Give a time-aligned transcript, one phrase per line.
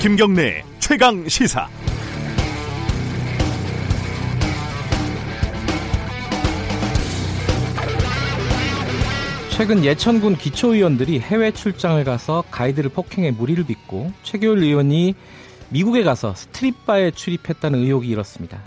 [0.00, 1.68] 김경래 최강 시사.
[9.50, 15.14] 최근 예천군 기초의원들이 해외 출장을 가서 가이드를 폭행해 무리를 빚고 최교일 의원이
[15.68, 18.58] 미국에 가서 스트릿바에 출입했다는 의혹이 일었습니다.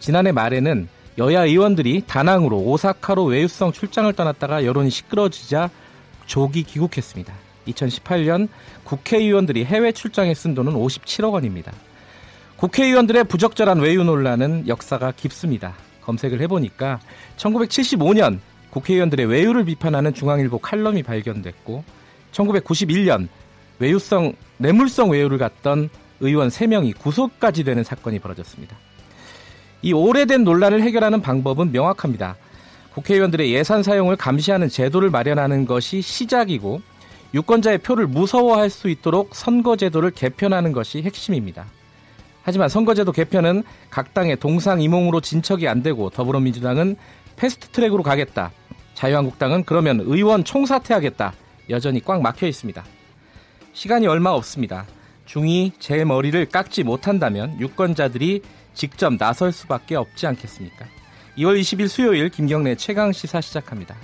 [0.00, 5.68] 지난해 말에는 여야 의원들이 다낭으로 오사카로 외유성 출장을 떠났다가 여론이 시끄러지자
[6.24, 7.47] 조기 귀국했습니다.
[7.72, 8.48] 2018년
[8.84, 11.72] 국회의원들이 해외 출장에 쓴 돈은 57억 원입니다.
[12.56, 15.74] 국회의원들의 부적절한 외유 논란은 역사가 깊습니다.
[16.02, 17.00] 검색을 해보니까
[17.36, 21.84] 1975년 국회의원들의 외유를 비판하는 중앙일보 칼럼이 발견됐고
[22.32, 23.28] 1991년
[23.78, 25.88] 외유성 뇌물성 외유를 갔던
[26.20, 28.76] 의원 3명이 구속까지 되는 사건이 벌어졌습니다.
[29.82, 32.36] 이 오래된 논란을 해결하는 방법은 명확합니다.
[32.94, 36.82] 국회의원들의 예산 사용을 감시하는 제도를 마련하는 것이 시작이고
[37.34, 41.66] 유권자의 표를 무서워할 수 있도록 선거제도를 개편하는 것이 핵심입니다.
[42.42, 46.96] 하지만 선거제도 개편은 각 당의 동상이몽으로 진척이 안 되고 더불어민주당은
[47.36, 48.52] 패스트 트랙으로 가겠다.
[48.94, 51.34] 자유한국당은 그러면 의원 총사퇴하겠다.
[51.70, 52.84] 여전히 꽉 막혀 있습니다.
[53.74, 54.86] 시간이 얼마 없습니다.
[55.26, 58.42] 중이 제 머리를 깎지 못한다면 유권자들이
[58.72, 60.86] 직접 나설 수밖에 없지 않겠습니까?
[61.36, 63.94] 2월 20일 수요일 김경래 최강 시사 시작합니다.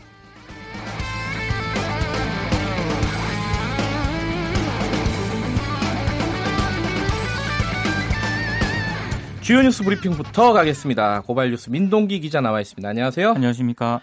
[9.45, 11.21] 주요 뉴스 브리핑부터 가겠습니다.
[11.21, 12.89] 고발 뉴스 민동기 기자 나와 있습니다.
[12.89, 13.33] 안녕하세요.
[13.33, 14.01] 안녕하십니까.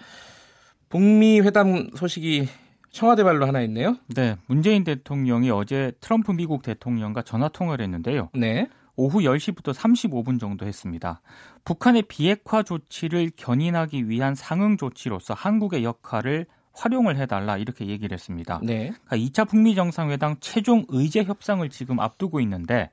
[0.88, 2.48] 북미 회담 소식이
[2.92, 3.98] 청와대 발로 하나 있네요.
[4.10, 8.30] 네, 문재인 대통령이 어제 트럼프 미국 대통령과 전화 통화를 했는데요.
[8.36, 8.70] 네.
[8.96, 11.22] 오후 10시부터 35분 정도 했습니다.
[11.66, 18.60] 북한의 비핵화 조치를 견인하기 위한 상응 조치로서 한국의 역할을 활용을 해달라 이렇게 얘기를 했습니다.
[18.62, 18.94] 네.
[19.06, 22.92] 그러니까 2차 북미 정상회담 최종 의제 협상을 지금 앞두고 있는데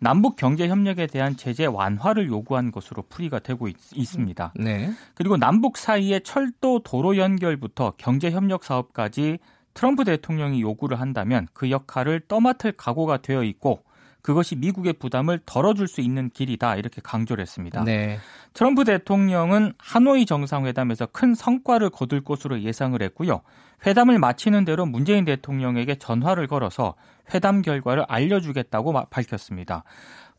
[0.00, 4.90] 남북 경제 협력에 대한 제재 완화를 요구한 것으로 풀이가 되고 있, 습니다 네.
[5.14, 9.38] 그리고 남북 사이의 철도 도로 연결부터 경제 협력 사업까지
[9.74, 13.82] 트럼프 대통령이 요구를 한다면 그 역할을 떠맡을 각오가 되어 있고
[14.26, 17.84] 그것이 미국의 부담을 덜어줄 수 있는 길이다 이렇게 강조를 했습니다.
[17.84, 18.18] 네.
[18.54, 23.42] 트럼프 대통령은 하노이 정상회담에서 큰 성과를 거둘 것으로 예상을 했고요.
[23.86, 26.96] 회담을 마치는 대로 문재인 대통령에게 전화를 걸어서
[27.32, 29.84] 회담 결과를 알려주겠다고 밝혔습니다.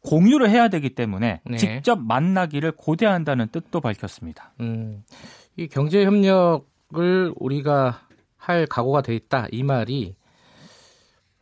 [0.01, 1.55] 공유를 해야 되기 때문에 네.
[1.55, 4.51] 직접 만나기를 고대한다는 뜻도 밝혔습니다.
[4.59, 5.05] 음,
[5.55, 8.01] 이 경제 협력을 우리가
[8.35, 10.17] 할 각오가 돼 있다 이 말이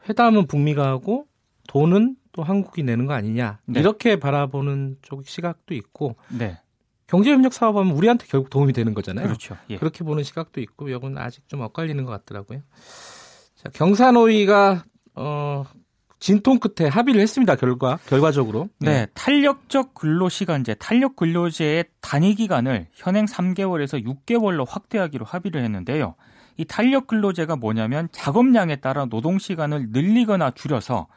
[0.08, 1.26] 회담은 북미가 하고
[1.70, 3.80] 돈은 또 한국이 내는 거 아니냐 네.
[3.80, 6.60] 이렇게 바라보는 쪽 시각도 있고 네.
[7.08, 9.26] 경제협력 사업하면 우리한테 결국 도움이 되는 거잖아요.
[9.26, 9.56] 그렇죠.
[9.70, 9.78] 예.
[9.78, 12.62] 그렇게 보는 시각도 있고 이건 아직 좀 엇갈리는 것 같더라고요.
[13.56, 15.66] 자, 경산호위가 어,
[16.20, 17.56] 진통 끝에 합의를 했습니다.
[17.56, 18.68] 결과 결과적으로.
[18.80, 19.08] 네, 네.
[19.14, 26.16] 탄력적 근로 시간제, 탄력 근로제의 단위 기간을 현행 3개월에서 6개월로 확대하기로 합의를 했는데요.
[26.58, 31.08] 이 탄력 근로제가 뭐냐면 작업량에 따라 노동 시간을 늘리거나 줄여서 어,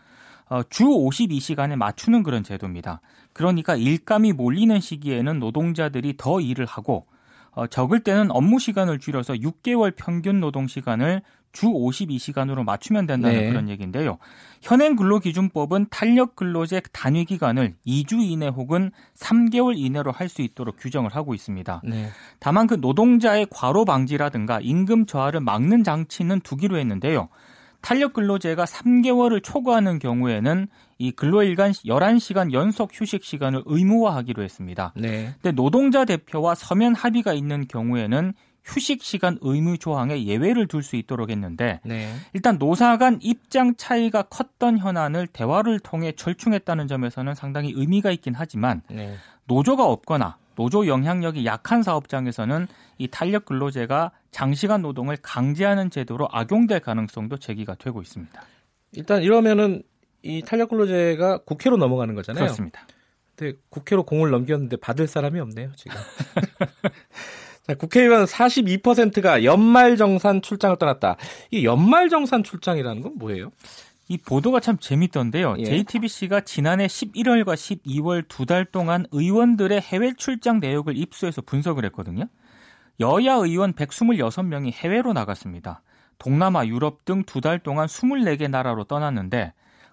[0.71, 3.01] 주 52시간에 맞추는 그런 제도입니다.
[3.33, 7.07] 그러니까 일감이 몰리는 시기에는 노동자들이 더 일을 하고
[7.53, 13.49] 어, 적을 때는 업무 시간을 줄여서 6개월 평균 노동 시간을 주 52시간으로 맞추면 된다는 네.
[13.49, 14.19] 그런 얘기인데요.
[14.61, 21.17] 현행 근로기준법은 탄력 근로제 단위 기간을 2주 이내 혹은 3개월 이내로 할 수 있도록 규정을
[21.17, 21.83] 하고 있습니다.
[21.85, 22.11] 네.
[22.39, 27.29] 다만 그 노동자의 과로 방지라든가 임금 저하를 막는 장치는 두기로 했는데요.
[27.81, 30.69] 탄력 근로제가 3개월을 초과하는 경우에는
[30.99, 34.93] 이 근로일간 11시간 연속 휴식 시간을 의무화하기로 했습니다.
[34.97, 35.35] 네.
[35.41, 38.35] 근데 노동자 대표와 서면 합의가 있는 경우에는
[38.65, 42.13] 휴식 시간 의무 조항에 예외를 둘 수 있도록 했는데 네.
[42.35, 48.83] 일단 노사 간 입장 차이가 컸던 현안을 대화를 통해 절충했다는 점에서는 상당히 의미가 있긴 하지만
[48.91, 49.17] 네.
[49.47, 52.67] 노조가 없거나 노조 영향력이 약한 사업장에서는
[52.99, 58.43] 이 탄력 근로제가 장시간 노동을 강제하는 제도로 악용될 가능성도 제기가 되고 있습니다.
[58.93, 59.83] 일단 이러면은
[60.23, 62.45] 이 탄력 근로제가 국회로 넘어가는 거잖아요.
[62.45, 62.87] 그렇습니다.
[63.37, 65.97] 근데 국회로 공을 넘겼는데 받을 사람이 없네요, 지금.
[67.67, 71.17] 자, 국회의원 42%가 연말 정산 출장을 떠났다.
[71.51, 73.51] 이 연말 정산 출장이라는 건 뭐예요?
[74.09, 75.57] 이 보도가 참 재밌던데요.
[75.59, 75.65] 예.
[75.65, 82.25] JTBC가 지난해 11월과 12월 두 달 동안 의원들의 해외 출장 내역을 입수해서 분석을 했거든요.
[83.01, 85.83] 여야 의원 126명이 해외로 나갔습니다.
[86.19, 89.53] 동남아, 유럽 등 두 달 동안 24개 나라로 떠났는데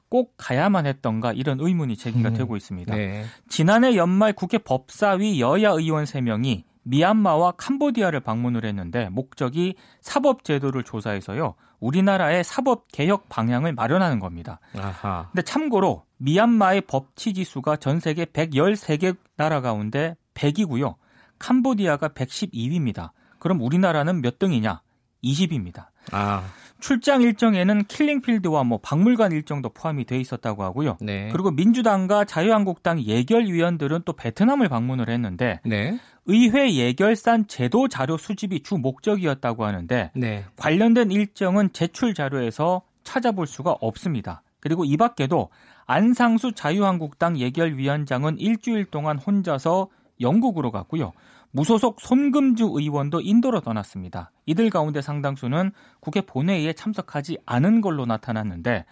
[0.10, 2.96] 꼭 가야만 했던가 이런 의문이 제기가 음, 되고 있습니다.
[2.96, 3.26] 네.
[3.50, 11.56] 지난해 연말 국회 법사위 여야 의원 3명이 미얀마와 캄보디아를 방문을 했는데 목적이 사법 제도를 조사해서요.
[11.80, 14.60] 우리나라의 사법 개혁 방향을 마련하는 겁니다.
[14.78, 15.30] 아하.
[15.32, 20.96] 근데 참고로 미얀마의 법치 지수가 전 세계 113개 나라 가운데 100이고요.
[21.40, 23.12] 캄보디아가 112위입니다.
[23.40, 24.82] 그럼 우리나라는 몇 등이냐?
[25.24, 25.88] 20입니다.
[26.12, 26.44] 아.
[26.80, 30.98] 출장 일정에는 킬링필드와 뭐 박물관 일정도 포함이 돼 있었다고 하고요.
[31.02, 31.30] 네.
[31.32, 36.00] 그리고 민주당과 자유한국당 예결위원들은 또 베트남을 방문을 했는데 네.
[36.26, 40.46] 의회 예결산 제도 자료 수집이 주 목적이었다고 하는데 네.
[40.58, 44.44] 관련된 일정은 제출 자료에서 찾아볼 수가 없습니다.
[44.60, 45.50] 그리고 이 밖에도
[45.86, 49.90] 안상수 자유한국당 예결위원장은 일주일 동안 혼자서
[50.20, 51.14] 영국으로 갔고요.
[51.52, 54.32] 무소속 손금주 의원도 인도로 떠났습니다.
[54.46, 55.72] 이들 가운데 상당수는
[56.02, 58.86] 국회 본회의에 참석하지 않은 걸로 나타났는데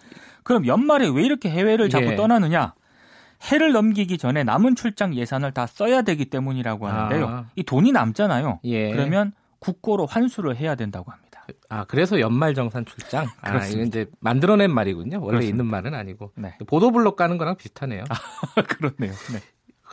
[0.44, 2.16] 그럼 연말에 왜 이렇게 해외를 자꾸 예.
[2.16, 2.74] 떠나느냐?
[3.50, 7.26] 해를 넘기기 전에 남은 출장 예산을 다 써야 되기 때문이라고 하는데요.
[7.26, 7.44] 아.
[7.56, 8.60] 이 돈이 남잖아요.
[8.64, 8.90] 예.
[8.92, 11.24] 그러면 국고로 환수를 해야 된다고 합니다.
[11.68, 13.26] 아 그래서 연말 정산 출장?
[13.42, 15.18] 아 이건 이제 만들어낸 말이군요.
[15.18, 15.50] 원래 그렇습니다.
[15.50, 16.56] 있는 말은 아니고 네.
[16.66, 18.04] 보도블록 가는 거랑 비슷하네요.
[18.08, 18.14] 아,
[18.62, 19.12] 그렇네요.
[19.32, 19.40] 네.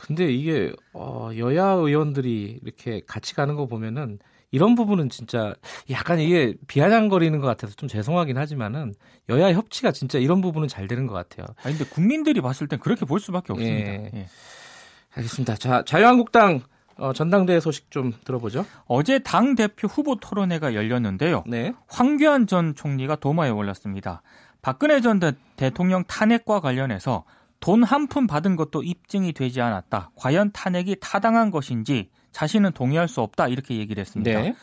[0.06, 4.18] 근데 이게 어, 여야 의원들이 이렇게 같이 가는 거 보면은
[4.50, 5.54] 이런 부분은 진짜
[5.90, 8.94] 약간 이게 비아냥거리는 것 같아서 좀 죄송하긴 하지만은
[9.28, 11.46] 여야 협치가 진짜 이런 부분은 잘 되는 것 같아요.
[11.60, 13.92] 아 근데 국민들이 봤을 땐 그렇게 볼 수밖에 없습니다.
[13.92, 14.10] 예.
[14.12, 14.26] 예.
[15.14, 15.54] 알겠습니다.
[15.56, 16.60] 자 자유한국당
[16.96, 18.66] 어, 전당대회 소식 좀 들어보죠.
[18.86, 21.44] 어제 당 대표 후보 토론회가 열렸는데요.
[21.46, 21.72] 네.
[21.86, 24.22] 황교안 전 총리가 도마에 올랐습니다.
[24.62, 27.24] 박근혜 전 대 통령 탄핵과 관련해서
[27.62, 30.10] 돈 한 푼 받은 것도 입증이 되지 않았다.
[30.16, 33.48] 과연 탄핵이 타당한 것인지 자신은 동의할 수 없다.
[33.48, 34.40] 이렇게 얘기를 했습니다.
[34.42, 34.54] 네.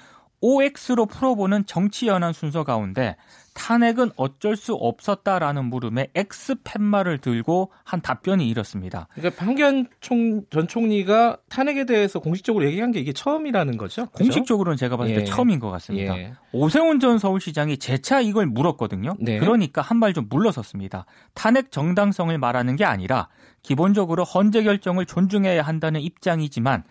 [0.42, 3.16] OX로 풀어보는 정치 연한 순서 가운데
[3.60, 9.08] 탄핵은 어쩔 수 없었다라는 물음에 X 팻말을 들고 한 답변이 이렇습니다.
[9.14, 14.06] 그러니까 황교안 총, 전 총리가 탄핵에 대해서 공식적으로 얘기한 게 이게 처음이라는 거죠?
[14.08, 14.24] 그렇죠?
[14.24, 15.26] 공식적으로는 제가 봤을 때 예.
[15.26, 16.18] 처음인 것 같습니다.
[16.18, 16.34] 예.
[16.54, 19.18] 오세훈 전 서울시장이 재차 이걸 물었거든요.
[19.20, 19.38] 네.
[19.40, 21.06] 그러니까 한 발 좀 물러섰습니다.
[21.34, 23.28] 탄핵 정당성을 말하는 게 아니라
[23.62, 26.86] 기본적으로 헌재 결정을 존중해야 한다는 입장이지만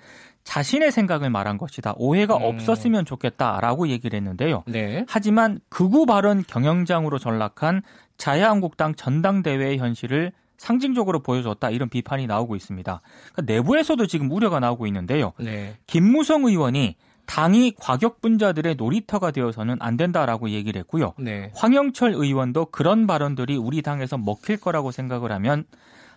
[0.49, 1.93] 자신의 생각을 말한 것이다.
[1.99, 2.43] 오해가 음.
[2.43, 4.65] 없었으면 좋겠다라고 얘기를 했는데요.
[4.67, 5.05] 네.
[5.07, 7.83] 하지만 극우 발언 경영장으로 전락한
[8.17, 13.03] 자유한국당 전당대회의 현실을 상징적으로 보여줬다 이런 비판이 나오고 있습니다.
[13.35, 15.35] 그러니까 내부에서도 지금 우려가 나오고 있는데요.
[15.39, 15.77] 네.
[15.87, 16.97] 김무성 의원이
[17.27, 21.13] 당이 과격분자들의 놀이터가 되어서는 안 된다라고 얘기를 했고요.
[21.19, 21.53] 네.
[21.57, 25.65] 황영철 의원도 그런 발언들이 우리 당에서 먹힐 거라고 생각을 하면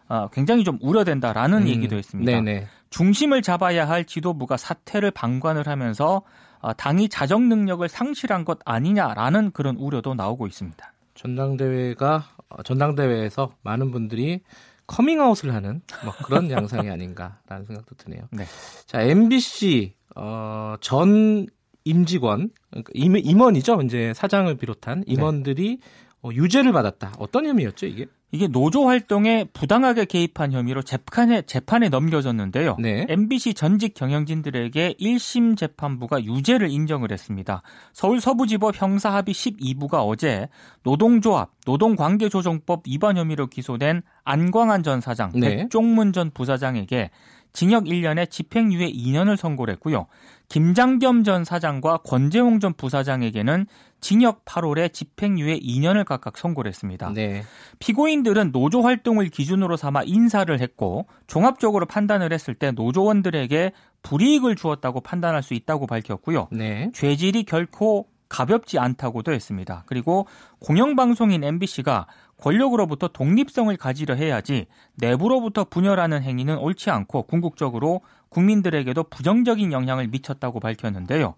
[0.07, 1.68] 어, 굉장히 좀 우려된다라는 음.
[1.68, 2.31] 얘기도 했습니다.
[2.31, 2.68] 네네.
[2.91, 6.21] 중심을 잡아야 할 지도부가 사태를 방관을 하면서
[6.59, 10.93] 어, 당이 자정 능력을 상실한 것 아니냐라는 그런 우려도 나오고 있습니다.
[11.15, 14.41] 전당대회가 어, 전당대회에서 많은 분들이
[14.88, 18.23] 커밍아웃을 하는 뭐 그런 양상이 아닌가라는 생각도 드네요.
[18.31, 18.45] 네.
[18.85, 21.47] 자 MBC 어, 전
[21.83, 25.13] 임직원 그러니까 임원이죠 이제 사장을 비롯한 네.
[25.13, 25.88] 임원들이 네.
[26.23, 27.13] 어, 유죄를 받았다.
[27.18, 28.06] 어떤 혐의였죠 이게?
[28.33, 32.77] 이게 노조 활동에 부당하게 개입한 혐의로 재판에 재판에 넘겨졌는데요.
[32.79, 33.06] 네.
[33.09, 37.62] MBC 전직 경영진들에게 1심 재판부가 유죄를 인정을 했습니다.
[37.91, 40.47] 서울 서부지법 형사합의 12부가 어제
[40.83, 45.57] 노동조합 노동관계조정법 위반 혐의로 기소된 안광한 전 사장, 네.
[45.57, 47.09] 백종문 전 부사장에게
[47.53, 50.07] 징역 1년에 집행유예 2년을 선고를 했고요.
[50.50, 53.67] 김장겸 전 사장과 권재홍 전 부사장에게는
[54.01, 57.12] 징역 8월에 집행유예 2년을 각각 선고를 했습니다.
[57.13, 57.43] 네.
[57.79, 63.72] 피고인들은 노조 활동을 기준으로 삼아 인사를 했고 종합적으로 판단을 했을 때 노조원들에게
[64.03, 66.48] 불이익을 주었다고 판단할 수 있다고 밝혔고요.
[66.51, 66.91] 네.
[66.93, 69.84] 죄질이 결코 가볍지 않다고도 했습니다.
[69.86, 70.25] 그리고
[70.60, 72.08] 공영방송인 MBC가
[72.41, 81.36] 권력으로부터 독립성을 가지려 해야지 내부로부터 분열하는 행위는 옳지 않고 궁극적으로 국민들에게도 부정적인 영향을 미쳤다고 밝혔는데요.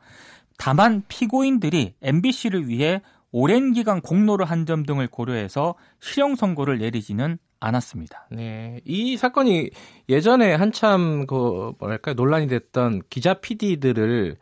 [0.58, 8.28] 다만 피고인들이 MBC를 위해 오랜 기간 공로를 한 점 등을 고려해서 실형 선고를 내리지는 않았습니다.
[8.32, 8.80] 네.
[8.86, 9.72] 이 사건이
[10.10, 14.38] 예전에 한참 그 뭐랄까 논란이 됐던 기자 PD들을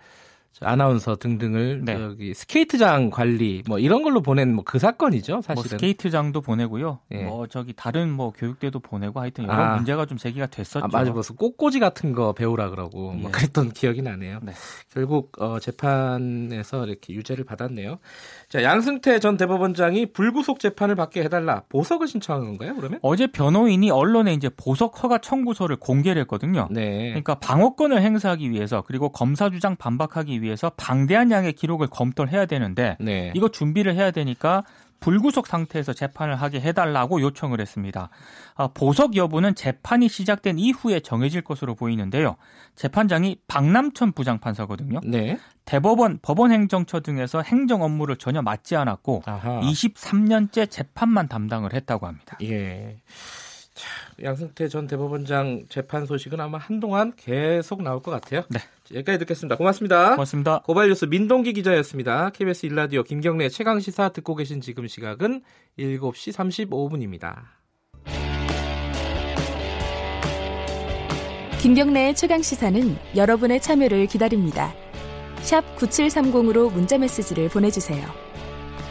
[0.61, 1.93] 아나운서 등등을 네.
[1.93, 6.99] 여기 스케이트장 관리 뭐 이런 걸로 보낸 뭐 그 사건이죠 뭐 사실은 뭐 스케이트장도 보내고요
[7.11, 7.23] 예.
[7.23, 9.75] 뭐 저기 다른 뭐 교육대도 보내고 하여튼 여러 아.
[9.75, 13.21] 문제가 좀 제기가 됐었죠 아, 맞아 무슨 꽃꽂이 같은 거 배우라 그러고 뭐 예.
[13.23, 14.53] 뭐 그랬던 기억이 나네요 네.
[14.93, 17.99] 결국 어, 재판에서 이렇게 유죄를 받았네요
[18.47, 24.33] 자 양승태 전 대법원장이 불구속 재판을 받게 해달라 보석을 신청한 건가요 그러면 어제 변호인이 언론에
[24.33, 27.09] 이제 보석 허가 청구서를 공개를 했거든요 네.
[27.09, 32.45] 그러니까 방어권을 행사하기 위해서 그리고 검사 주장 반박하기 위해 서 방대한 양의 기록을 검토를 해야
[32.45, 33.31] 되는데 네.
[33.35, 34.63] 이거 준비를 해야 되니까
[35.01, 38.09] 불구속 상태에서 재판을 하게 해달라고 요청을 했습니다.
[38.55, 42.37] 아, 보석 여부는 재판이 시작된 이후에 정해질 것으로 보이는데요.
[42.75, 45.01] 재판장이 박남천 부장판사거든요.
[45.03, 45.39] 네.
[45.65, 49.59] 대법원, 법원행정처 등에서 행정 업무를 전혀 맡지 않았고 아하.
[49.61, 52.37] 23년째 재판만 담당을 했다고 합니다.
[52.43, 52.97] 예.
[53.81, 53.87] 자,
[54.23, 58.43] 양승태 전 대법원장 재판 소식은 아마 한동안 계속 나올 것 같아요.
[58.49, 58.59] 네.
[58.93, 59.57] 여기까지 듣겠습니다.
[59.57, 60.11] 고맙습니다.
[60.11, 60.59] 고맙습니다.
[60.59, 62.29] 고발뉴스 민동기 기자였습니다.
[62.29, 65.41] KBS 일라디오 김경래 최강 시사 듣고 계신 지금 시각은
[65.79, 66.31] 7시
[66.69, 67.37] 35분입니다.
[71.59, 74.75] 김경래의 최강 시사는 여러분의 참여를 기다립니다.
[75.41, 78.07] 샵 9730으로 문자 메시지를 보내주세요.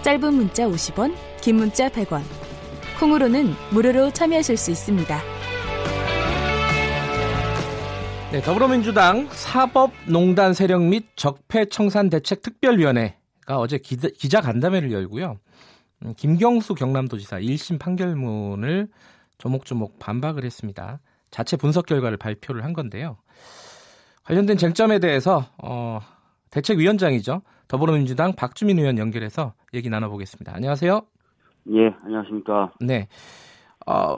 [0.02, 2.39] 짧은 문자 50원, 긴 문자 100원.
[3.00, 5.19] 콩으로는 무료로 참여하실 수 있습니다.
[8.30, 15.38] 네, 더불어민주당 사법농단 세력 및 적폐청산대책특별위원회가 어제 기자, 간담회를 열고요.
[16.04, 18.88] 음, 김경수 경남도지사 1심 판결문을
[19.38, 21.00] 조목조목 반박을 했습니다.
[21.30, 23.16] 자체 분석 결과를 발표를 한 건데요.
[24.25, 26.00] 관련된 쟁점에 대해서 어,
[26.50, 27.40] 대책위원장이죠.
[27.66, 30.54] 더불어민주당 박주민 의원 연결해서 얘기 나눠보겠습니다.
[30.54, 31.07] 안녕하세요.
[31.68, 32.72] 예, 안녕하십니까.
[32.80, 33.08] 네.
[33.86, 34.16] 어,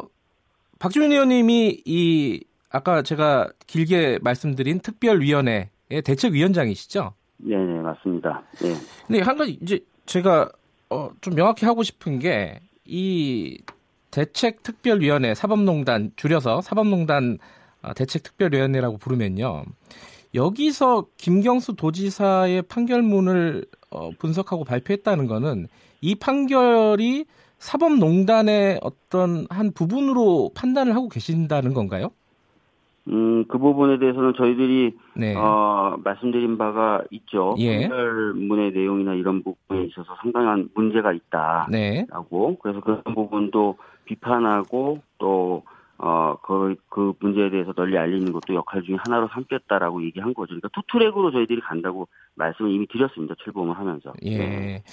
[0.78, 5.68] 박주민 의원님이 이 아까 제가 길게 말씀드린 특별위원회의
[6.04, 7.12] 대책위원장이시죠?
[7.38, 8.42] 네, 네, 맞습니다.
[8.64, 8.74] 예.
[9.06, 10.50] 근데 한 가지 이제 제가
[10.90, 13.58] 어, 좀 명확히 하고 싶은 게 이
[14.10, 17.38] 대책특별위원회 사법농단 줄여서 사법농단
[17.82, 19.64] 어, 대책특별위원회라고 부르면요.
[20.34, 25.68] 여기서 김경수 도지사의 판결문을 어, 분석하고 발표했다는 거는
[26.00, 27.26] 이 판결이
[27.58, 32.10] 사법농단의 어떤 한 부분으로 판단을 하고 계신다는 건가요?
[33.08, 35.34] 음, 그 부분에 대해서는 저희들이 네.
[35.36, 37.54] 어, 말씀드린 바가 있죠.
[37.58, 37.88] 예.
[37.88, 41.70] 판결문의 내용이나 이런 부분에 있어서 상당한 문제가 있다라고.
[41.70, 42.06] 네.
[42.62, 45.62] 그래서 그런 부분도 비판하고 또
[46.04, 50.48] 어, 그, 그 문제에 대해서 널리 알리는 것도 역할 중에 하나로 삼겠다라고 얘기한 거죠.
[50.48, 53.36] 그러니까 투트랙으로 저희들이 간다고 말씀을 이미 드렸습니다.
[53.44, 54.12] 출범을 하면서.
[54.22, 54.36] 예.
[54.36, 54.84] 네.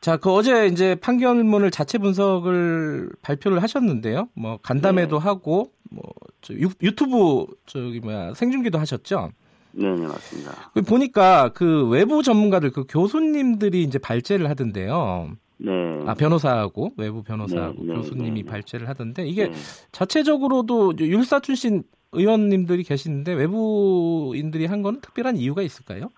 [0.00, 4.28] 자, 그 어제 이제 판결문을 자체 분석을 발표를 하셨는데요.
[4.34, 9.32] 뭐 간담회도 하고 뭐저 유튜브 저기 뭐야 생중계도 하셨죠.
[9.72, 10.70] 네, 네, 맞습니다.
[10.72, 15.32] 그 보니까 그 외부 전문가들 그 교수님들이 이제 발제를 하던데요.
[15.58, 15.72] 네.
[16.06, 18.50] 아 변호사하고 외부 변호사하고 네, 네, 교수님이 네, 네.
[18.50, 19.54] 발제를 하던데 이게 네.
[19.92, 21.82] 자체적으로도 이제 율사 출신
[22.12, 26.10] 의원님들이 계시는데 외부인들이 한 거는 특별한 이유가 있을까요?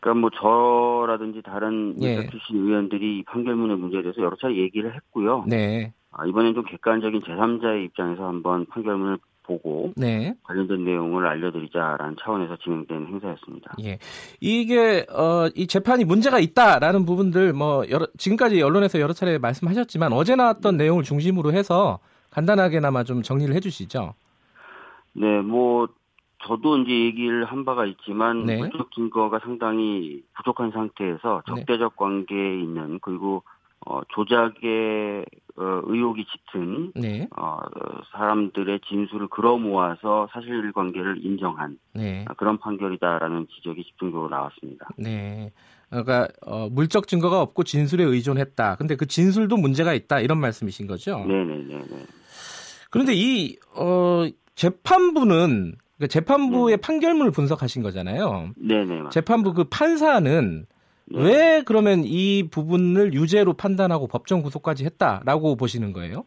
[0.00, 2.28] 그러니까 뭐 저라든지 다른 예.
[2.28, 5.44] 출신 의원들이 이 판결문의 문제에 대해서 여러 차례 얘기를 했고요.
[5.48, 10.34] 네, 아, 이번엔 좀 객관적인 제3자의 입장에서 한번 판결문을 보고 네.
[10.42, 13.74] 관련된 내용을 알려드리자라는 차원에서 진행된 행사였습니다.
[13.84, 13.98] 예.
[14.40, 20.34] 이게 어, 이 재판이 문제가 있다라는 부분들 뭐 여러, 지금까지 언론에서 여러 차례 말씀하셨지만 어제
[20.36, 21.98] 나왔던 내용을 중심으로 해서
[22.30, 24.14] 간단하게나마 좀 정리를 해주시죠.
[25.14, 25.88] 네, 뭐
[26.44, 28.58] 저도 이제 얘기를 한 바가 있지만 네.
[28.58, 31.54] 물적 증거가 상당히 부족한 상태에서 네.
[31.54, 33.42] 적대적 관계에 있는 그리고
[33.86, 35.24] 어, 조작의
[35.58, 37.58] 어, 의혹이 짙은 네, 어,
[38.12, 44.88] 사람들의 진술을 끌어 모아서 사실관계를 인정한 네, 아, 그런 판결이다라는 지적이 집중적으로 나왔습니다.
[44.98, 45.52] 네.
[45.88, 48.74] 그러니까 어, 물적 증거가 없고 진술에 의존했다.
[48.74, 51.20] 근데 그 진술도 문제가 있다 이런 말씀이신 거죠.
[51.20, 51.84] 네네네네.
[52.90, 54.26] 그런데 이 어,
[54.56, 56.80] 재판부는 그러니까 재판부의 네.
[56.80, 58.50] 판결문을 분석하신 거잖아요.
[58.56, 58.84] 네네.
[58.84, 59.10] 맞습니다.
[59.10, 60.66] 재판부 그 판사는
[61.08, 61.22] 네.
[61.22, 66.24] 왜 그러면 이 부분을 유죄로 판단하고 법정 구속까지 했다라고 보시는 거예요?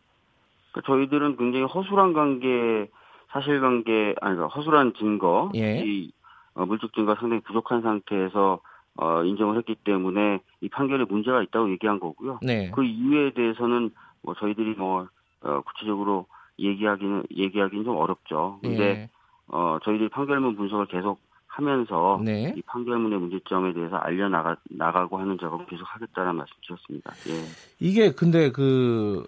[0.71, 2.89] 그 저희들은 굉장히 허술한 관계,
[3.31, 5.83] 사실관계, 아니, 그러니까 허술한 증거, 예.
[5.85, 6.11] 이
[6.53, 8.59] 어, 물적 증거가 상당히 부족한 상태에서
[8.95, 12.39] 어, 인정을 했기 때문에 이 판결에 문제가 있다고 얘기한 거고요.
[12.41, 12.71] 네.
[12.71, 15.07] 그 이유에 대해서는 뭐 저희들이 뭐
[15.41, 16.25] 어, 구체적으로
[16.59, 18.59] 얘기하기는 얘기하기는 좀 어렵죠.
[18.61, 19.09] 근데 예.
[19.47, 21.19] 어, 저희들이 판결문 분석을 계속
[21.59, 22.53] 하면서 네.
[22.55, 27.11] 이 판결문의 문제점에 대해서 알려 나가 나가고 하는 작업을 계속 하겠다는 말씀 드렸습니다.
[27.27, 27.33] 예.
[27.79, 29.25] 이게 근데 그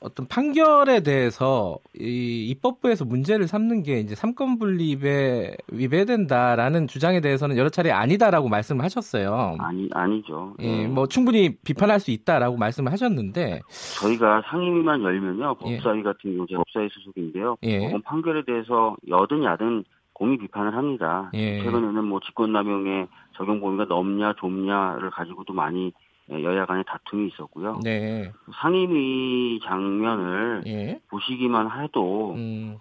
[0.00, 7.68] 어떤 판결에 대해서 이 입법부에서 문제를 삼는 게 이제 삼권 분립에 위배된다라는 주장에 대해서는 여러
[7.68, 9.56] 차례 아니다라고 말씀을 하셨어요.
[9.60, 10.54] 아니 아니죠.
[10.60, 10.86] 예, 예.
[10.86, 13.60] 뭐 충분히 비판할 수 있다라고 말씀을 하셨는데
[14.00, 15.76] 저희가 상임위만 열면요 예.
[15.76, 17.56] 법사위 같은 경우 제가 법사위 소속인데요.
[17.62, 17.80] 예.
[17.80, 19.84] 법원 판결에 대해서 여든 야든
[20.22, 21.30] 공의 비판을 합니다.
[21.34, 21.60] 예.
[21.64, 25.92] 최근에는 뭐 직권남용의 적용 범위가 넓냐 좁냐를 가지고도 많이
[26.30, 27.80] 예, 여야 간의 다툼이 있었고요.
[27.82, 28.30] 네.
[28.60, 31.00] 상임위 장면을 예.
[31.10, 32.78] 보시기만 해도 음.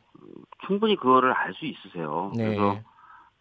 [0.67, 2.31] 충분히 그거를 알 수 있으세요.
[2.37, 2.45] 네.
[2.45, 2.77] 그래서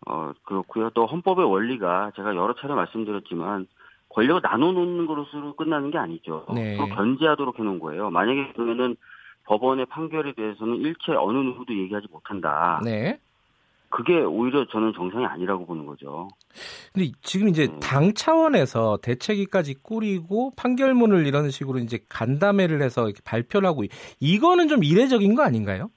[0.07, 0.89] 어 그렇고요.
[0.95, 3.67] 또 헌법의 원리가 제가 여러 차례 말씀드렸지만
[4.09, 6.47] 권력을 나눠 놓는 것으로 끝나는 게 아니죠.
[6.55, 6.79] 네.
[6.79, 8.09] 서로 견제하도록 해 놓은 거예요.
[8.09, 8.97] 만약에 그러면은
[9.45, 12.81] 법원의 판결에 대해서는 일체 어느 누구도 얘기하지 못한다.
[12.83, 13.21] 네.
[13.91, 16.29] 그게 오히려 저는 정상이 아니라고 보는 거죠.
[16.95, 17.81] 근데 지금 이제 네.
[17.81, 23.89] 당 차원에서 대책위까지 꾸리고 판결문을 이런 식으로 이제 간담회를 해서 이렇게 발표를 하고 이-
[24.21, 25.91] 이거는 좀 이례적인 거 아닌가요?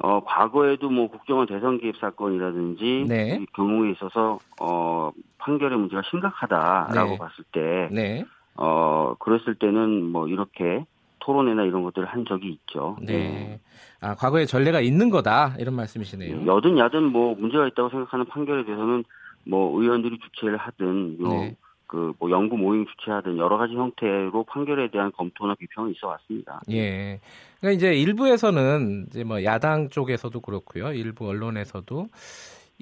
[0.00, 3.38] 어, 과거에도 뭐 국정원 대선 개입 사건이라든지 네.
[3.40, 7.18] 이 경우에 있어서 어, 판결의 문제가 심각하다라고 네.
[7.18, 8.24] 봤을 때 네.
[8.56, 10.84] 어, 그랬을 때는 뭐 이렇게
[11.28, 12.96] 토론회나 이런 것들을 한 적이 있죠.
[13.02, 13.60] 네.
[14.00, 15.56] 아, 과거에 전례가 있는 거다.
[15.58, 16.46] 이런 말씀이시네요.
[16.46, 19.04] 여든 야든 뭐 문제가 있다고 생각하는 판결에 대해서는
[19.44, 21.56] 뭐 의원들이 주최를 하든 네.
[21.92, 26.62] 요그뭐 연구 모임 주최하든 여러 가지 형태로 판결에 대한 검토나 비평은 있어 왔습니다.
[26.70, 27.20] 예.
[27.60, 30.94] 그러니까 이제 일부에서는 이제 뭐 야당 쪽에서도 그렇고요.
[30.94, 32.08] 일부 언론에서도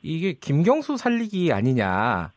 [0.04, 2.30] 이게 김경수 살리기 아니냐.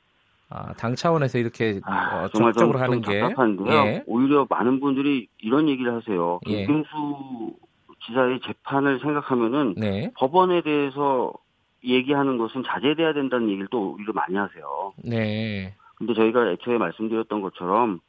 [0.50, 3.72] 아, 당 차원에서 이렇게 아, 어, 정말 좀, 적극적으로 하는 좀 게 답답한데요.
[3.72, 4.04] 예.
[4.08, 6.40] 오히려 많은 분들이 이런 얘기를 하세요.
[6.48, 6.66] 예.
[6.66, 7.54] 김경수
[8.08, 10.12] 지사의 재판을 생각하면은 네.
[10.18, 11.32] 법원에 대해서
[11.84, 14.94] 얘기하는 것은 자제돼야 된다는 얘기를 또 오히려 많이 하세요.
[15.04, 15.76] 네.
[15.96, 18.00] 근데 저희가 애초에 말씀드렸던 것처럼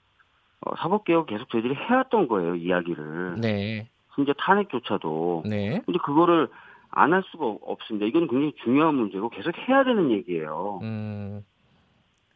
[0.62, 3.36] 어, 사법개혁 계속 저희들이 해왔던 거예요, 이야기를.
[3.40, 3.88] 네.
[4.14, 5.42] 심지어 탄핵조차도.
[5.46, 5.80] 네.
[5.84, 6.48] 근데 그거를
[6.90, 8.06] 안 할 수가 없습니다.
[8.06, 10.80] 이건 굉장히 중요한 문제고 계속 해야 되는 얘기예요.
[10.82, 11.44] 음.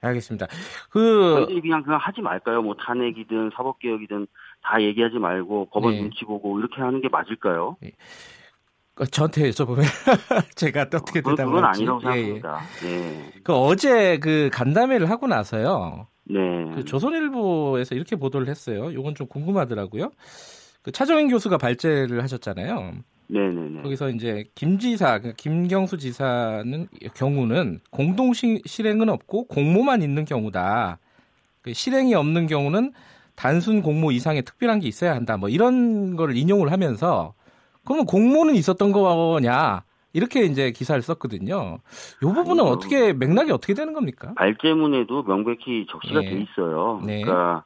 [0.07, 0.47] 알겠습니다.
[0.91, 2.63] 그 그냥 그냥 하지 말까요?
[2.63, 4.27] 뭐 탄핵이든 사법 개혁이든
[4.63, 6.01] 다 얘기하지 말고 법원 네.
[6.01, 7.77] 눈치 보고 이렇게 하는 게 맞을까요?
[8.95, 9.83] 그 저한테 여쭤보면
[10.57, 11.65] 제가 또 어떻게 대답을 그건.
[11.65, 12.23] 아니라고 예, 예.
[12.23, 12.61] 생각합니다.
[12.83, 13.33] 네.
[13.43, 16.07] 그 어제 그 간담회를 하고 나서요.
[16.27, 16.39] 네.
[16.75, 18.91] 그 조선일보에서 이렇게 보도를 했어요.
[18.91, 20.11] 이건 좀 궁금하더라고요.
[20.83, 22.95] 그 차정인 교수가 발제를 하셨잖아요.
[23.29, 23.83] 네네네.
[23.83, 30.99] 거기서 이제 김 지사, 그러니까 김경수 지사는 경우는 공동 시- 실행은 없고 공모만 있는 경우다.
[31.63, 32.93] 그 실행이 없는 경우는
[33.35, 35.37] 단순 공모 이상의 특별한 게 있어야 한다.
[35.37, 37.35] 뭐 이런 거를 인용을 하면서
[37.85, 39.83] 그러면 공모는 있었던 거냐?
[40.13, 41.79] 이렇게 이제 기사를 썼거든요.
[42.23, 42.65] 이 부분은 아니요.
[42.73, 44.33] 어떻게 맥락이 어떻게 되는 겁니까?
[44.37, 46.31] 발제문에도 명백히 적시가 네.
[46.31, 47.03] 돼 있어요.
[47.05, 47.23] 네.
[47.23, 47.65] 그러니까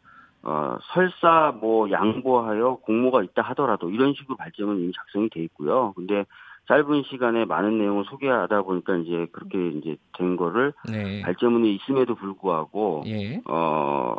[0.49, 5.93] 어, 설사 뭐 양보하여 공모가 있다 하더라도 이런 식으로 발제문이 이미 작성이 돼 있고요.
[5.95, 6.25] 근데
[6.69, 11.21] 짧은 시간에 많은 내용을 소개하다 보니까 이제 그렇게 이제 된 거를 네.
[11.21, 13.43] 발제문이 있음에도 불구하고 예.
[13.45, 14.17] 어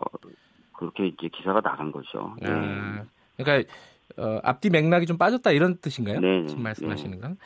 [0.73, 2.35] 그렇게 이제 기사가 나간 거죠.
[2.39, 2.49] 네.
[2.51, 3.03] 아,
[3.35, 3.71] 그러니까
[4.17, 6.19] 어, 앞뒤 맥락이 좀 빠졌다 이런 뜻인가요?
[6.19, 7.37] 네, 지금 네, 말씀하시는 건.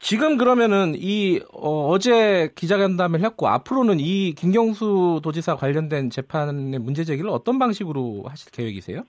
[0.00, 7.30] 지금 그러면은 이 어, 제 기자간담회를 했고 앞으로는 이 김경수 도지사 관련된 재판의 문제 제기를
[7.30, 9.02] 어떤 방식으로 하실 계획이세요?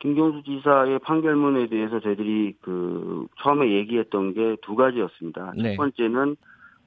[0.00, 5.54] 김경수 지사의 판결문에 대해서 저희들이 그 처음에 얘기했던 게 두 가지였습니다.
[5.56, 5.70] 네.
[5.70, 6.36] 첫 번째는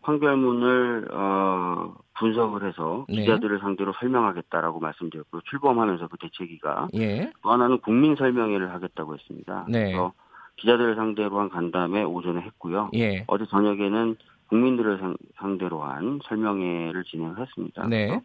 [0.03, 3.21] 판결문을 어, 분석을 해서 네.
[3.21, 7.31] 기자들을 상대로 설명하겠다라고 말씀드렸고 출범하면서 그 대책위가 예.
[7.41, 9.65] 또 하나는 국민 설명회를 하겠다고 했습니다.
[9.67, 9.85] 네.
[9.85, 10.13] 그래서
[10.57, 12.89] 기자들을 상대로 한 간담회 오전에 했고요.
[12.95, 13.23] 예.
[13.27, 14.15] 어제 저녁에는
[14.49, 17.87] 국민들을 상, 상대로 한 설명회를 진행을 했습니다.
[17.87, 18.21] 네.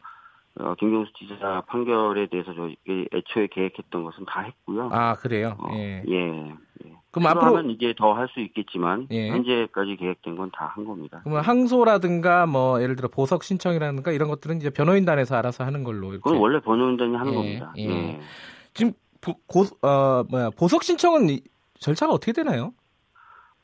[0.61, 2.77] 어, 김경수 지사 판결에 대해서 저희
[3.15, 4.91] 애초에 계획했던 것은 다 했고요.
[4.93, 5.57] 아 그래요.
[5.59, 6.03] 어, 예.
[6.09, 6.49] 예.
[6.85, 6.93] 예.
[7.11, 9.29] 그럼 앞으로 이제 더 할 수 있겠지만 예.
[9.31, 11.21] 현재까지 계획된 건 다 한 겁니다.
[11.25, 16.23] 그러면 항소라든가 뭐 예를 들어 보석 신청이라든가 이런 것들은 이제 변호인단에서 알아서 하는 걸로 이렇게.
[16.23, 17.73] 그건 원래 번호인단이 하는 예, 겁니다.
[17.79, 17.89] 예.
[17.89, 18.21] 예.
[18.75, 18.93] 지금
[19.23, 21.41] 보, 고, 어 뭐야 보석 신청은 이-
[21.83, 22.73] 절차가 어떻게 되나요?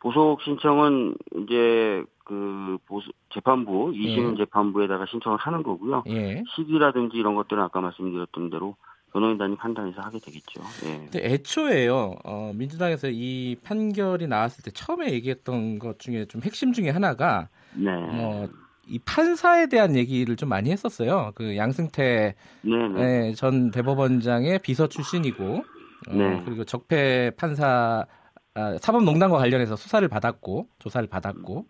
[0.00, 4.37] 보석 신청은 이제 그 보수 재판부 이심 예.
[4.37, 6.04] 재판부에다가 신청을 하는 거고요.
[6.09, 6.42] 예.
[6.54, 8.76] 시기라든지 이런 것들은 아까 말씀드렸던 대로
[9.12, 10.61] 변호인단이 판단해서 하게 되겠죠.
[10.85, 10.98] 예.
[10.98, 16.90] 근데 애초에요, 어, 민주당에서 이 판결이 나왔을 때 처음에 얘기했던 것 중에 좀 핵심 중에
[16.90, 17.90] 하나가, 네.
[17.90, 18.46] 어,
[18.87, 21.33] 이 판사에 대한 얘기를 좀 많이 했었어요.
[21.35, 23.28] 그 양승태 네, 네.
[23.28, 25.77] 예, 전 대법원장의 비서 출신이고, 어,
[26.12, 26.42] 네.
[26.44, 28.07] 그리고 적폐 판사
[28.55, 31.66] 아, 사법농단과 관련해서 수사를 받았고 조사를 받았고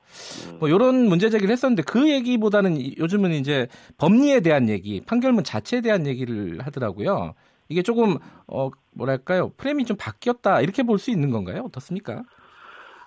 [0.53, 0.57] 네.
[0.59, 3.67] 뭐 이런 문제 제기를 했었는데 그 얘기보다는 이- 요즘은 이제
[3.99, 7.35] 법리에 대한 얘기, 판결문 자체에 대한 얘기를 하더라고요.
[7.69, 11.65] 이게 조금 어 뭐랄까요 프레임이 좀 바뀌었다 이렇게 볼 수 있는 건가요?
[11.67, 12.23] 어떻습니까?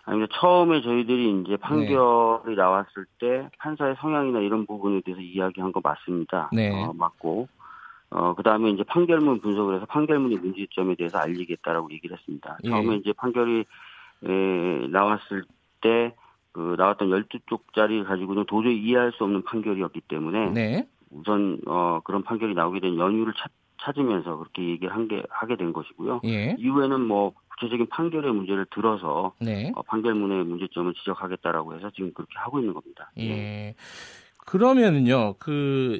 [0.03, 1.41] 아니, 처음에 저희들이 네.
[1.41, 6.49] 이제 판결이 나왔을 때 판사의 성향이나 이런 부분에 대해서 이야기한 거 맞습니다.
[6.53, 6.69] 네.
[6.71, 7.47] 어, 맞고,
[8.11, 12.57] 어, 그 다음에 이제 판결문 분석을 해서 판결문의 문제점에 대해서 알리겠다라고 얘기를 했습니다.
[12.65, 12.69] 예.
[12.69, 13.65] 처음에 이제 판결이,
[14.25, 15.45] 에, 나왔을
[15.79, 16.13] 때,
[16.51, 22.53] 그, 나왔던 12쪽짜리 가지고는 도저히 이해할 수 없는 판결이었기 때문에, 네, 우선, 어, 그런 판결이
[22.53, 23.49] 나오게 된 연유를 찾,
[23.81, 26.21] 찾으면서 그렇게 얘기를 한 게, 하게 된 것이고요.
[26.25, 32.33] 예, 이후에는 뭐, 구체적인 판결의 문제를 들어서, 네, 어, 판결문의 문제점을 지적하겠다라고 해서 지금 그렇게
[32.35, 33.09] 하고 있는 겁니다.
[33.17, 33.73] 예.
[34.45, 35.99] 그러면은요, 그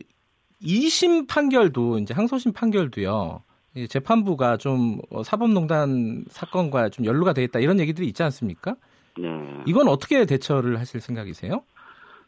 [0.63, 3.43] 2심 판결도 이제 항소심 판결도요.
[3.89, 8.75] 재판부가 좀 어, 사법농단 사건과 좀 연루가 돼 있다 이런 얘기들이 있지 않습니까?
[9.17, 9.29] 네.
[9.65, 11.63] 이건 어떻게 대처를 하실 생각이세요?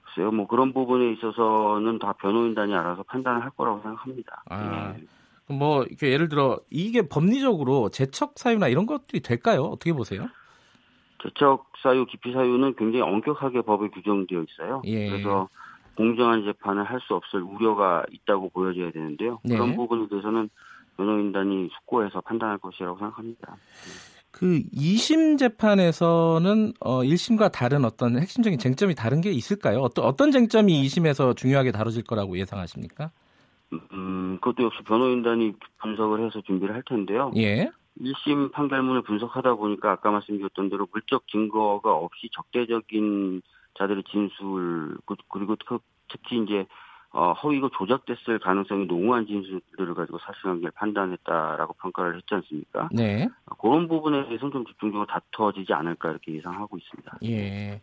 [0.04, 4.44] 글쎄요, 뭐 그런 부분에 있어서는 다 변호인단이 알아서 판단을 할 거라고 생각합니다.
[4.50, 5.54] 아, 예.
[5.54, 9.64] 뭐 이렇게 예를 들어 이게 법리적으로 재척 사유나 이런 것들이 될까요?
[9.64, 10.30] 어떻게 보세요?
[11.22, 14.82] 재척 사유, 기피 사유는 굉장히 엄격하게 법에 규정되어 있어요.
[14.86, 15.10] 예.
[15.10, 15.50] 그래서
[15.96, 19.40] 공정한 재판을 할 수 없을 우려가 있다고 보여져야 되는데요.
[19.44, 19.56] 네.
[19.56, 20.50] 그런 부분에 대해서는
[20.98, 23.58] 변호인단이 숙고해서 판단할 것이라고 생각합니다.
[24.32, 29.80] 그 2심 재판에서는 어 1심과 다른 어떤 핵심적인 쟁점이 다른 게 있을까요?
[29.80, 33.12] 어떤 어떤 쟁점이 2심에서 중요하게 다뤄질 거라고 예상하십니까?
[33.92, 37.32] 음, 그것도 역시 변호인단이 분석을 해서 준비를 할 텐데요.
[37.38, 37.70] 예.
[38.02, 43.42] 1심 판결문을 분석하다 보니까 아까 말씀드렸던 대로 물적 증거가 없이 적대적인
[43.76, 46.66] 자들의 진술 그- 그리고 특- 특히 이제
[47.16, 52.90] 어, 허위고 조작됐을 가능성이 농후한 진술들을 가지고 사실관계를 판단했다라고 평가를 했지 않습니까?
[52.92, 53.30] 네.
[53.60, 57.20] 그런 부분에 대해서는 좀 집중적으로 다투어지지 않을까 이렇게 예상하고 있습니다.
[57.26, 57.82] 예.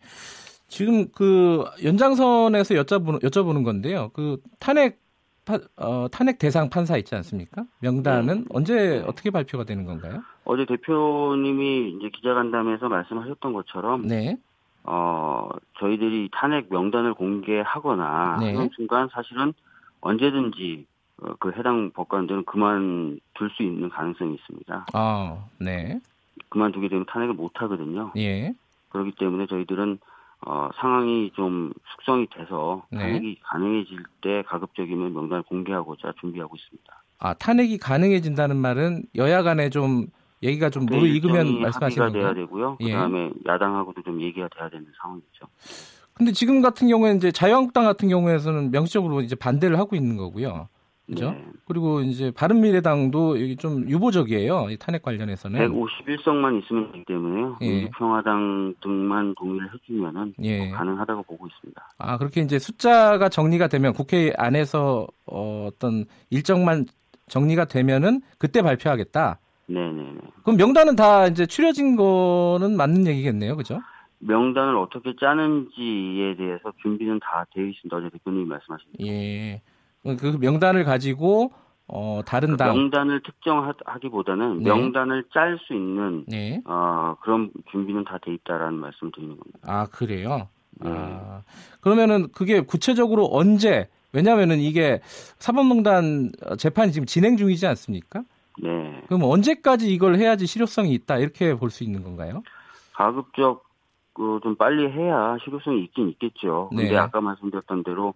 [0.66, 4.11] 지금 그 연장선에서 여쭤보는 여쭤보는 건데요.
[4.14, 4.98] 그 탄핵
[5.44, 7.64] 파- 어, 탄핵 대상 판사 있지 않습니까?
[7.81, 10.22] 명단은 언제 어떻게 발표가 되는 건가요?
[10.44, 14.38] 어제 대표님이 이제 기자간담회에서 말씀하셨던 것처럼 네.
[14.85, 18.55] 어, 저희들이 탄핵 명단을 공개하거나 네.
[18.55, 19.53] 하는 순간 사실은
[20.01, 20.87] 언제든지
[21.23, 24.87] 어, 그 해당 법관들은 그만둘 수 있는 가능성이 있습니다.
[24.93, 26.01] 아, 네.
[26.49, 28.12] 그만두게 되면 탄핵을 못 하거든요.
[28.16, 28.55] 예.
[28.88, 29.99] 그렇기 때문에 저희들은
[30.47, 32.99] 어, 상황이 좀 숙성이 돼서 네.
[32.99, 37.03] 탄핵이 가능해질 때 가급적이면 명단을 공개하고자 준비하고 있습니다.
[37.19, 40.07] 아, 탄핵이 가능해진다는 말은 여야 간에 좀
[40.42, 42.35] 얘기가 좀 무르익으면 그 일정이 말씀하시는 합의가 돼야?
[42.35, 42.79] 되고요.
[42.81, 42.92] 예.
[42.92, 45.46] 그다음에 야당하고도 좀 얘기가 돼야 되는 상황이죠.
[46.14, 50.68] 근데 지금 같은 경우에는 이제 자유한국당 같은 경우에서는 명시적으로 이제 반대를 하고 있는 거고요.
[51.07, 51.33] 그죠?
[51.33, 51.44] 네.
[51.66, 54.68] 그리고 이제 바른미래당도 여기 좀 유보적이에요.
[54.70, 55.59] 이 탄핵 관련해서는.
[55.59, 57.57] 151석만 있으면 되기 때문에요.
[57.62, 57.68] 예.
[57.68, 60.68] 민주평화당 등만 동의를 해주면은 예.
[60.68, 61.88] 뭐 가능하다고 보고 있습니다.
[61.98, 66.87] 아, 그렇게 이제 숫자가 정리가 되면 국회 안에서 어, 어떤 일정만
[67.29, 69.40] 정리가 되면은 그때 발표하겠다.
[69.75, 70.19] 네네네.
[70.43, 73.57] 그럼 명단은 다 이제 추려진 거는 맞는 얘기겠네요.
[73.57, 73.81] 그죠?
[74.19, 77.97] 명단을 어떻게 짜는지에 대해서 준비는 다 되어 있습니다.
[77.97, 79.63] 어제 대표님이 말씀하신 예.
[80.19, 81.53] 그 명단을 가지고
[81.87, 84.65] 어, 다른 당 명단을 특정하기보다는 네.
[84.71, 86.61] 명단을 짤 수 있는 네.
[86.67, 89.59] 어, 그런 준비는 다 돼 있다라는 말씀을 드리는 겁니다.
[89.63, 90.49] 아, 그래요?
[90.83, 90.91] 네.
[90.93, 91.43] 아,
[91.81, 95.01] 그러면은 그게 구체적으로 언제, 왜냐면은 이게
[95.39, 98.23] 사법농단 재판이 지금 진행 중이지 않습니까?
[98.62, 99.03] 네.
[99.07, 102.42] 그럼 언제까지 이걸 해야지 실효성이 있다, 이렇게 볼 수 있는 건가요?
[102.92, 103.64] 가급적
[104.12, 106.68] 그, 좀 빨리 해야 실효성이 있긴 있겠죠.
[106.70, 106.96] 근데 네.
[106.96, 108.14] 아까 말씀드렸던 대로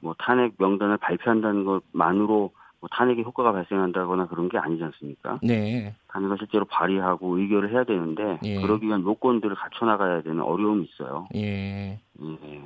[0.00, 5.38] 뭐 탄핵 명단을 발표한다는 것만으로 뭐 탄핵의 효과가 발생한다거나 그런 게 아니지 않습니까?
[5.42, 5.94] 네.
[6.08, 8.60] 탄핵을 실제로 발의하고 의결을 해야 되는데 예.
[8.60, 11.26] 그러기 위한 요건들을 갖춰 나가야 되는 어려움이 있어요.
[11.34, 11.98] 예.
[12.20, 12.62] 예.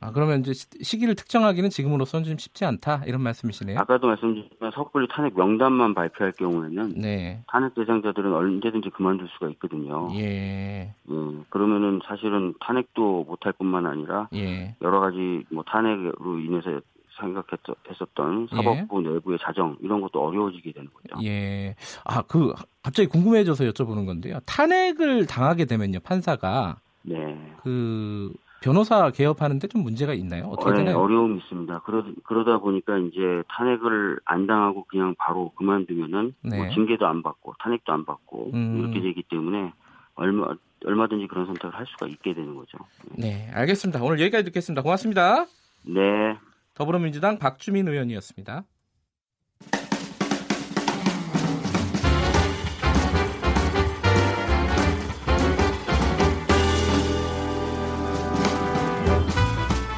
[0.00, 3.78] 아, 그러면 이제 시- 시기를 특정하기는 지금으로서는 좀 쉽지 않다, 이런 말씀이시네요.
[3.78, 7.42] 아까도 말씀드렸지만 섣불리 탄핵 명단만 발표할 경우에는 네.
[7.48, 10.08] 탄핵 대상자들은 언제든지 그만둘 수가 있거든요.
[10.14, 10.92] 예.
[11.10, 11.14] 예,
[11.48, 14.76] 그러면은 사실은 탄핵도 못할 뿐만 아니라 예.
[14.82, 16.80] 여러 가지 뭐 탄핵으로 인해서
[17.18, 21.24] 생각했었던 사법부 내부의 자정 이런 것도 어려워지게 되는 거죠.
[21.26, 21.74] 예.
[22.04, 24.38] 아, 그, 갑자기 궁금해져서 여쭤보는 건데요.
[24.44, 27.16] 탄핵을 당하게 되면요, 판사가 네.
[27.62, 28.32] 그,
[28.66, 30.46] 변호사 개업하는데 좀 문제가 있나요?
[30.46, 30.98] 어떻게 어, 네, 되나요?
[30.98, 31.82] 어려움이 있습니다.
[31.82, 36.56] 그러, 그러다 보니까 이제 탄핵을 안 당하고 그냥 바로 그만두면은 네.
[36.56, 38.78] 뭐 징계도 안 받고 탄핵도 안 받고 음.
[38.80, 39.72] 이렇게 되기 때문에
[40.16, 40.48] 얼마
[40.84, 42.78] 얼마든지 그런 선택을 할 수가 있게 되는 거죠.
[43.16, 44.02] 네, 알겠습니다.
[44.02, 44.82] 오늘 여기까지 듣겠습니다.
[44.82, 45.46] 고맙습니다.
[45.84, 46.36] 네.
[46.74, 48.64] 더불어민주당 박주민 의원이었습니다.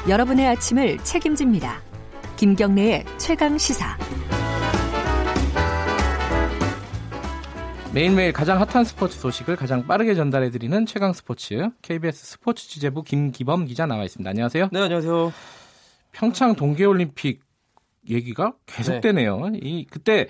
[0.09, 1.83] 여러분의 아침을 책임집니다.
[2.35, 3.95] 김경래의 최강 시사.
[7.93, 13.85] 매일매일 가장 핫한 스포츠 소식을 가장 빠르게 전달해드리는 최강 스포츠 KBS 스포츠 취재부 김기범 기자
[13.85, 14.27] 나와 있습니다.
[14.27, 14.69] 안녕하세요.
[14.71, 15.31] 네, 안녕하세요.
[16.11, 17.41] 평창 동계올림픽
[18.09, 19.49] 얘기가 계속되네요.
[19.49, 19.59] 네.
[19.61, 20.27] 이 그때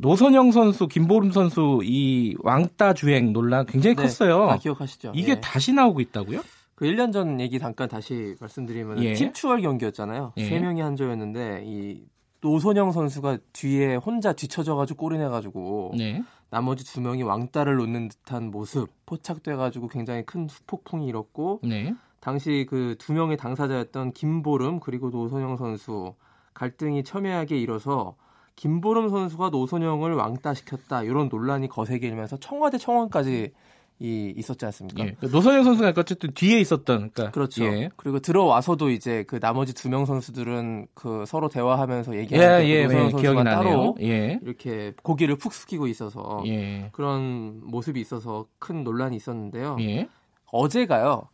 [0.00, 4.46] 노선영 선수, 김보름 선수 이 왕따 주행 논란 굉장히 네, 컸어요.
[4.46, 5.12] 다 기억하시죠?
[5.14, 5.40] 이게 예.
[5.40, 6.40] 다시 나오고 있다고요?
[6.76, 9.14] 그 1년 전 얘기 잠깐 다시 말씀드리면 예.
[9.14, 10.34] 팀 추월 경기였잖아요.
[10.36, 10.44] 예.
[10.44, 12.04] 세 명이 한 조였는데 이
[12.42, 16.22] 노선영 선수가 뒤에 혼자 뒤쳐져가지고 골이 내가지고 네.
[16.50, 21.94] 나머지 두 명이 왕따를 놓는 듯한 모습 포착돼가지고 굉장히 큰 후폭풍이 일었고 네.
[22.20, 26.14] 당시 그 두 명의 당사자였던 김보름 그리고 노선영 선수
[26.54, 28.16] 갈등이 첨예하게 일어서
[28.56, 33.52] 김보름 선수가 노선영을 왕따시켰다 이런 논란이 거세게 일면서 청와대 청원까지
[33.98, 35.06] 이 있었지 않습니까?
[35.06, 35.16] 예.
[35.20, 37.64] 노선영 선수가 어쨌든 뒤에 있었던 그러니까 그렇죠.
[37.64, 37.88] 예.
[37.96, 43.06] 그리고 들어와서도 이제 그 나머지 두 명 선수들은 그 서로 대화하면서 예, 얘기하는 예, 노선영
[43.06, 43.44] 예, 선수가.
[43.44, 44.38] 따로 예.
[44.42, 46.90] 이렇게 고기를 푹 숙이고 있어서 예.
[46.92, 49.76] 그런 모습이 있어서 큰 논란이 있었는데요.
[49.80, 50.08] 예.
[50.52, 51.28] 어제가요.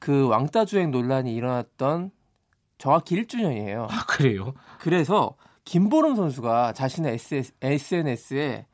[0.00, 2.10] 그 왕따 주행 논란이 일어났던
[2.78, 3.86] 정확히 1주년이에요.
[3.90, 4.54] 아, 그래요.
[4.78, 7.18] 그래서 김보름 선수가 자신의
[7.62, 8.66] SNS에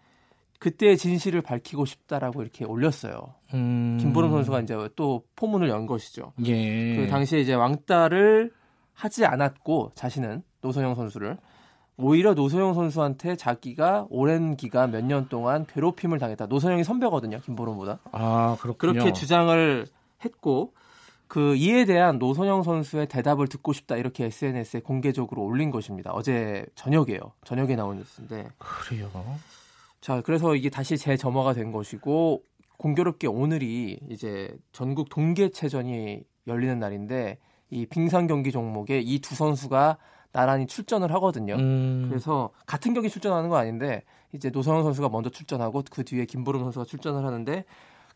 [0.64, 3.35] 그때의 진실을 밝히고 싶다라고 이렇게 올렸어요.
[3.53, 3.98] 음.
[4.00, 6.33] 김보름 선수가 이제 또 포문을 연 것이죠.
[6.46, 6.96] 예.
[6.96, 8.50] 그 당시에 이제 왕따를
[8.94, 11.37] 하지 않았고 자신은 노소영 선수를
[11.98, 16.46] 오히려 노소영 선수한테 자기가 오랜 기간 몇 년 동안 괴롭힘을 당했다.
[16.46, 17.98] 노소영이 선배거든요, 김보름보다.
[18.12, 18.94] 아, 그렇군요.
[18.94, 19.87] 그렇게 주장을
[20.24, 20.72] 했고
[21.29, 26.11] 그 이에 대한 노선영 선수의 대답을 듣고 싶다 이렇게 SNS에 공개적으로 올린 것입니다.
[26.12, 27.20] 어제 저녁에요.
[27.44, 28.48] 저녁에 나온 뉴스인데.
[28.57, 29.11] 그래요.
[30.05, 32.43] 자, 그래서 이게 다시 재점화가 된 것이고
[32.77, 37.38] 공교롭게 오늘이 이제 전국 동계체전이 열리는 날인데
[37.71, 39.97] 이 빙상 경기 종목에 이 두 선수가
[40.31, 41.55] 나란히 출전을 하거든요.
[41.55, 42.05] 음.
[42.11, 44.03] 그래서 같은 경기 출전하는 건 아닌데
[44.35, 47.64] 이제 노성영 선수가 먼저 출전하고 그 뒤에 김보름 선수가 출전을 하는데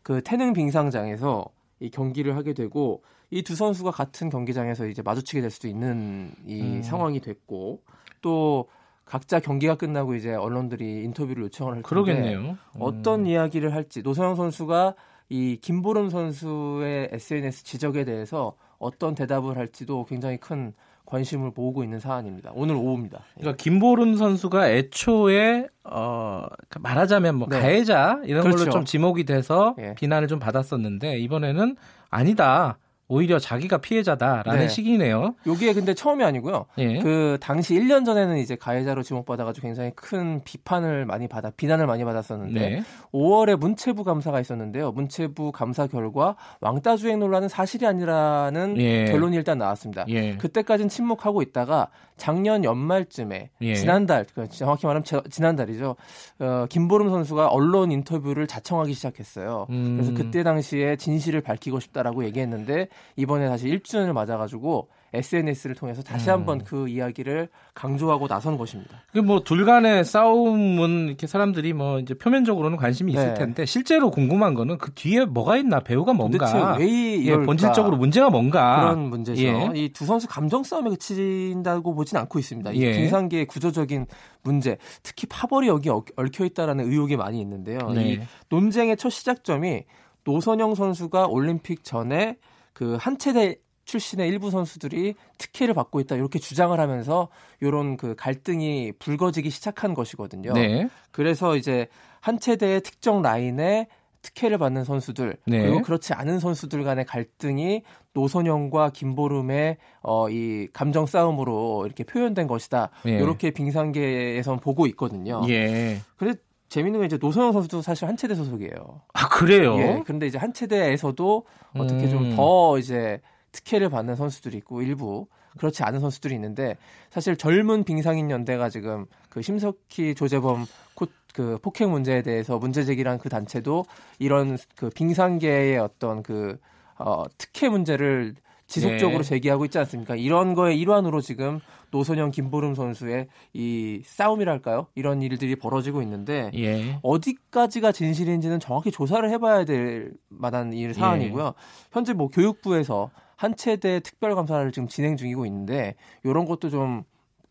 [0.03, 1.47] 그 태능 빙상장에서
[1.79, 6.61] 이 경기를 하게 되고 이 두 선수가 같은 경기장에서 이제 마주치게 될 수도 있는 이
[6.61, 6.83] 음.
[6.83, 7.81] 상황이 됐고
[8.21, 8.67] 또
[9.09, 12.57] 각자 경기가 끝나고 이제 언론들이 인터뷰를 요청을 할 그러겠네요.
[12.77, 13.25] 어떤 음.
[13.25, 14.93] 이야기를 할지 노성영 선수가
[15.29, 20.73] 이 김보름 선수의 SNS 지적에 대해서 어떤 대답을 할지도 굉장히 큰
[21.07, 22.51] 관심을 모으고 있는 사안입니다.
[22.53, 23.21] 오늘 오후입니다.
[23.33, 26.45] 그러니까 김보름 선수가 애초에 어
[26.79, 27.59] 말하자면 뭐 네.
[27.59, 28.69] 가해자 이런 걸로 그렇죠.
[28.69, 29.95] 좀 지목이 돼서 예.
[29.95, 31.75] 비난을 좀 받았었는데 이번에는
[32.11, 32.77] 아니다.
[33.11, 34.67] 오히려 자기가 피해자다라는 네.
[34.67, 35.33] 식이네요.
[35.47, 36.67] 여기에 근데 처음이 아니고요.
[36.77, 36.99] 예.
[36.99, 42.59] 그 당시 1년 전에는 이제 가해자로 지목받아가지고 굉장히 큰 비판을 많이 받아 비난을 많이 받았었는데
[42.59, 42.83] 네.
[43.11, 44.91] 5월에 문체부 감사가 있었는데요.
[44.91, 49.05] 문체부 감사 결과 왕따 주행 논란은 사실이 아니라는 예.
[49.05, 50.05] 결론이 일단 나왔습니다.
[50.09, 50.37] 예.
[50.37, 53.75] 그때까지는 침묵하고 있다가 작년 연말쯤에 예.
[53.75, 55.95] 지난달 그 정확히 말하면 저- 지난달이죠.
[56.39, 59.65] 어, 김보름 선수가 언론 인터뷰를 자청하기 시작했어요.
[59.71, 59.95] 음.
[59.97, 66.35] 그래서 그때 당시에 진실을 밝히고 싶다라고 얘기했는데 이번에 다시 1주년을 맞아가지고 SNS를 통해서 다시 음.
[66.35, 69.01] 한번 그 이야기를 강조하고 나선 것입니다.
[69.11, 73.33] 그뭐둘 간의 싸움은 이렇게 사람들이 뭐 이제 표면적으로는 관심이 있을 네.
[73.33, 77.35] 텐데 실제로 궁금한 거는 그 뒤에 뭐가 있나 배우가 뭔가 예?
[77.43, 79.41] 본질적으로 문제가 뭔가 그런 문제죠.
[79.41, 79.71] 예.
[79.73, 82.71] 이두 선수 감정 싸움에 그친다고 보진 않고 있습니다.
[82.73, 82.91] 이 예.
[82.93, 84.05] 빙상계의 구조적인
[84.43, 87.79] 문제, 특히 파벌이 여기 얽- 얽혀 있다라는 의혹이 많이 있는데요.
[87.93, 88.13] 네.
[88.13, 89.85] 이 논쟁의 첫 시작점이
[90.23, 92.37] 노선영 선수가 올림픽 전에
[92.73, 97.29] 그 한체대 출신의 일부 선수들이 특혜를 받고 있다 이렇게 주장을 하면서
[97.59, 100.53] 이런 그 갈등이 불거지기 시작한 것이거든요.
[100.53, 100.87] 네.
[101.11, 101.87] 그래서 이제
[102.21, 103.87] 한체대의 특정 라인에
[104.21, 105.61] 특혜를 받는 선수들 네.
[105.61, 112.89] 그리고 그렇지 않은 선수들 간의 갈등이 노선영과 김보름의 어, 이 감정 싸움으로 이렇게 표현된 것이다.
[113.07, 113.11] 예.
[113.11, 115.41] 이렇게 빙상계에선 보고 있거든요.
[115.47, 116.01] 예.
[116.17, 116.35] 근데
[116.69, 119.01] 재밌는 건 이제 노선영 선수도 사실 한체대 소속이에요.
[119.13, 119.77] 아 그래요.
[119.77, 120.01] 예.
[120.05, 122.09] 그런데 이제 한체대에서도 어떻게 음.
[122.09, 123.19] 좀더 이제
[123.51, 125.27] 특혜를 받는 선수들이 있고 일부
[125.57, 126.77] 그렇지 않은 선수들이 있는데
[127.09, 133.17] 사실 젊은 빙상인 연대가 지금 그 심석희 조재범 코, 그 폭행 문제에 대해서 문제 제기한
[133.17, 133.85] 그 단체도
[134.19, 136.57] 이런 그 빙상계의 어떤 그
[136.97, 138.35] 어, 특혜 문제를
[138.67, 139.29] 지속적으로 네.
[139.29, 140.15] 제기하고 있지 않습니까?
[140.15, 141.59] 이런 거의 일환으로 지금
[141.91, 144.87] 노선영 김보름 선수의 이 싸움이랄까요?
[144.95, 146.99] 이런 일들이 벌어지고 있는데 예.
[147.01, 151.53] 어디까지가 진실인지는 정확히 조사를 해봐야 될 만한 일 사안이고요.
[151.91, 157.03] 현재 뭐 교육부에서 한 체대 특별 감사를 지금 진행 중이고 있는데 이런 것도 좀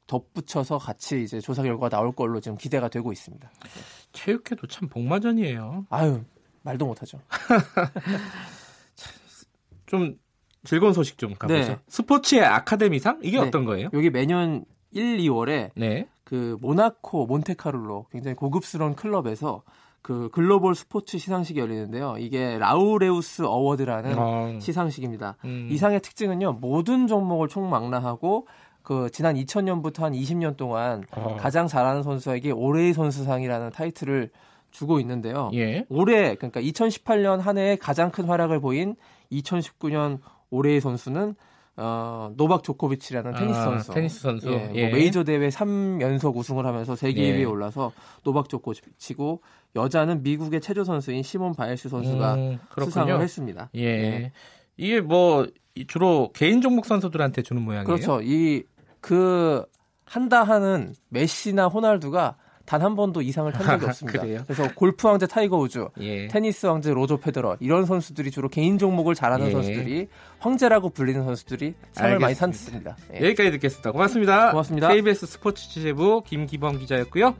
[0.06, 3.50] 덧붙여서 같이 이제 조사 결과가 나올 걸로 지금 기대가 되고 있습니다.
[4.12, 5.86] 체육회도 참 복마전이에요.
[5.90, 6.22] 아유
[6.62, 7.20] 말도 못하죠.
[9.86, 10.18] 좀
[10.64, 11.58] 즐거운 소식 좀 가보죠.
[11.58, 11.78] 네.
[11.88, 13.46] 스포츠의 아카데미상 이게 네.
[13.46, 13.88] 어떤 거예요?
[13.92, 16.08] 여기 매년 1, 2월에 네.
[16.24, 19.62] 그 모나코 몬테카를로 굉장히 고급스러운 클럽에서
[20.02, 22.16] 그 글로벌 스포츠 시상식이 열리는데요.
[22.18, 25.36] 이게 라우레우스 어워드라는 어, 시상식입니다.
[25.44, 25.68] 음.
[25.70, 26.58] 이 상의 특징은요.
[26.60, 28.46] 모든 종목을 총망라하고
[28.82, 31.36] 그 지난 2000년부터 한 20년 동안 어.
[31.38, 34.30] 가장 잘하는 선수에게 올해의 선수상이라는 타이틀을
[34.70, 35.50] 주고 있는데요.
[35.54, 35.84] 예.
[35.88, 38.96] 올해 그러니까 2018년 한 해에 가장 큰 활약을 보인
[39.32, 41.34] 2019년 올해의 선수는
[41.80, 43.92] 어, 노박 조코비치라는 테니스 아, 선수.
[43.92, 44.50] 테니스 선수.
[44.50, 44.88] 예, 예.
[44.88, 47.36] 뭐 메이저 대회 3연속 우승을 하면서 세계 예.
[47.36, 47.92] 2위에 올라서
[48.24, 49.42] 노박 조코비치고
[49.76, 53.20] 여자는 미국의 체조 선수인 시몬 바일스 선수가 음, 수상을.
[53.20, 53.70] 했습니다.
[53.76, 53.80] 예.
[53.84, 54.32] 예.
[54.76, 57.86] 이게 뭐 이- 주로 개인 종목 선수들한테 주는 모양이에요.
[57.86, 58.20] 그렇죠.
[58.22, 58.64] 이
[59.00, 59.64] 그
[60.04, 62.36] 한다 하는 메시나 호날두가
[62.68, 64.22] 단 한 번도 이 상을 탄 적이 없습니다.
[64.44, 66.28] 그래서 골프 황제 타이거 우즈, 예.
[66.28, 69.50] 테니스 황제 로저 페더러 이런 선수들이 주로 개인 종목을 잘하는 예.
[69.52, 72.90] 선수들이 황제라고 불리는 선수들이 상을 많이 알겠습니다.
[72.94, 72.96] 탔습니다.
[73.14, 73.26] 예.
[73.26, 73.90] 여기까지 듣겠습니다.
[73.90, 74.50] 고맙습니다.
[74.50, 74.88] 고맙습니다.
[74.88, 77.34] KBS 스포츠 취재부 김기범 기자였고요.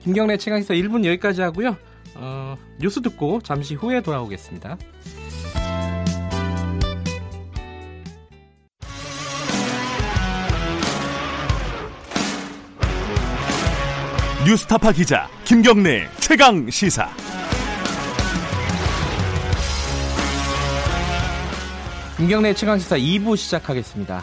[0.00, 1.76] 김경래 최강시사 1분 여기까지 하고요.
[2.16, 4.76] 어, 뉴스 듣고 잠시 후에 돌아오겠습니다.
[14.46, 17.08] 뉴스타파 기자 김경래 최강 시사.
[22.16, 24.22] 김경래 최강 시사 2부 시작하겠습니다.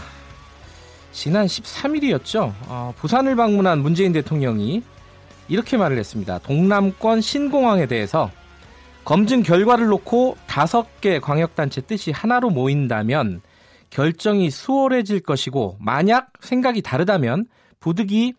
[1.12, 2.54] 지난 13일이었죠.
[2.70, 4.82] 어, 부산을 방문한 문재인 대통령이
[5.50, 6.40] 이렇게 말을 했습니다.
[6.40, 8.32] 동남권 신공항에 대해서
[9.04, 13.42] 검증 결과를 놓고 다섯 개 광역단체 뜻이 하나로 모인다면
[13.90, 17.44] 결정이 수월해질 것이고 만약 생각이 다르다면
[17.82, 18.36] 부득이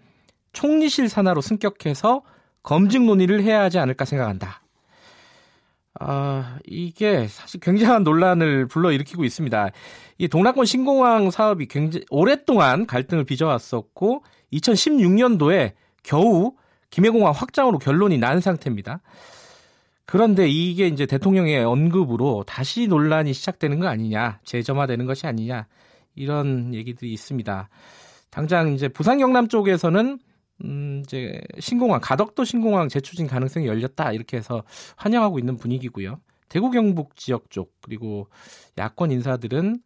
[0.55, 2.23] 총리실 산하로 승격해서
[2.63, 4.63] 검증 논의를 해야 하지 않을까 생각한다.
[6.01, 9.71] 아, 이게 사실 굉장한 논란을 불러일으키고 있습니다.
[10.19, 16.55] 이 동남권 신공항 사업이 굉장히 오랫동안 갈등을 빚어왔었고 2016년도에 겨우
[16.91, 19.01] 김해공항 확장으로 결론이 난 상태입니다.
[20.07, 25.67] 그런데 이게 이제 대통령의 언급으로 다시 논란이 시작되는 거 아니냐, 재점화되는 것이 아니냐
[26.15, 27.69] 이런 얘기들이 있습니다.
[28.31, 30.19] 당장 이제 부산 경남 쪽에서는
[30.65, 34.65] 음 이제 신공항 가덕도 신공항 재추진 가능성이 열렸다 이렇게 해서
[34.97, 36.21] 환영하고 있는 분위기고요.
[36.49, 38.29] 대구 경북 지역 쪽 그리고
[38.79, 39.79] 야권 인사들은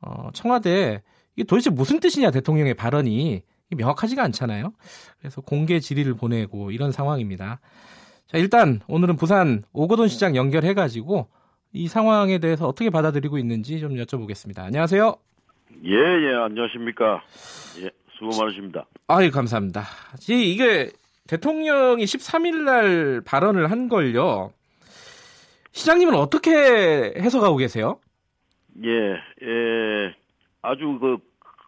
[0.00, 1.02] 어 청와대
[1.36, 4.72] 이게 도대체 무슨 뜻이냐 대통령의 발언이 명확하지가 않잖아요.
[5.18, 7.60] 그래서 공개 질의를 보내고 이런 상황입니다.
[8.26, 11.28] 자, 일단 오늘은 부산 오거돈 시장 연결해 가지고
[11.72, 14.60] 이 상황에 대해서 어떻게 받아들이고 있는지 좀 여쭤보겠습니다.
[14.60, 15.16] 안녕하세요.
[15.84, 17.22] 예, 예, 안녕하십니까.
[17.80, 17.90] 예,
[18.32, 18.86] 수고 많으십니다.
[19.08, 19.82] 아유, 감사합니다.
[20.28, 20.90] 이- 이게
[21.28, 24.52] 대통령이 13일 날 발언을 한 걸요.
[25.72, 26.50] 시장님은 어떻게
[27.16, 27.98] 해석하고 계세요?
[28.84, 28.90] 예,
[29.42, 30.14] 예,
[30.62, 31.18] 아주 그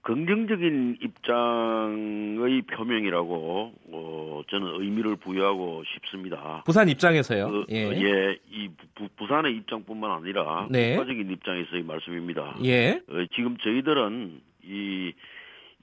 [0.03, 6.63] 긍정적인 입장의 표명이라고 어, 저는 의미를 부여하고 싶습니다.
[6.65, 7.51] 부산 입장에서요.
[7.51, 7.91] 그, 예.
[7.91, 10.91] 예, 이 부, 부산의 입장뿐만 아니라 네.
[10.95, 12.57] 국가적인 입장에서의 말씀입니다.
[12.65, 13.01] 예.
[13.09, 15.13] 어, 지금 저희들은 이,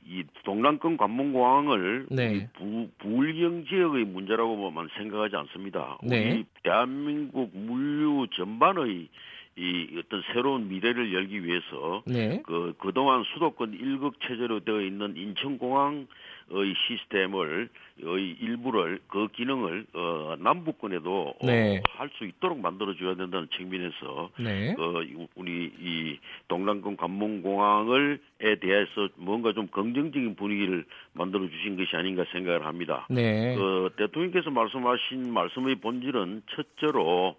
[0.07, 2.49] 이 동남권 관문공항을 네.
[2.53, 5.97] 부, 부울경 지역의 문제라고만 생각하지 않습니다.
[6.03, 6.31] 네.
[6.31, 9.07] 우리 대한민국 물류 전반의
[9.55, 12.41] 이 어떤 새로운 미래를 열기 위해서 네.
[12.43, 16.07] 그 그동안 수도권 일극 체제로 되어 있는 인천공항
[16.49, 21.81] 의 시스템을 의 일부를 그 기능을 어, 남부권에도 네.
[21.89, 24.75] 할수 있도록 만들어 줘야 된다는 측면에서 네.
[24.77, 28.17] 어, 이- 우리 이 동남권 관문공항을에
[28.59, 33.07] 대해서 뭔가 좀 긍정적인 분위기를 만들어 주신 것이 아닌가 생각을 합니다.
[33.09, 33.55] 네.
[33.55, 37.35] 어, 대통령께서 말씀하신 말씀의 본질은 첫째로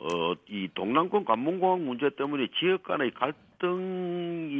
[0.00, 4.59] 어, 이 동남권 관문공항 문제 때문에 지역 간의 갈등이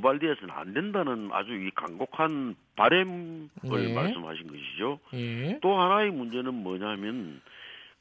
[0.00, 3.94] 유발되어서는 안 된다는 아주 이 강곡한 바램을 네.
[3.94, 4.98] 말씀하신 것이죠.
[5.14, 5.58] 예.
[5.60, 7.40] 또 하나의 문제는 뭐냐면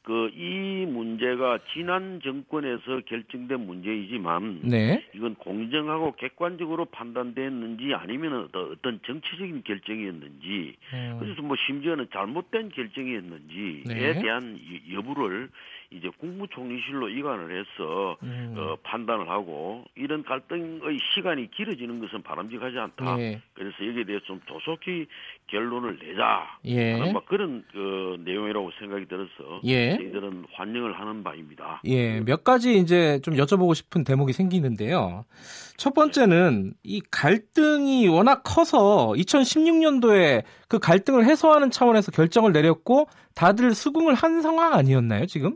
[0.03, 5.03] 그 이 문제가 지난 정권에서 결정된 문제이지만 네.
[5.13, 14.21] 이건 공정하고 객관적으로 판단됐는지 아니면 어떤 정치적인 결정이었는지 음, 그래서 뭐 심지어는 잘못된 결정이었는지에 네.
[14.21, 15.49] 대한 이 여부를
[15.91, 18.53] 이제 국무총리실로 이관을 해서 음.
[18.55, 23.19] 어, 판단을 하고 이런 갈등의 시간이 길어지는 것은 바람직하지 않다.
[23.19, 23.41] 예.
[23.53, 25.07] 그래서 여기에 대해서 좀 조속히
[25.47, 26.57] 결론을 내자.
[26.65, 26.93] 예.
[26.93, 29.95] 하는 막 그런 그 내용이라고 생각이 들어서 예.
[29.97, 31.81] 저희들은 환영을 하는 바입니다.
[31.85, 35.25] 예, 몇 가지 이제 좀 여쭤보고 싶은 대목이 생기는데요.
[35.75, 44.13] 첫 번째는 이 갈등이 워낙 커서 2016년도에 그 갈등을 해소하는 차원에서 결정을 내렸고 다들 수긍을
[44.13, 45.55] 한 상황 아니었나요, 지금?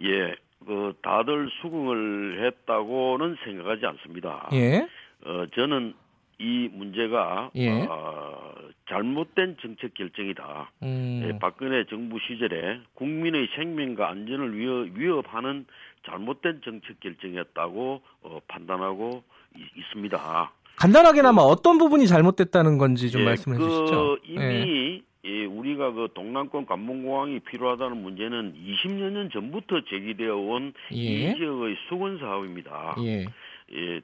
[0.00, 4.48] 예, 그 다들 수긍을 했다고는 생각하지 않습니다.
[4.52, 4.88] 예.
[5.24, 5.94] 어, 저는
[6.38, 7.86] 이 문제가 예.
[7.88, 8.52] 어,
[8.88, 10.70] 잘못된 정책 결정이다.
[10.82, 11.22] 음.
[11.24, 15.66] 예, 박근혜 정부 시절에 국민의 생명과 안전을 위협, 위협하는
[16.06, 19.22] 잘못된 정책 결정이었다고 어, 판단하고
[19.56, 20.52] 있, 있습니다.
[20.76, 24.18] 간단하게나마 어떤 부분이 잘못됐다는 건지 좀 예, 말씀해 그 주시죠.
[24.24, 31.34] 이미 예, 우리가 그 동남권 관문공항이 필요하다는 문제는 20여 년 전부터 제기되어 온이 예.
[31.34, 32.96] 지역의 수건 사업입니다.
[33.04, 33.26] 예.
[33.72, 34.00] 예,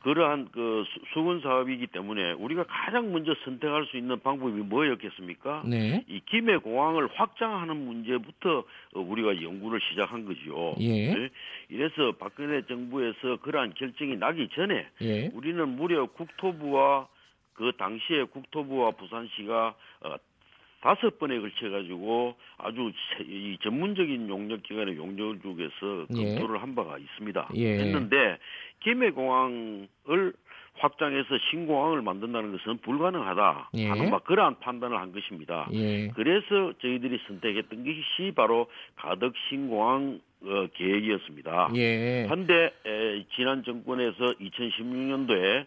[0.00, 5.62] 그러한 그 수- 수건 사업이기 때문에 우리가 가장 먼저 선택할 수 있는 방법이 뭐였겠습니까?
[5.66, 6.04] 네.
[6.08, 8.58] 이 김해 공항을 확장하는 문제부터
[8.94, 10.74] 어, 우리가 연구를 시작한 거지요.
[10.80, 11.30] 예.
[11.70, 15.30] 이래서 박근혜 정부에서 그러한 결정이 나기 전에 예.
[15.32, 17.08] 우리는 무려 국토부와
[17.54, 20.14] 그 당시에 국토부와 부산시가 어,
[20.80, 26.24] 다섯 번에 걸쳐 가지고 아주 세- 이 전문적인 용역 기관의 용역을 주고서 예.
[26.36, 27.50] 검토를 한 바가 있습니다.
[27.56, 27.78] 예.
[27.78, 28.38] 했는데
[28.80, 30.32] 김해공항을
[30.78, 33.88] 확장해서 신공항을 만든다는 것은 불가능하다 예.
[33.88, 35.68] 하는 막 그러한 판단을 한 것입니다.
[35.72, 36.08] 예.
[36.14, 38.66] 그래서 저희들이 선택했던 것이 바로
[38.96, 41.70] 가덕 신공항 어, 계획이었습니다.
[41.76, 42.24] 예.
[42.28, 45.66] 한데 에, 지난 정권에서 2016년도에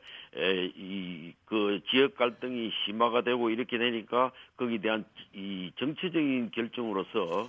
[0.76, 7.47] 이그 지역 갈등이 심화가 되고 이렇게 되니까 거기에 대한 이 정치적인 결정으로서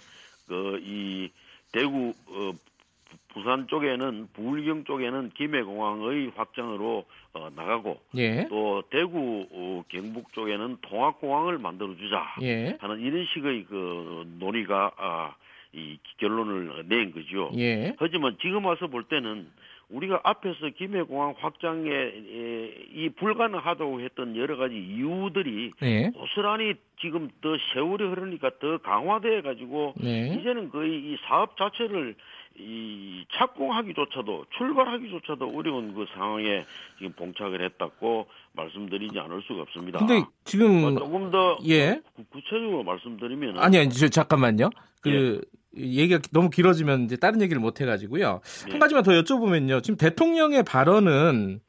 [0.48, 1.30] 그이
[1.72, 8.46] 대구 어, 부- 부산 쪽에는 부울경 쪽에는 김해공항의 확장으로 어, 나가고 예.
[8.48, 12.76] 또 대구 어, 경북 쪽에는 통합공항을 만들어 주자 예.
[12.80, 15.34] 하는 이런 식의 그 논의가 아,
[15.74, 17.50] 이 결론을 낸 거죠.
[17.56, 17.94] 예.
[17.98, 19.48] 하지만 지금 와서 볼 때는
[19.90, 26.10] 우리가 앞에서 김해공항 확장에 에, 이 불가능하다고 했던 여러 가지 이유들이 예.
[26.10, 30.36] 고스란히 지금 더 세월이 흐르니까 더 강화돼 가지고 네.
[30.38, 32.14] 이제는 거의 이 사업 자체를
[32.56, 36.64] 이 착공하기조차도 출발하기조차도 어려운 그 상황에
[36.98, 39.98] 지금 봉착을 했다고 말씀드리지 않을 수가 없습니다.
[39.98, 42.00] 근데 지금 어, 조금 더 예.
[42.14, 44.70] 구- 구체적으로 말씀드리면 아니 아니 저, 잠깐만요.
[45.00, 45.40] 그
[45.76, 45.82] 예.
[45.82, 48.40] 얘기가 너무 길어지면 이제 다른 얘기를 못 해가지고요.
[48.68, 48.70] 예.
[48.70, 49.82] 한 가지만 더 여쭤보면요.
[49.82, 51.60] 지금 대통령의 발언은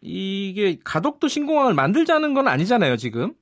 [0.00, 2.96] 이게 가덕도 신공항을 만들자는 건 아니잖아요.
[2.96, 3.34] 지금.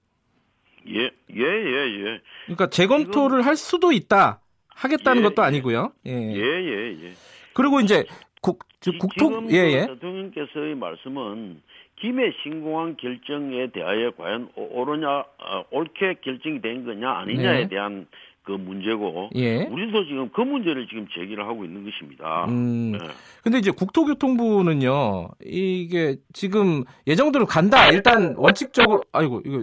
[0.87, 1.11] 예, 예,
[1.43, 2.21] 예, 예.
[2.45, 4.40] 그러니까 재검토를 할 수도 있다.
[4.81, 5.47] 하겠다는 예, 것도 예.
[5.47, 5.93] 아니고요.
[6.07, 6.11] 예.
[6.13, 7.13] 예, 예, 예.
[7.55, 8.05] 그리고 이제
[8.41, 9.87] 국 저, 지- 국토 예그 예.
[9.87, 11.61] 대통령께서의 말씀은
[12.01, 17.69] 김해 신공항 결정에 대하여 과연 오- 옳으냐, 어, 옳게 결정이 된 거냐 아니냐에 네.
[17.69, 18.07] 대한
[18.43, 19.65] 그 문제고 예.
[19.65, 22.47] 우리도 지금 그 문제를 지금 제기를 하고 있는 것입니다.
[22.47, 22.93] 음.
[22.93, 22.99] 네.
[23.45, 25.29] 근데 이제 국토교통부는요.
[25.45, 27.89] 이게 지금 예정대로 간다.
[27.91, 29.63] 일단 원칙적으로 아이고 이거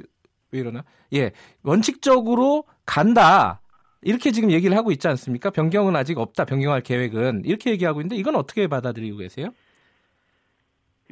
[0.51, 0.83] 왜 이러나?
[1.13, 1.31] 예.
[1.63, 3.61] 원칙적으로 간다.
[4.01, 5.49] 이렇게 지금 얘기를 하고 있지 않습니까?
[5.49, 6.45] 변경은 아직 없다.
[6.45, 9.49] 변경할 계획은 이렇게 얘기하고 있는데 이건 어떻게 받아들이고 계세요?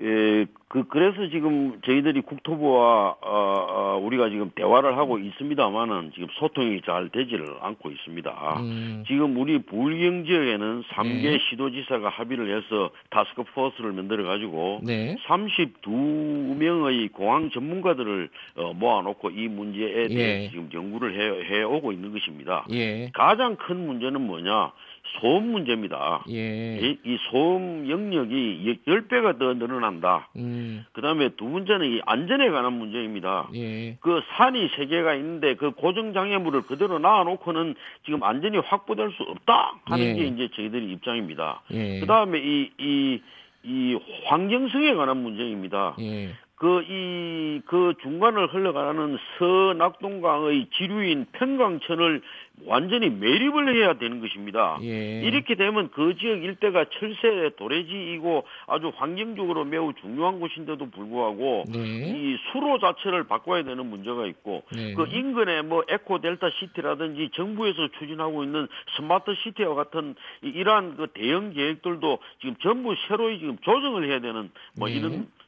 [0.01, 6.81] 예, 그 그래서 지금 저희들이 국토부와 어, 어, 우리가 지금 대화를 하고 있습니다만은 지금 소통이
[6.85, 8.59] 잘 되지를 않고 있습니다.
[8.59, 11.39] 음, 지금 우리 부울경 지역에는 3개 네.
[11.49, 15.15] 시도지사가 합의를 해서 타스크포스를 만들어 가지고 네.
[15.27, 20.49] 32명의 공항 전문가들을 어, 모아놓고 이 문제에 대해 예.
[20.49, 22.65] 지금 연구를 해, 해오고 있는 것입니다.
[22.71, 23.11] 예.
[23.13, 24.73] 가장 큰 문제는 뭐냐?
[25.19, 26.23] 소음 문제입니다.
[26.29, 26.77] 예.
[26.79, 30.29] 이, 이 소음 영역이 10배가 더 늘어난다.
[30.35, 33.49] 음, 그 다음에 두 번째는 이 안전에 관한 문제입니다.
[33.55, 33.97] 예.
[34.01, 37.75] 그 산이 세 개가 있는데 그 고정 장애물을 그대로 놔놓고는
[38.05, 40.13] 지금 안전이 확보될 수 없다 하는 예.
[40.13, 41.61] 게 이제 저희들의 입장입니다.
[41.71, 41.99] 예.
[41.99, 43.21] 그 다음에 이, 이,
[43.63, 45.95] 이 환경성에 관한 문제입니다.
[45.99, 46.31] 예.
[46.57, 52.21] 그, 이, 그 중간을 흘러가는 서낙동강의 지류인 평강천을
[52.65, 54.77] 완전히 매립을 해야 되는 것입니다.
[54.81, 55.19] 예.
[55.21, 61.79] 이렇게 되면 그 지역 일대가 철새 도래지이고 아주 환경적으로 매우 중요한 곳인데도 불구하고 네.
[61.81, 64.93] 이 수로 자체를 바꿔야 되는 문제가 있고 네.
[64.93, 71.07] 그 인근에 뭐 에코 델타 시티라든지 정부에서 추진하고 있는 스마트 시티와 같은 이- 이러한 그
[71.13, 74.95] 대형 계획들도 지금 전부 새로이 지금 조정을 해야 되는 뭐 네.
[74.95, 75.44] 이런 그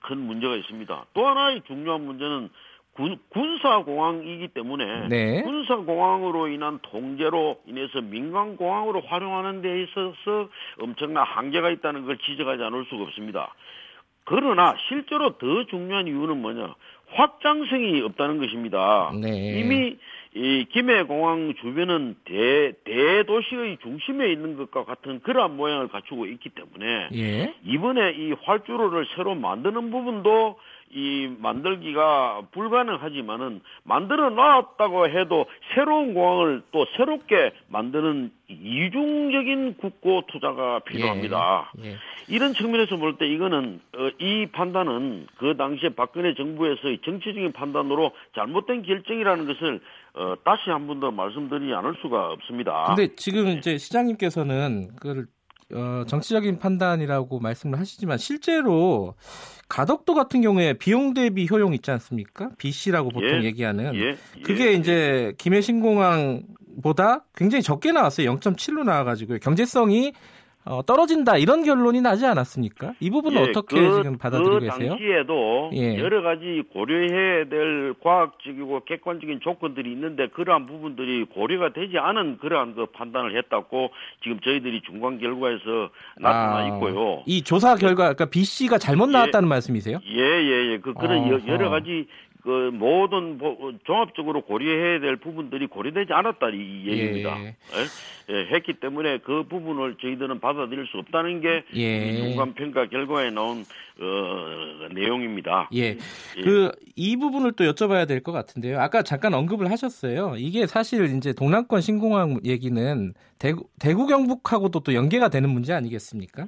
[0.00, 1.06] 큰 문제가 있습니다.
[1.14, 2.50] 또 하나의 중요한 문제는
[2.98, 5.42] 군, 군사공항이기 때문에 네.
[5.42, 10.48] 군사공항으로 인한 통제로 인해서 민간공항으로 활용하는 데 있어서
[10.80, 13.54] 엄청난 한계가 있다는 걸 지적하지 않을 수가 없습니다.
[14.24, 16.74] 그러나 실제로 더 중요한 이유는 뭐냐?
[17.10, 19.12] 확장성이 없다는 것입니다.
[19.14, 19.60] 네.
[19.60, 19.96] 이미
[20.38, 27.54] 이 김해공항 주변은 대, 대도시의 중심에 있는 것과 같은 그러한 모양을 갖추고 있기 때문에 예.
[27.64, 30.56] 이번에 이 활주로를 새로 만드는 부분도
[30.90, 41.72] 이 만들기가 불가능하지만은 만들어 놨다고 해도 새로운 공항을 또 새롭게 만드는 이중적인 국고 투자가 필요합니다.
[41.84, 41.96] 예.
[42.28, 48.82] 이런 측면에서 볼 때 이거는 어, 이 판단은 그 당시에 박근혜 정부에서의 정치적인 판단으로 잘못된
[48.82, 49.80] 결정이라는 것을
[50.14, 52.84] 어, 다시 한 번 더 말씀드리지 않을 수가 없습니다.
[52.94, 55.26] 근데 지금 이제 시장님께서는 그걸
[55.74, 59.14] 어, 정치적인 판단이라고 말씀을 하시지만 실제로
[59.68, 62.50] 가덕도 같은 경우에 비용 대비 효용 있지 않습니까?
[62.56, 63.44] BC라고 보통 예.
[63.44, 68.34] 얘기하는 예, 그게 예, 이제 김해 신공항보다 굉장히 적게 나왔어요.
[68.36, 69.38] 0.7로 나와가지고요.
[69.40, 70.14] 경제성이
[70.68, 72.92] 어, 떨어진다 이런 결론이 나지 않았습니까?
[73.00, 74.90] 이 부분은 예, 어떻게 그, 지금 받아들이고 그 계세요?
[74.90, 75.98] 당시에도 예.
[75.98, 82.84] 여러 가지 고려해야 될 과학적이고 객관적인 조건들이 있는데 그러한 부분들이 고려가 되지 않은 그러한 그
[82.86, 83.90] 판단을 했다고
[84.22, 85.88] 지금 저희들이 중간 결과에서
[86.18, 87.22] 나타나 아, 있고요.
[87.26, 89.12] 이 조사 결과 그러니까 B 씨가 잘못 예.
[89.12, 90.00] 나왔다는 말씀이세요?
[90.06, 91.48] 예예예 그 그런 여- 어허.
[91.48, 92.06] 여러 가지
[92.48, 97.38] 그 모든 뭐 종합적으로 고려해야 될 부분들이 고려되지 않았다 이 얘기입니다.
[97.40, 97.44] 예.
[97.44, 97.54] 예?
[98.30, 102.08] 예, 했기 때문에 그 부분을 저희들은 받아들일 수 없다는 게 예.
[102.08, 103.64] 이 중간 평가 결과에 나온
[104.00, 105.68] 어, 내용입니다.
[105.74, 105.98] 예.
[106.42, 108.80] 그 이 부분을 또 여쭤봐야 될 것 같은데요.
[108.80, 110.34] 아까 잠깐 언급을 하셨어요.
[110.38, 116.46] 이게 사실 이제 동남권 신공항 얘기는 대구, 대구 경북하고도 또 연계가 되는 문제 아니겠습니까?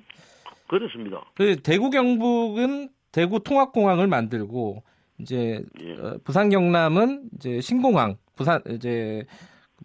[0.66, 1.24] 그렇습니다.
[1.36, 4.82] 그 대구 경북은 대구 통합공항을 만들고
[5.20, 5.92] 이제 예.
[5.94, 9.24] 어, 부산 경남은 이제 신공항 부산 이제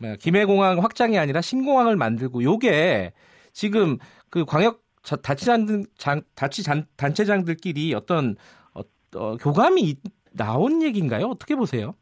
[0.01, 3.13] 뭐야, 김해공항 확장이 아니라 신공항을 만들고 요게
[3.53, 3.97] 지금
[4.29, 8.35] 그 광역 자- 자치단 장, 자치 단, 단체장들끼리 어떤
[8.73, 8.81] 어,
[9.15, 9.99] 어, 교감이 있-
[10.31, 11.27] 나온 얘기인가요?
[11.27, 11.95] 어떻게 보세요?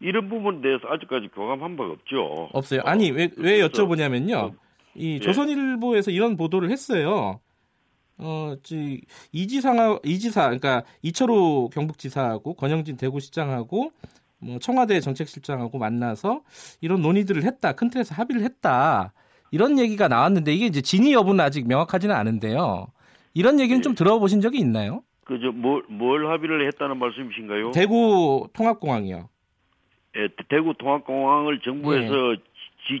[0.00, 2.48] 이런 부분에 대해서 아직까지 교감한 바가 없죠.
[2.52, 2.80] 없어요.
[2.84, 4.34] 아니 왜 왜 여쭤보냐면요.
[4.36, 4.52] 어,
[4.94, 5.20] 이 예.
[5.20, 7.40] 조선일보에서 이런 보도를 했어요.
[8.22, 9.00] 어, 지
[9.32, 13.92] 이지상 이지사 그러니까 이철호 경북지사하고 권영진 대구시장하고
[14.38, 16.42] 뭐 청와대 정책실장하고 만나서
[16.80, 17.72] 이런 논의들을 했다.
[17.72, 19.12] 큰 틀에서 합의를 했다.
[19.50, 22.86] 이런 얘기가 나왔는데 이게 이제 진위 여부는 아직 명확하지는 않은데요.
[23.34, 23.82] 이런 얘기는 예.
[23.82, 25.02] 좀 들어보신 적이 있나요?
[25.24, 27.70] 그저 뭘, 뭘 합의를 했다는 말씀이신가요?
[27.72, 29.28] 대구 통합공항이요.
[30.16, 32.42] 예, 대구 통합공항을 정부에서 지,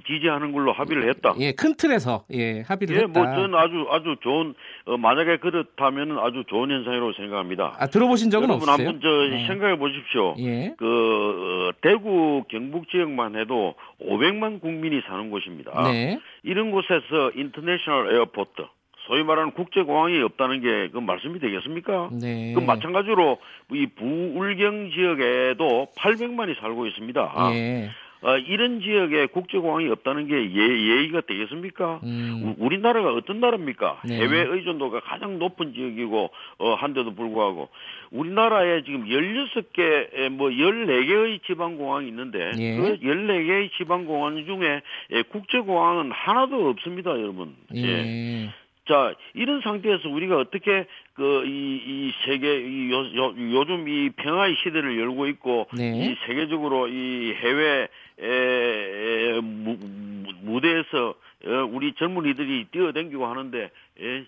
[0.06, 1.34] 지 지하는 걸로 합의를 했다.
[1.40, 3.20] 예, 큰 틀에서 예 합의를 예, 했다.
[3.20, 4.54] 뭐 저는 아주 아주 좋은
[4.86, 7.76] 어, 만약에 그렇다면은 아주 좋은 현상이라고 생각합니다.
[7.78, 8.88] 아 들어보신 적은 여러분 없으세요?
[8.88, 9.46] 한번 저 네.
[9.46, 10.34] 생각해 보십시오.
[10.38, 10.74] 예.
[10.78, 15.90] 그 어, 대구 경북 지역만 해도 500만 국민이 사는 곳입니다.
[15.90, 16.20] 네.
[16.42, 18.62] 이런 곳에서 international airport
[19.06, 22.10] 소위 말하는 국제공항이 없다는 게 그 말씀이 되겠습니까?
[22.20, 22.52] 네.
[22.54, 23.38] 그 마찬가지로
[23.72, 27.34] 이 부울경 지역에도 800만이 살고 있습니다.
[27.52, 27.90] 예.
[28.22, 32.00] 어, 이런 지역에 국제공항이 없다는 게 예, 예의가 되겠습니까?
[32.02, 32.54] 음.
[32.58, 34.02] 우- 우리나라가 어떤 나라입니까?
[34.04, 34.16] 네.
[34.16, 37.70] 해외 의존도가 가장 높은 지역이고 어, 한데도 불구하고
[38.10, 42.76] 우리나라에 지금 16개 뭐 14개의 지방 공항이 있는데 예.
[42.76, 47.54] 그 14개의 지방 공항 중에 예, 국제공항은 하나도 없습니다, 여러분.
[47.74, 48.50] 예.
[48.88, 54.56] 자, 이런 상태에서 우리가 어떻게 그 이 이 세계 이 요, 요, 요즘 이 평화의
[54.64, 55.92] 시대를 열고 있고 네.
[56.10, 57.86] 이 세계적으로 이 해외
[58.20, 61.14] 에, 에, 무, 무- 무대에서
[61.46, 64.24] 어, 우리 젊은이들이 뛰어댕기고 하는데 예,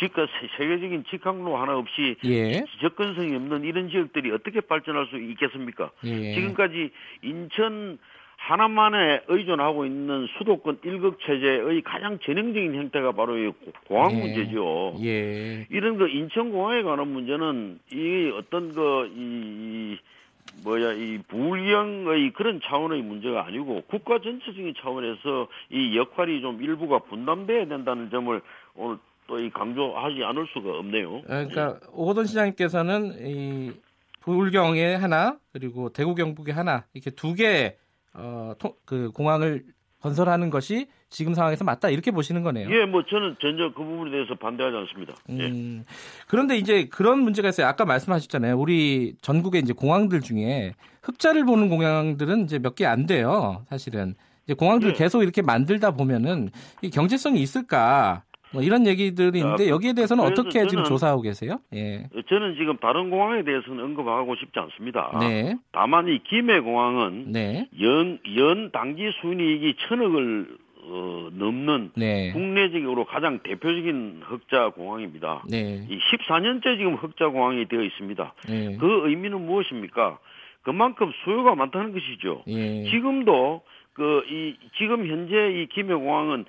[0.00, 0.26] 지금
[0.56, 2.64] 세계적인 직항로 하나 없이 예.
[2.80, 5.90] 접근성이 없는 이런 지역들이 어떻게 발전할 수 있겠습니까?
[6.04, 6.34] 예.
[6.34, 6.90] 지금까지
[7.22, 7.98] 인천
[8.36, 13.52] 하나만에 의존하고 있는 수도권 일극 체제의 가장 전형적인 형태가 바로 이
[13.86, 14.20] 공항 예.
[14.20, 14.94] 문제죠.
[15.04, 15.66] 예.
[15.70, 19.98] 이런 그 인천 공항에 관한 문제는 이 어떤 그이
[20.64, 27.66] 뭐야 이 불경의 그런 차원의 문제가 아니고 국가 전체적인 차원에서 이 역할이 좀 일부가 분담돼야
[27.66, 28.40] 된다는 점을
[28.74, 31.20] 오늘 또 이 강조하지 않을 수가 없네요.
[31.20, 33.72] 그러니까 오호돈 시장님께서는 이
[34.20, 37.76] 불경에 하나 그리고 대구 경북에 하나 이렇게 두개
[38.14, 39.64] 어, 토- 그 공항을
[40.00, 42.68] 건설하는 것이 지금 상황에서 맞다 이렇게 보시는 거네요.
[42.70, 45.14] 예, 뭐 저는 전혀 그 부분에 대해서 반대하지 않습니다.
[45.30, 45.46] 예.
[45.46, 45.84] 음,
[46.26, 47.66] 그런데 이제 그런 문제가 있어요.
[47.66, 48.58] 아까 말씀하셨잖아요.
[48.58, 53.64] 우리 전국의 이제 공항들 중에 흑자를 보는 공항들은 이제 몇 개 안 돼요.
[53.70, 54.92] 사실은 이제 공항들 예.
[54.94, 56.50] 계속 이렇게 만들다 보면은
[56.82, 58.22] 이 경제성이 있을까?
[58.52, 61.58] 뭐 이런 얘기들이 있는데 아, 여기에 대해서는 어떻게 지금 저는- 조사하고 계세요?
[61.74, 62.04] 예.
[62.28, 65.16] 저는 지금 다른 공항에 대해서는 언급하고 싶지 않습니다.
[65.20, 65.56] 네.
[65.72, 67.68] 다만 이 김해공항은 네.
[67.82, 70.56] 연, 연 당기 순이익이 천억을
[70.90, 72.32] 어, 넘는 네.
[72.32, 75.42] 국내적으로 가장 대표적인 흑자 공항입니다.
[75.50, 75.86] 네.
[75.90, 78.34] 이 14년째 지금 흑자 공항이 되어 있습니다.
[78.48, 78.76] 네.
[78.80, 80.18] 그 의미는 무엇입니까?
[80.62, 82.42] 그만큼 수요가 많다는 것이죠.
[82.48, 82.84] 예.
[82.84, 83.60] 지금도
[83.92, 86.44] 그 이 지금 현재 이 김해공항은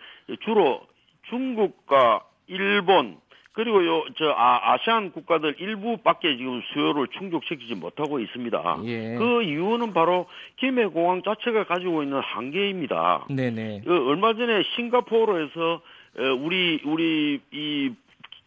[0.46, 0.82] 주로
[1.30, 3.18] 중국과 일본
[3.60, 8.80] 그리고 요저 아, 아시안 국가들 일부밖에 지금 수요를 충족시키지 못하고 있습니다.
[8.86, 9.16] 예.
[9.18, 10.28] 그 이유는 바로
[10.58, 13.26] 김해 공항 자체가 가지고 있는 한계입니다.
[13.30, 13.82] 네네.
[13.86, 15.82] 그 얼마 전에 싱가포르에서
[16.20, 17.92] 에, 우리 우리 이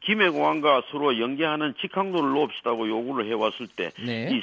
[0.04, 4.30] 김해공항과 서로 연계하는 직항로를 놓읍시다고 요구를 해왔을 때 네.
[4.32, 4.42] 이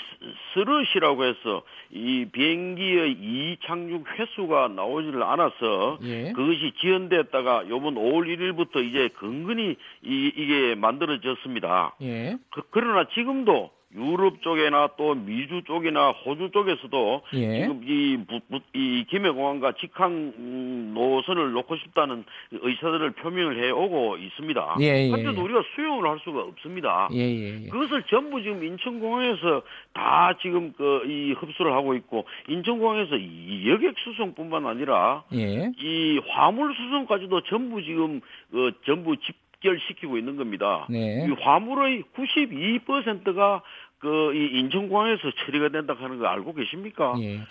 [0.53, 6.31] 스럿이라고 해서 이 비행기의 이착륙 횟수가 나오지를 않아서 예.
[6.31, 11.95] 그것이 지연됐다가 요번 5월 1일부터 이제 근근히 이, 이게 만들어졌습니다.
[12.01, 12.37] 예.
[12.51, 17.61] 그, 러나 지금도 유럽 쪽이나 또 미주 쪽이나 호주 쪽에서도 예.
[17.61, 24.75] 지금 이, 부- 부- 이 김해공항과 직항 음, 노선을 놓고 싶다는 의사들을 표명을 해오고 있습니다.
[24.81, 25.39] 예, 예, 하지만 예.
[25.41, 27.09] 우리가 수용을 할 수가 없습니다.
[27.13, 27.69] 예, 예, 예.
[27.69, 29.63] 그것을 전부 지금 인천공항에서
[29.93, 35.71] 다 지금 그 이 흡수를 하고 있고 인천공항에서 이 여객 수송뿐만 아니라 예.
[35.79, 38.21] 이 화물 수송까지도 전부 지금
[38.53, 40.85] 어, 전부 집 결시키고 있는 겁니다.
[40.89, 41.25] 네.
[41.27, 43.61] 이 화물의 92%가
[43.99, 47.15] 그 이 인천공항에서 처리가 된다 하는 거 알고 계십니까?
[47.19, 47.41] 예.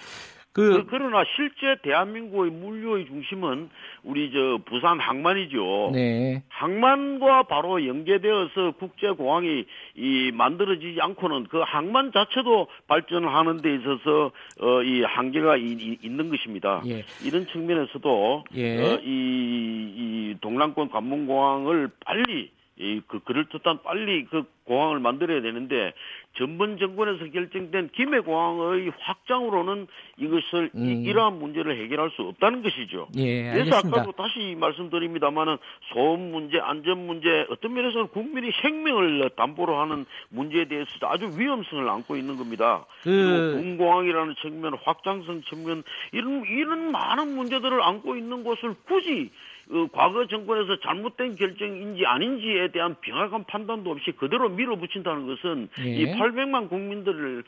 [0.59, 3.71] 그, 그, 러나 실제 대한민국의 물류의 중심은
[4.03, 5.91] 우리 저 부산 항만이죠.
[5.93, 6.43] 네.
[6.49, 14.33] 항만과 바로 연계되어서 국제 공항이 이 만들어지지 않고는 그 항만 자체도 발전을 하는 데 있어서
[14.61, 16.83] 어, 이 한계가 이- 이- 있는 것입니다.
[16.87, 17.05] 예.
[17.25, 18.79] 이런 측면에서도 예.
[18.83, 22.51] 어, 이, 이 동남권 관문공항을 빨리
[22.81, 25.93] 이, 그, 그럴듯한 빨리 그 공항을 만들어야 되는데,
[26.37, 29.87] 전번 정권에서 결정된 김해 공항의 확장으로는
[30.19, 30.85] 이것을, 음.
[30.85, 33.09] 이, 이러한 문제를 해결할 수 없다는 것이죠.
[33.17, 33.79] 예, 그래서.
[33.79, 35.57] 아까도 다시 말씀드립니다만은
[35.93, 42.17] 소음 문제, 안전 문제, 어떤 면에서는 국민의 생명을 담보로 하는 문제에 대해서 아주 위험성을 안고
[42.17, 42.87] 있는 겁니다.
[43.03, 49.31] 그- 군공항이라는 측면, 확장성 측면 이런 이런 많은 문제들을 안고 있는 것을 굳이
[49.71, 55.91] 어, 과거 정권에서 잘못된 결정인지 아닌지에 대한 명확한 판단도 없이 그대로 밀어붙인다는 것은 예.
[55.91, 57.45] 이 800만 국민들을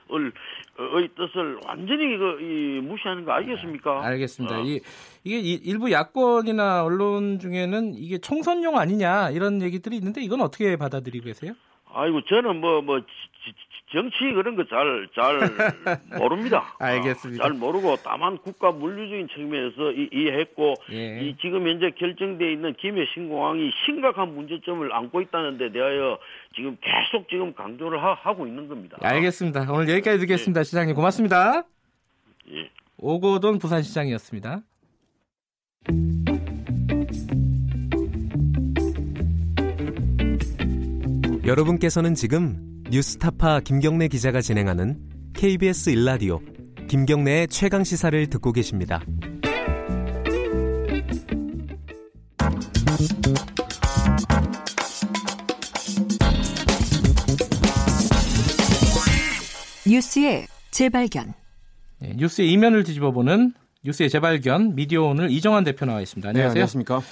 [0.79, 4.05] 의 뜻을 완전히 그, 이, 무시하는 거 아니겠습니까?
[4.05, 4.59] 알겠습니다.
[4.61, 4.63] 어.
[4.65, 4.81] 이,
[5.25, 11.25] 이게 이- 일부 야권이나 언론 중에는 이게 총선용 아니냐 이런 얘기들이 있는데 이건 어떻게 받아들이고
[11.25, 11.53] 계세요?
[11.93, 13.01] 아이고 저는 뭐뭐
[13.93, 15.41] 정치 그런 거 잘 잘
[16.19, 16.77] 모릅니다.
[16.79, 17.45] 알겠습니다.
[17.45, 21.21] 아, 잘 모르고 다만 국가 물류적인 측면에서 이, 이해했고 예.
[21.23, 26.19] 이 지금 현재 결정돼 있는 김해 신공항이 심각한 문제점을 안고 있다는 데 대하여
[26.55, 28.97] 지금 계속 지금 강조를 하, 고 있는 겁니다.
[29.01, 29.67] 알겠습니다.
[29.73, 30.63] 오늘 여기까지 듣겠습니다.
[30.63, 31.65] 시장님 고맙습니다.
[32.53, 32.71] 예.
[32.99, 34.61] 오고돈 부산시장이었습니다.
[41.45, 44.99] 여러분께서는 지금 뉴스타파 김경래 기자가 진행하는
[45.33, 46.41] KBS 일라디오
[46.89, 49.01] 김경래의 최강 시사를 듣고 계십니다.
[59.87, 61.35] 뉴스의 재발견.
[62.01, 63.53] 네, 뉴스의 이면을 뒤집어보는
[63.85, 66.33] 뉴스의 재발견 미디어 오늘 이정환 대표 나와 있습니다.
[66.33, 66.51] 네, 안녕하세요.
[66.51, 67.03] 안녕하십니까.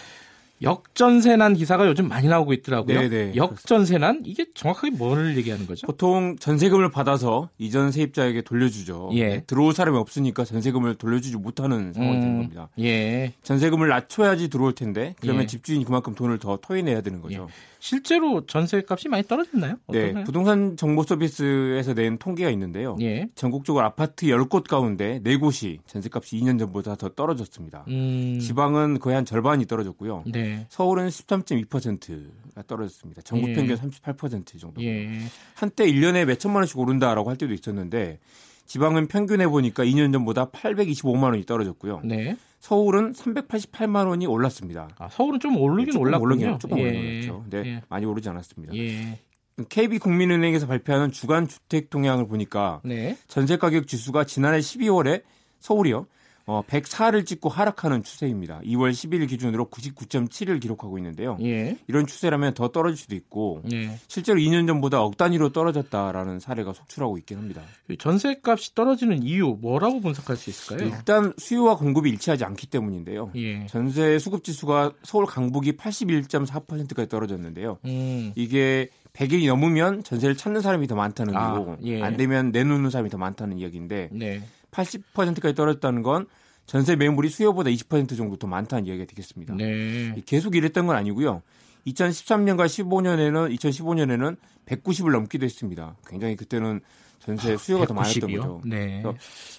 [0.63, 3.01] 역전세난 기사가 요즘 많이 나오고 있더라고요.
[3.01, 3.33] 네, 네.
[3.37, 5.87] 역전세난 이게 정확하게 뭘 얘기하는 거죠?
[5.87, 9.11] 보통 전세금을 받아서 이전 세입자에게 돌려주죠.
[9.15, 9.29] 예.
[9.29, 12.69] 네, 들어올 사람이 없으니까 전세금을 돌려주지 못하는 상황이 되는 음, 겁니다.
[12.79, 13.33] 예.
[13.43, 15.47] 전세금을 낮춰야지 들어올 텐데 그러면 예.
[15.47, 17.49] 집주인이 그만큼 돈을 더 토해내야 되는 거죠.
[17.81, 19.77] 실제로 전세값이 많이 떨어졌나요?
[19.89, 20.25] 네, 어떠나요?
[20.25, 22.97] 부동산 정보 서비스에서 낸 통계가 있는데요.
[23.01, 23.29] 예.
[23.35, 27.85] 전국적으로 아파트 10곳 가운데 4곳이 전세값이 2년 전보다 더 떨어졌습니다.
[27.89, 30.25] 음, 지방은 거의 한 절반이 떨어졌고요.
[30.27, 30.48] 네.
[30.69, 33.23] 서울은 13.2%가 떨어졌습니다.
[33.23, 33.55] 전국 예.
[33.55, 34.83] 평균 38% 정도.
[34.83, 35.07] 예.
[35.55, 38.19] 한때 한때 1년에 몇 천만 원씩 오른다라고 할 때도 있었는데
[38.67, 42.03] 지방은 평균해 보니까 2년 전보다 825만 원이 떨어졌고요.
[42.05, 42.37] 네.
[42.61, 44.91] 서울은 388만 원이 올랐습니다.
[44.99, 46.33] 아, 서울은 좀 오르긴 조금 올랐군요.
[46.33, 46.83] 오르긴 조금 예.
[46.83, 47.43] 올랐죠.
[47.43, 47.83] 근데 예.
[47.89, 48.75] 많이 오르지 않았습니다.
[48.77, 49.19] 예.
[49.69, 53.17] KB국민은행에서 발표하는 주간 주택 동향을 보니까 네.
[53.27, 55.23] 전세 가격 지수가 지난해 12월에
[55.61, 56.07] 서울이요.
[56.49, 58.61] 어, 104를 찍고 하락하는 추세입니다.
[58.65, 61.37] 2월 10일 기준으로 99.7을 기록하고 있는데요.
[61.43, 61.77] 예.
[61.89, 63.99] 이런 추세라면 더 떨어질 수도 있고 예.
[64.09, 67.61] 실제로 2년 전보다 억 단위로 떨어졌다라는 사례가 속출하고 있긴 합니다.
[67.99, 70.89] 전세값이 떨어지는 이유 뭐라고 분석할 수 있을까요?
[70.89, 73.31] 일단 수요와 공급이 일치하지 않기 때문인데요.
[73.37, 73.67] 예.
[73.67, 77.77] 전세 수급 지수가 서울 강북이 81.4%까지 떨어졌는데요.
[77.85, 78.33] 음.
[78.37, 82.03] 이게 100일이 넘으면 전세를 찾는 사람이 더 많다는 아, 거고 예.
[82.03, 84.41] 안 되면 내놓는 사람이 더 많다는 이야기인데 네.
[84.71, 86.27] 80%까지 떨어졌다는 건
[86.66, 89.55] 전세 매물이 수요보다 20% 정도 더 많다는 이야기가 되겠습니다.
[89.55, 90.14] 네.
[90.27, 91.43] 계속 이랬던 건 아니고요.
[91.87, 95.97] 2013년과 15년에는 2015년에는 190을 넘기도 했습니다.
[96.07, 96.81] 굉장히 그때는
[97.21, 98.37] 전세 수요가 더 많았던 190이요?
[98.37, 98.61] 거죠.
[98.66, 99.03] 네.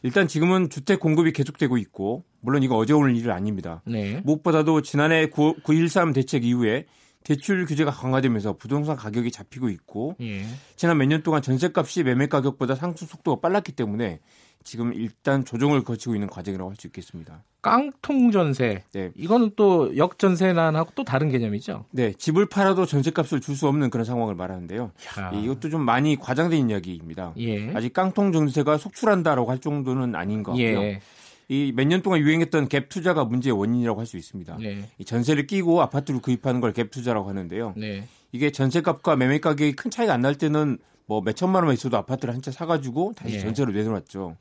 [0.03, 3.82] 일단 지금은 주택 공급이 계속되고 있고 물론 이거 어제 오늘 일은 아닙니다.
[3.86, 4.22] 네.
[4.24, 6.86] 무엇보다도 지난해 9, 9.13 대책 이후에
[7.24, 10.45] 대출 규제가 강화되면서 부동산 가격이 잡히고 있고 예.
[10.78, 14.20] 지난 몇 년 동안 전세값이 매매 가격보다 상승 속도가 빨랐기 때문에
[14.64, 17.43] 지금 일단 조정을 거치고 있는 과정이라고 할 수 있겠습니다.
[17.62, 18.84] 깡통 전세.
[18.93, 19.12] 네.
[19.16, 21.86] 이거는 또 역전세난하고 또 다른 개념이죠.
[21.91, 24.91] 네, 집을 팔아도 전세값을 줄 수 없는 그런 상황을 말하는데요.
[25.20, 25.32] 야.
[25.32, 27.34] 이것도 좀 많이 과장된 이야기입니다.
[27.39, 27.74] 예.
[27.74, 30.82] 아직 깡통 전세가 속출한다라고 할 정도는 아닌 것 같고요.
[30.84, 31.01] 예.
[31.49, 34.57] 이몇 년 동안 유행했던 갭 투자가 문제의 원인이라고 할 수 있습니다.
[34.62, 34.86] 네.
[34.99, 37.74] 이 전세를 끼고 아파트를 구입하는 걸 갭 투자라고 하는데요.
[37.76, 38.07] 네.
[38.32, 40.78] 이게 전세값과 매매 가격이 큰 차이가 안 날 때는
[41.10, 43.39] 뭐 몇 천만 원만 있어도 아파트를 한 채 사가지고 다시 예.
[43.39, 44.38] 전세로 내놓았죠.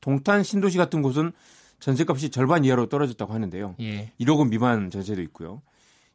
[0.00, 1.32] 동탄 신도시 같은 곳은
[1.80, 3.74] 전세값이 절반 이하로 떨어졌다고 하는데요.
[3.80, 4.12] 예.
[4.20, 5.62] 1억 원 미만 전세도 있고요.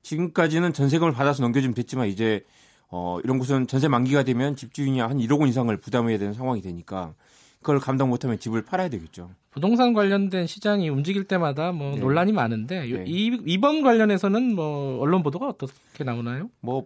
[0.03, 2.45] 지금까지는 전세금을 받아서 넘겨주면 됐지만 이제
[2.89, 7.13] 어, 이런 곳은 전세 만기가 되면 집주인이 한 1억 원 이상을 부담해야 되는 상황이 되니까
[7.59, 9.29] 그걸 감당 못하면 집을 팔아야 되겠죠.
[9.51, 11.99] 부동산 관련된 시장이 움직일 때마다 뭐 네.
[11.99, 13.03] 논란이 많은데 요- 네.
[13.07, 16.49] 이, 이번 관련해서는 뭐 언론 보도가 어떻게 나오나요?
[16.61, 16.85] 뭐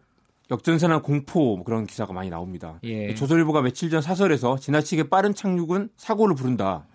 [0.52, 2.80] 역전세나 공포 뭐 그런 기사가 많이 나옵니다.
[2.84, 3.16] 예.
[3.16, 6.86] 조선일보가 며칠 전 사설에서 지나치게 빠른 착륙은 사고를 부른다.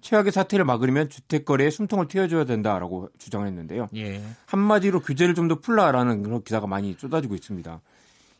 [0.00, 3.88] 최악의 사태를 막으려면 주택 거래에 숨통을 틔워줘야 된다라고 주장했는데요.
[3.96, 4.20] 예.
[4.46, 7.80] 한마디로 규제를 좀 더 풀라라는 그런 기사가 많이 쏟아지고 있습니다.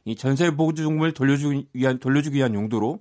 [0.06, 3.00] 이 전세 보증금을 돌려주기 위한 돌려주기 위한 용도로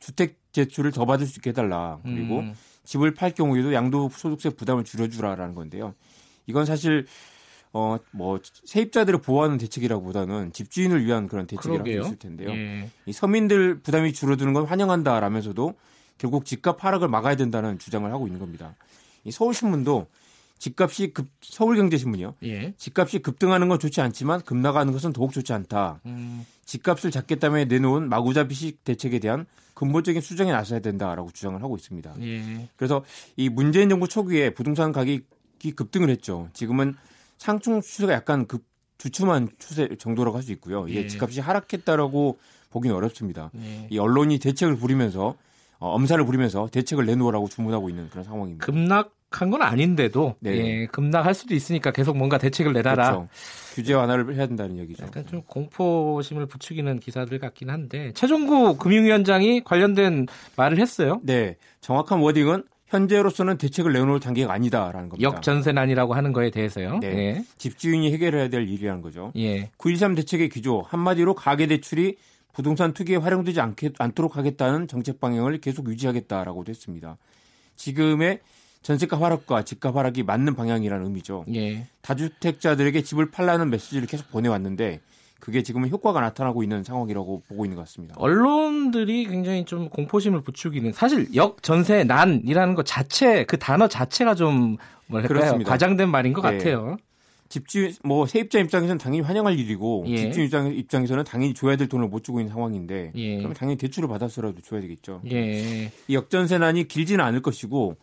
[0.00, 2.00] 주택 제출을 더 받을 수 있게 해달라.
[2.02, 2.54] 그리고 음.
[2.84, 5.94] 집을 팔 경우에도 양도소득세 부담을 줄여주라라는 건데요.
[6.46, 7.06] 이건 사실
[7.72, 12.02] 어 뭐 세입자들을 보호하는 대책이라기보다는 집주인을 위한 그런 대책이라고 그러게요.
[12.02, 12.50] 있을 텐데요.
[12.50, 12.90] 예.
[13.06, 15.74] 이 서민들 부담이 줄어드는 건 환영한다라면서도
[16.18, 18.74] 결국 집값 하락을 막아야 된다는 주장을 하고 있는 겁니다.
[19.24, 20.06] 이 서울신문도
[20.58, 22.34] 집값이 급 서울경제신문이요.
[22.44, 22.74] 예.
[22.76, 26.00] 집값이 급등하는 건 좋지 않지만 급나가는 것은 더욱 좋지 않다.
[26.06, 26.46] 음.
[26.66, 32.14] 집값을 잡겠다며 내놓은 마구잡이식 대책에 대한 근본적인 수정에 나서야 된다라고 주장을 하고 있습니다.
[32.20, 32.68] 예.
[32.76, 33.02] 그래서
[33.36, 36.48] 이 문재인 정부 초기에 부동산 가격이 급등을 했죠.
[36.52, 36.94] 지금은
[37.42, 38.62] 상승 추세가 약간 급
[38.98, 40.86] 주춤한 추세 정도라고 할 수 있고요.
[40.86, 41.06] 이게 예.
[41.08, 42.38] 집값이 하락했다라고
[42.70, 43.50] 보기는 어렵습니다.
[43.60, 43.88] 예.
[43.90, 45.34] 이 언론이 대책을 부리면서
[45.80, 48.64] 어, 엄살을 부리면서 대책을 내놓으라고 주문하고 있는 그런 상황입니다.
[48.64, 50.50] 급락한 건 아닌데도 네.
[50.52, 53.10] 예, 급락할 수도 있으니까 계속 뭔가 대책을 내놔라.
[53.10, 53.28] 그렇죠.
[53.74, 55.04] 규제 완화를 해야 된다는 얘기죠.
[55.04, 61.20] 약간 좀 공포심을 부추기는 기사들 같긴 한데 최종구 금융위원장이 관련된 말을 했어요.
[61.24, 62.62] 네, 정확한 워딩은
[62.92, 65.22] 현재로서는 대책을 내놓을 단계가 아니다라는 겁니다.
[65.22, 66.98] 역전세난이라고 하는 거에 대해서요.
[66.98, 67.08] 네.
[67.08, 67.44] 예.
[67.56, 69.32] 집주인이 해결해야 될 일이라는 거죠.
[69.36, 69.70] 예.
[69.78, 72.16] 9.13 대책의 기조 한마디로 가계 대출이
[72.52, 77.16] 부동산 투기에 활용되지 않게, 않도록 하겠다는 정책 방향을 계속 유지하겠다라고도 했습니다.
[77.76, 78.40] 지금의
[78.82, 81.46] 전세값 하락과 집값 하락이 맞는 방향이라는 의미죠.
[81.54, 81.86] 예.
[82.02, 85.00] 다주택자들에게 집을 팔라는 메시지를 계속 보내왔는데
[85.42, 88.14] 그게 지금은 효과가 나타나고 있는 상황이라고 보고 있는 것 같습니다.
[88.16, 94.76] 언론들이 굉장히 좀 공포심을 부추기는 사실 역전세 난이라는 것 자체 그 단어 자체가 좀
[95.08, 95.68] 뭐랄까요 그렇습니다.
[95.68, 96.58] 과장된 말인 것 네.
[96.58, 96.96] 같아요.
[97.48, 100.16] 집주인 뭐 세입자 입장에서는 당연히 환영할 일이고 예.
[100.16, 103.36] 집주인 입장, 입장에서는 당연히 줘야 될 돈을 못 주고 있는 상황인데 예.
[103.38, 105.22] 그러면 당연히 대출을 받아서라도 줘야 되겠죠.
[105.32, 105.90] 예.
[106.06, 107.96] 이 역전세난이 길지는 않을 것이고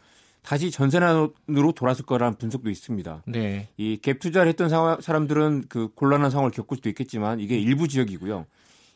[0.50, 3.22] 다시 전세난으로 돌아설 거라는 분석도 있습니다.
[3.28, 3.68] 네.
[3.78, 8.48] 이 갭 투자를 했던 사- 사람들은 그 곤란한 상황을 겪을 수도 있겠지만 이게 일부 지역이고요.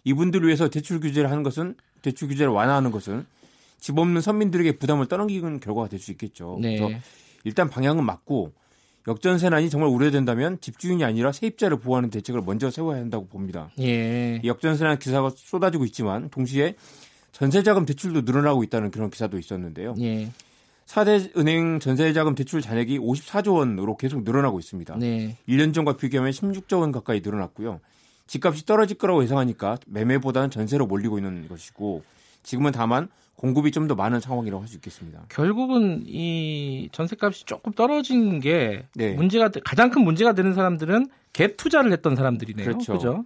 [0.04, 3.28] 이분들을 위해서 대출 규제를 하는 것은 대출 규제를 완화하는 것은
[3.80, 6.58] 집 없는 서민들에게 부담을 떠넘기는 결과가 될 수 있겠죠.
[6.60, 6.80] 네.
[6.80, 6.98] 그래서
[7.44, 8.52] 일단 방향은 맞고
[9.08, 13.70] 역전세난이 정말 우려된다면 집주인이 아니라 세입자를 보호하는 대책을 먼저 세워야 한다고 봅니다.
[13.80, 14.40] 예.
[14.44, 16.74] 이 역전세난 기사가 쏟아지고 있지만 동시에
[17.32, 19.94] 전세자금 대출도 늘어나고 있다는 그런 기사도 있었는데요.
[20.00, 20.32] 예.
[20.86, 24.98] 4대 은행 전세자금 대출 잔액이 54조 원으로 계속 늘어나고 있습니다.
[24.98, 25.38] 네.
[25.48, 27.80] 1년 전과 비교하면 16조 원 가까이 늘어났고요.
[28.28, 32.04] 집값이 떨어질 거라고 예상하니까 매매보다는 전세로 몰리고 있는 것이고
[32.44, 35.26] 지금은 다만 공급이 좀 더 많은 상황이라고 할 수 있겠습니다.
[35.30, 39.14] 결국은 이 전세값이 조금 떨어진 게 네.
[39.14, 42.66] 문제가 되- 가장 큰 문제가 되는 사람들은 갭 투자를 했던 사람들이네요.
[42.66, 42.94] 그렇죠.
[42.94, 43.26] 그죠?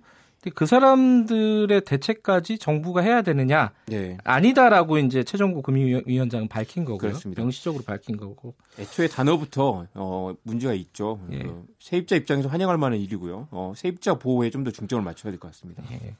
[0.55, 3.73] 그 사람들의 대책까지 정부가 해야 되느냐?
[3.87, 4.17] 네.
[4.23, 6.97] 아니다라고 이제 최종구 금융위원장은 밝힌 거고요.
[6.99, 7.41] 그렇습니다.
[7.41, 8.55] 명시적으로 밝힌 거고.
[8.79, 11.19] 애초에 단어부터 어, 문제가 있죠.
[11.31, 11.39] 예.
[11.39, 13.47] 그 세입자 입장에서 환영할 만한 일이고요.
[13.51, 15.83] 어, 세입자 보호에 좀 더 중점을 맞춰야 될 것 같습니다.
[15.91, 16.15] 예.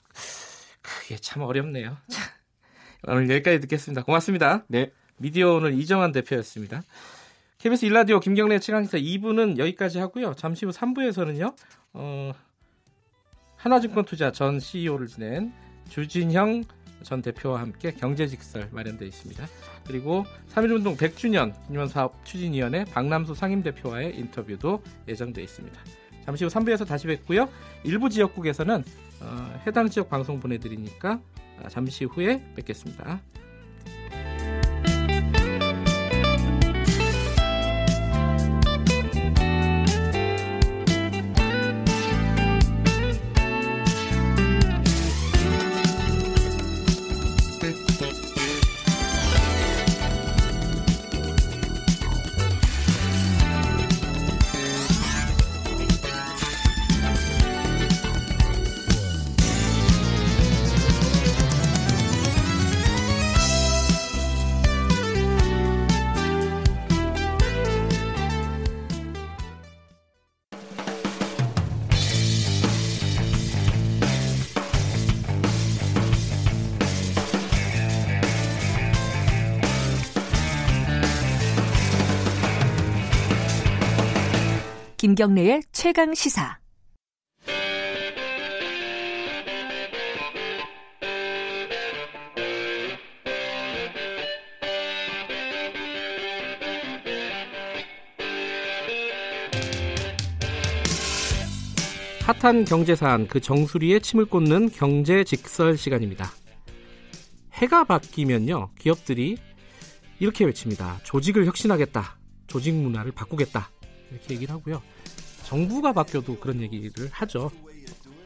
[0.82, 1.98] 그게 참 어렵네요.
[2.10, 2.22] 자,
[3.08, 4.04] 오늘 여기까지 듣겠습니다.
[4.04, 4.64] 고맙습니다.
[4.68, 4.92] 네.
[5.18, 6.84] 미디어 오늘 이정환 대표였습니다.
[7.60, 10.34] KBS 일라디오 김경래 최강기사 2부는 여기까지 하고요.
[10.36, 11.56] 잠시 후 3부에서는요.
[11.94, 12.32] 어,
[13.68, 15.52] 하나증권투자 전 CEO를 지낸
[15.90, 16.64] 주진형
[17.04, 19.46] 전 대표와 함께 경제직설 마련되어 있습니다.
[19.86, 25.82] 그리고 3.1운동 100주년 기념 사업 추진위원회 박남수 상임대표와의 인터뷰도 예정되어 있습니다.
[26.24, 27.50] 잠시 후 3부에서 다시 뵙고요.
[27.84, 28.84] 일부 지역국에서는
[29.22, 31.20] 어, 해당 지역 방송 보내드리니까
[31.62, 33.20] 아, 잠시 후에 뵙겠습니다.
[85.18, 86.60] 김경래의 최강 시사.
[102.22, 106.32] 핫한 경제사안 그 정수리에 침을 꽂는 경제 직설 시간입니다.
[107.54, 109.38] 해가 바뀌면요 기업들이
[110.20, 111.00] 이렇게 외칩니다.
[111.04, 112.20] 조직을 혁신하겠다.
[112.46, 113.72] 조직 문화를 바꾸겠다.
[114.12, 114.84] 이렇게 얘기를 하고요.
[115.48, 117.50] 정부가 바뀌어도 그런 얘기를 하죠.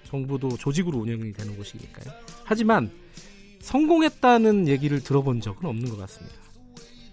[0.06, 2.14] 정부도 조직으로 운영이 되는 곳이니까요.
[2.44, 2.92] 하지만
[3.60, 6.36] 성공했다는 얘기를 들어본 적은 없는 것 같습니다.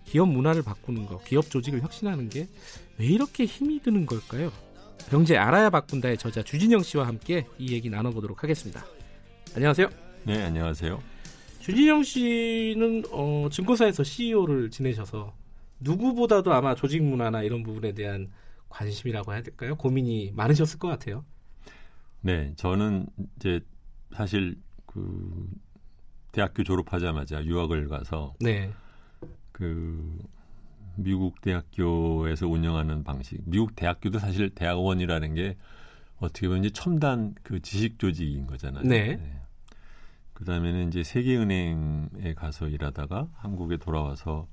[0.04, 2.48] 기업 문화를 바꾸는 거, 기업 조직을 혁신하는 게
[2.98, 4.52] 왜 이렇게 힘이 드는 걸까요?
[5.08, 8.84] 경제 알아야 바꾼다의 저자 주진영 씨와 함께 이 얘기 나눠보도록 하겠습니다.
[9.54, 9.88] 안녕하세요.
[10.24, 11.00] 네, 안녕하세요.
[11.60, 15.32] 주진영 씨는 어, 증권사에서 CEO를 지내셔서
[15.80, 18.30] 누구보다도 아마 조직 문화나 이런 부분에 대한
[18.68, 19.76] 관심이라고 해야 될까요?
[19.76, 21.24] 고민이 많으셨을 것 같아요.
[22.20, 23.06] 네, 저는
[23.36, 23.60] 이제
[24.12, 25.48] 사실 그
[26.32, 28.72] 대학교 졸업하자마자 유학을 가서 네.
[29.52, 30.18] 그
[30.96, 33.40] 미국 대학교에서 운영하는 방식.
[33.44, 35.56] 미국 대학교도 사실 대학원이라는 게
[36.18, 38.82] 어떻게 보면 이제 첨단 그 지식 조직인 거잖아요.
[38.82, 39.16] 네.
[39.16, 39.40] 네.
[40.34, 44.48] 그다음에는 이제 세계은행에 가서 일하다가 한국에 돌아와서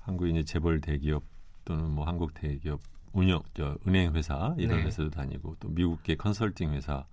[0.00, 1.22] 한국 이제 재벌 대기업
[1.64, 2.80] 또는 뭐 한국 대기업
[3.12, 4.84] 운영 저 은행 회사 이런 네.
[4.86, 7.04] 회사도 다니고 또 미국계 컨설팅 회사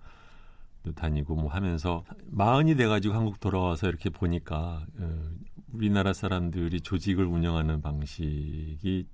[0.82, 5.30] 도 다니고 뭐 하면서 마흔이 돼가지고 한국 돌아와서 이렇게 보니까 어,
[5.74, 9.06] 우리나라 사람들이 조직을 운영하는 방식이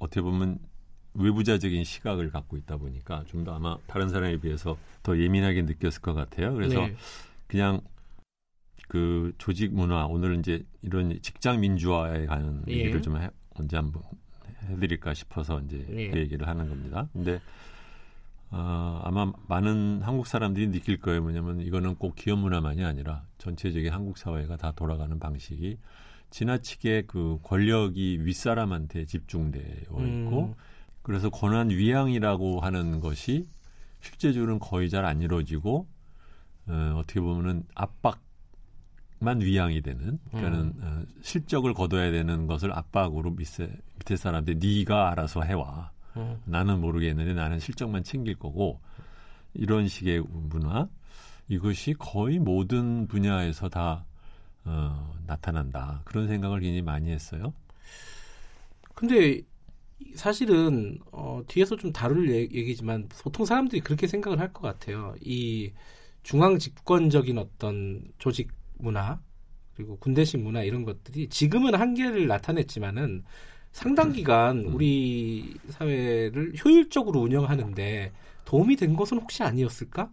[0.00, 0.58] 어떻게 보면
[1.14, 6.14] 외부자적인 시각을 갖고 있다 보니까 좀 더 아마 다른 사람에 비해서 더 예민하게 느꼈을 것
[6.14, 6.52] 같아요.
[6.52, 6.96] 그래서 네.
[7.46, 7.80] 그냥
[8.88, 12.72] 그 조직 문화 오늘 이제 이런 직장 민주화에 관한 예.
[12.72, 14.02] 얘기를 좀 해, 언제 한번
[14.68, 16.10] 해드릴까 싶어서 이제 예.
[16.10, 17.08] 그 얘기를 하는 겁니다.
[17.12, 17.40] 근데
[18.50, 21.22] 어, 아마 많은 한국 사람들이 느낄 거예요.
[21.22, 25.78] 뭐냐면 이거는 꼭 기업 문화만이 아니라 전체적인 한국 사회가 다 돌아가는 방식이
[26.30, 30.54] 지나치게 그 권력이 윗사람한테 집중되어 있고 음.
[31.02, 33.46] 그래서 권한 위양이라고 하는 것이
[34.00, 35.86] 실제적으로는 거의 잘 안 이루어지고
[36.66, 38.20] 어, 어떻게 보면은 압박
[39.24, 45.42] 만 위양이 되는 그러니까는 어, 실적을 거둬야 되는 것을 압박으로 밑에 밑에 사람들 네가 알아서
[45.42, 46.40] 해와 음.
[46.44, 48.80] 나는 모르겠는데 나는 실적만 챙길 거고
[49.54, 50.88] 이런 식의 문화
[51.48, 54.04] 이것이 거의 모든 분야에서 다
[54.64, 57.52] 어, 나타난다 그런 생각을 굉장히 많이 했어요.
[58.94, 59.40] 근데
[60.14, 65.14] 사실은 어, 뒤에서 좀 다룰 얘- 얘기지만 보통 사람들이 그렇게 생각을 할 것 같아요.
[65.20, 65.72] 이
[66.22, 68.48] 중앙 집권적인 어떤 조직
[68.78, 69.20] 문화
[69.76, 73.24] 그리고 군대식 문화 이런 것들이 지금은 한계를 나타냈지만은
[73.72, 78.12] 상당 기간 우리 사회를 효율적으로 운영하는데
[78.44, 80.10] 도움이 된 것은 혹시 아니었을까?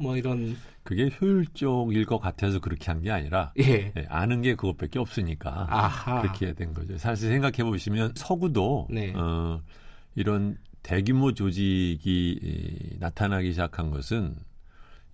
[0.00, 3.92] 뭐 이런 그게 효율적일 것 같아서 그렇게 한 게 아니라 예.
[3.96, 6.20] 예, 아는 게 그것밖에 없으니까 아하.
[6.22, 6.98] 그렇게 된 거죠.
[6.98, 9.12] 사실 생각해 보시면 서구도 네.
[9.14, 9.62] 어,
[10.16, 14.34] 이런 대규모 조직이 이, 나타나기 시작한 것은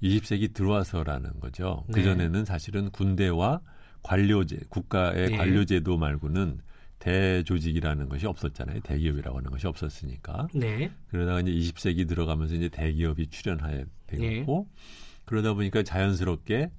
[0.02, 1.84] 20세기 들어와서라는 거죠.
[1.88, 1.94] 네.
[1.94, 3.60] 그 전에는 사실은 군대와
[4.02, 5.36] 관료제, 국가의 네.
[5.36, 6.60] 관료제도 말고는
[6.98, 8.80] 대조직이라는 것이 없었잖아요.
[8.80, 10.48] 대기업이라고 하는 것이 없었으니까.
[10.54, 10.90] 네.
[11.10, 14.82] 그러다가 이제 20세기 들어가면서 이제 대기업이 출연하게 되었고 네.
[15.24, 16.70] 그러다 보니까 자연스럽게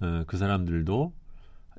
[0.00, 1.12] 어, 그 사람들도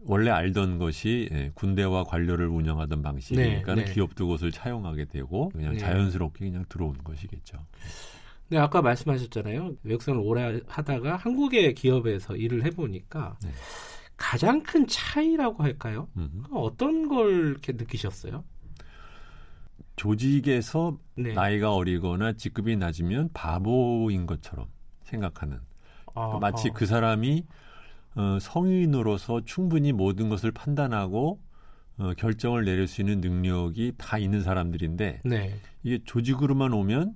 [0.05, 3.93] 원래 알던 것이 예, 군대와 관료를 운영하던 방식이니까 네, 는 네.
[3.93, 5.77] 기업도 그것을 차용하게 되고 그냥 네.
[5.77, 7.57] 자연스럽게 그냥 들어온 것이겠죠.
[8.49, 9.75] 네, 아까 말씀하셨잖아요.
[9.83, 13.49] 외국생을 오래 하다가 한국의 기업에서 일을 해보니까 네.
[14.15, 16.07] 가장 큰 차이라고 할까요?
[16.17, 16.43] 음.
[16.51, 18.43] 어떤 걸 이렇게 느끼셨어요?
[19.95, 21.33] 조직에서 네.
[21.33, 24.67] 나이가 어리거나 직급이 낮으면 바보인 것처럼
[25.03, 25.59] 생각하는
[26.15, 26.73] 아, 마치 아.
[26.73, 27.45] 그 사람이
[28.15, 31.39] 어, 성인으로서 충분히 모든 것을 판단하고
[31.97, 35.55] 어, 결정을 내릴 수 있는 능력이 다 있는 사람들인데 네.
[35.83, 37.15] 이게 조직으로만 오면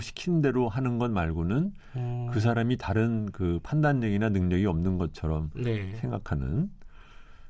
[0.00, 5.94] 시킨 대로 하는 것 말고는 음, 그 사람이 다른 그 판단력이나 능력이 없는 것처럼 네.
[6.00, 6.70] 생각하는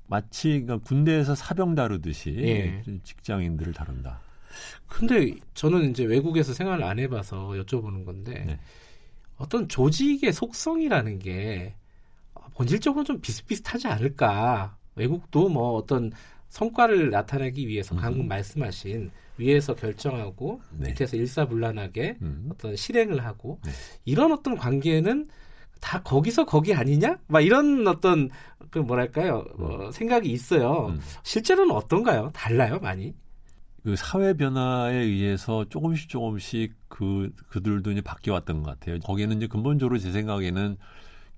[0.07, 2.83] 마치 그러니까 군대에서 사병 다루듯이 예.
[3.05, 4.21] 직장인들을 다룬다.
[4.87, 8.59] 근데 저는 이제 외국에서 생활을 안 해봐서 여쭤보는 건데 네.
[9.37, 11.75] 어떤 조직의 속성이라는 게
[12.55, 14.77] 본질적으로 좀 비슷비슷하지 않을까?
[14.97, 16.11] 외국도 뭐 어떤
[16.49, 18.29] 성과를 나타내기 위해서 방금 음.
[18.29, 20.89] 말씀하신 위에서 결정하고 네.
[20.89, 22.49] 밑에서 일사불란하게 음.
[22.53, 23.71] 어떤 실행을 하고 네.
[24.05, 25.29] 이런 어떤 관계는
[25.81, 27.19] 다 거기서 거기 아니냐?
[27.29, 28.31] 막 이런 어떤
[28.71, 30.89] 그 뭐랄까요 어, 생각이 있어요.
[30.89, 31.01] 음.
[31.23, 32.31] 실제로는 어떤가요?
[32.35, 33.15] 달라요 많이?
[33.85, 38.99] 그 사회 변화에 의해서 조금씩 조금씩 그 그들도 이제 바뀌어 왔던 것 같아요.
[39.01, 40.77] 거기에는 이제 근본적으로 제 생각에는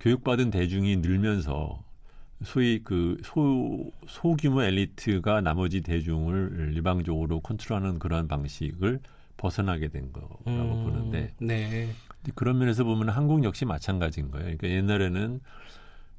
[0.00, 1.82] 교육받은 대중이 늘면서
[2.42, 9.00] 소위 그 소, 소규모 엘리트가 나머지 대중을 일방적으로 컨트롤하는 그런 방식을
[9.36, 11.88] 벗어나게 된 거라고 음, 보는데 네.
[12.34, 14.56] 그런 면에서 보면 한국 역시 마찬가지인 거예요.
[14.56, 15.40] 그러니까 옛날에는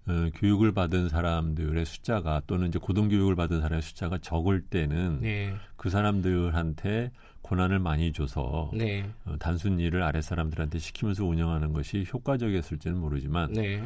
[0.08, 5.54] 어, 교육을 받은 사람들의 숫자가 또는 이제 고등교육을 받은 사람의 숫자가 적을 때는 네.
[5.76, 7.12] 그 사람들한테
[7.42, 9.06] 고난을 많이 줘서 네.
[9.26, 13.84] 어, 단순 일을 아랫 사람들한테 시키면서 운영하는 것이 효과적이었을지는 모르지만 네.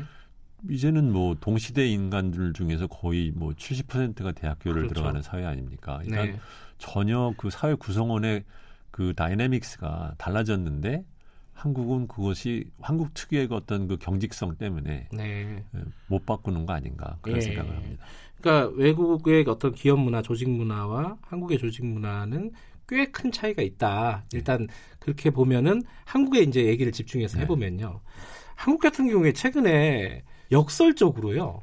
[0.69, 4.93] 이제는 뭐 동시대 인간들 중에서 거의 뭐 70%가 대학교를 그렇죠.
[4.93, 5.99] 들어가는 사회 아닙니까?
[6.03, 6.39] 그러니까 네.
[6.77, 8.43] 전혀 그 사회 구성원의
[8.91, 11.03] 그 다이내믹스가 달라졌는데
[11.53, 15.63] 한국은 그것이 한국 특유의 그 어떤 그 경직성 때문에 네.
[15.75, 17.41] 예, 못 바꾸는 거 아닌가 그런 예.
[17.41, 18.05] 생각을 합니다.
[18.41, 22.51] 그러니까 외국의 어떤 기업 문화, 조직 문화와 한국의 조직 문화는
[22.87, 24.25] 꽤 큰 차이가 있다.
[24.33, 24.67] 일단
[24.99, 27.43] 그렇게 보면은 한국에 이제 얘기를 집중해서 네.
[27.43, 28.01] 해보면요.
[28.55, 31.61] 한국 같은 경우에 최근에 역설적으로요.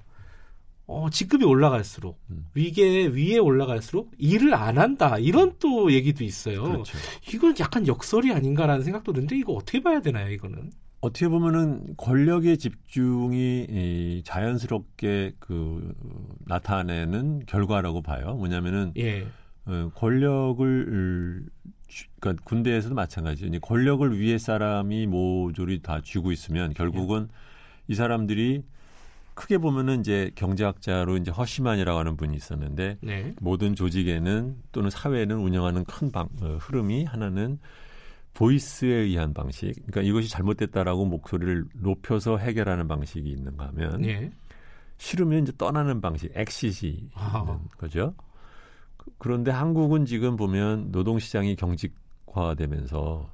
[0.87, 2.47] 어, 직급이 올라갈수록 음.
[2.55, 6.65] 위계 위에 올라갈수록 일을 안 한다 이런 또 얘기도 있어요.
[6.65, 6.99] 그렇죠.
[7.33, 10.71] 이건 약간 역설이 아닌가라는 생각도 드는데 이거 어떻게 봐야 되나요 이거는?
[11.01, 15.95] 어떻게 보면은 권력의 집중이 이 자연스럽게 그
[16.47, 18.35] 나타내는 결과라고 봐요.
[18.35, 19.27] 뭐냐면은 예.
[19.65, 21.45] 어, 권력을
[21.89, 23.47] 쥐- 그러니까 군대에서도 마찬가지죠.
[23.47, 27.29] 이제 권력을 위에 사람이 모조리 다 쥐고 있으면 결국은
[27.89, 28.65] 이 사람들이
[29.35, 33.35] 크게 보면은 이제 경제학자로 이제 허시만이라고 하는 분이 있었는데 네.
[33.41, 37.59] 모든 조직에는 또는 사회는 운영하는 큰 방, 어, 흐름이 하나는
[38.35, 39.73] 보이스에 의한 방식.
[39.87, 44.31] 그러니까 이것이 잘못됐다라고 목소리를 높여서 해결하는 방식이 있는가 하면 예.
[44.99, 47.41] 싫으면 이제 떠나는 방식, 엑시시 아.
[47.45, 48.15] 있는 거죠.
[48.97, 53.31] 그- 그런데 한국은 지금 보면 노동시장이 경직화되면서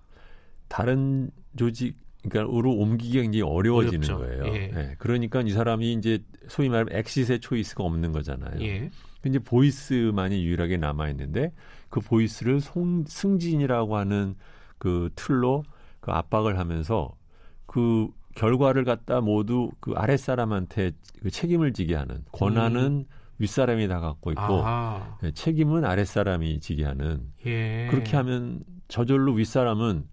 [0.68, 4.18] 다른 조직, 그러니까 으로 옮기기가 굉장히 어려워지는 어렵죠.
[4.18, 4.54] 거예요.
[4.54, 4.72] 예.
[4.74, 8.60] 예, 그러니까 이 사람이 이제 소위 말하면 exit의 choice가 없는 거잖아요.
[8.60, 8.90] 예.
[9.24, 11.52] 이제 voice만이 유일하게 남아 있는데
[11.90, 14.34] 그 voice를 송, 승진이라고 하는
[14.78, 15.64] 그 틀로
[16.00, 17.12] 그 압박을 하면서
[17.66, 20.92] 그 결과를 갖다 모두 그 아랫 사람한테
[21.22, 23.06] 그 책임을 지게 하는 권한은
[23.38, 25.00] 윗사람이 다 갖고 있고 음.
[25.24, 27.88] 예, 책임은 아랫 사람이 지게 하는 예.
[27.90, 30.04] 그렇게 하면 저절로 윗사람은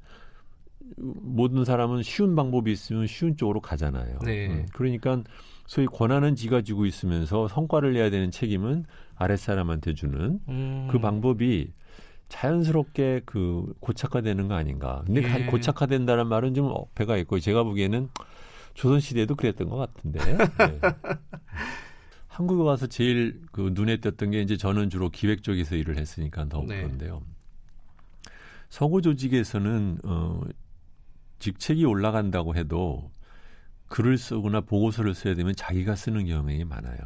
[0.97, 4.19] 모든 사람은 쉬운 방법이 있으면 쉬운 쪽으로 가잖아요.
[4.23, 4.47] 네.
[4.47, 5.21] 음, 그러니까
[5.65, 10.87] 소위 권한은 지가 지고 있으면서 성과를 내야 되는 책임은 아랫 사람한테 주는 음.
[10.91, 11.71] 그 방법이
[12.29, 15.03] 자연스럽게 그 고착화되는 거 아닌가.
[15.05, 15.27] 근데 예.
[15.27, 18.09] 가- 고착화된다는 말은 좀 어폐가 있고 제가 보기에는
[18.73, 20.19] 조선 시대도 그랬던 것 같은데.
[20.19, 20.79] 네.
[22.27, 26.61] 한국에 와서 제일 그 눈에 띄었던 게 이제 저는 주로 기획 쪽에서 일을 했으니까 더
[26.67, 26.81] 네.
[26.81, 27.21] 그런데요.
[28.69, 30.41] 서구 조직에서는 어
[31.39, 33.11] 직책이 올라간다고 해도
[33.87, 36.97] 글을 쓰거나 보고서를 써야 되면 자기가 쓰는 경향이 많아요.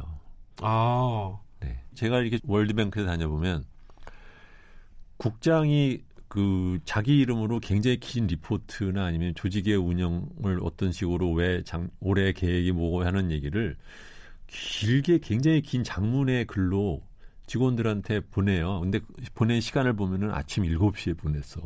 [0.62, 1.38] 아.
[1.60, 1.82] 네.
[1.94, 3.64] 제가 이렇게 월드뱅크에 다녀보면
[5.16, 12.32] 국장이 그 자기 이름으로 굉장히 긴 리포트나 아니면 조직의 운영을 어떤 식으로 왜 장, 올해
[12.32, 13.76] 계획이 뭐고 하는 얘기를
[14.46, 17.02] 길게 굉장히 긴 장문의 글로
[17.54, 18.78] 직원들한테 보내요.
[18.78, 19.00] 근데
[19.34, 21.60] 보낸 시간을 보면은 아침 7시에 보냈어.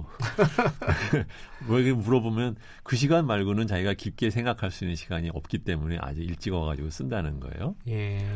[1.69, 6.23] 왜 이렇게 물어보면 그 시간 말고는 자기가 깊게 생각할 수 있는 시간이 없기 때문에 아주
[6.23, 7.77] 일찍 와가지고 쓴다는 거예요.
[7.89, 8.27] 예.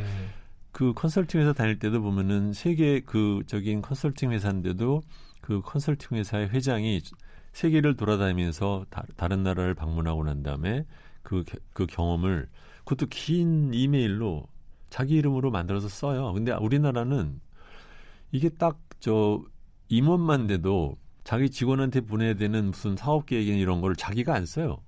[0.72, 5.00] 그 컨설팅 회사 다닐 때도 보면은 세계 그 적인 컨설팅 회사인데도
[5.40, 7.00] 그 컨설팅 회사의 회장이
[7.54, 10.84] 세계를 돌아다니면서 다, 른 나라를 방문하고 난 다음에
[11.22, 12.50] 그, 게- 그 경험을
[12.84, 14.46] 그것도 긴 이메일로
[14.90, 16.32] 자기 이름으로 만들어서 써요.
[16.32, 17.40] 근데 우리나라는
[18.32, 19.40] 이게 딱 저
[19.90, 24.78] 임원만 돼도 자기 직원한테 보내야 되는 무슨 사업 계획이나 이런 걸 자기가 안 써요.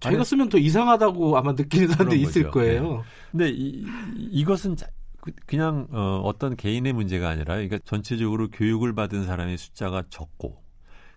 [0.00, 2.50] 자기가 쓰면 더 이상하다고 아마 느끼는 사람도 있을 거죠.
[2.50, 3.04] 거예요.
[3.30, 3.84] 근데 이,
[4.16, 4.88] 이- 이것은 자-
[5.20, 10.60] 그- 그냥 어, 어떤 개인의 문제가 아니라 그러니까 전체적으로 교육을 받은 사람의 숫자가 적고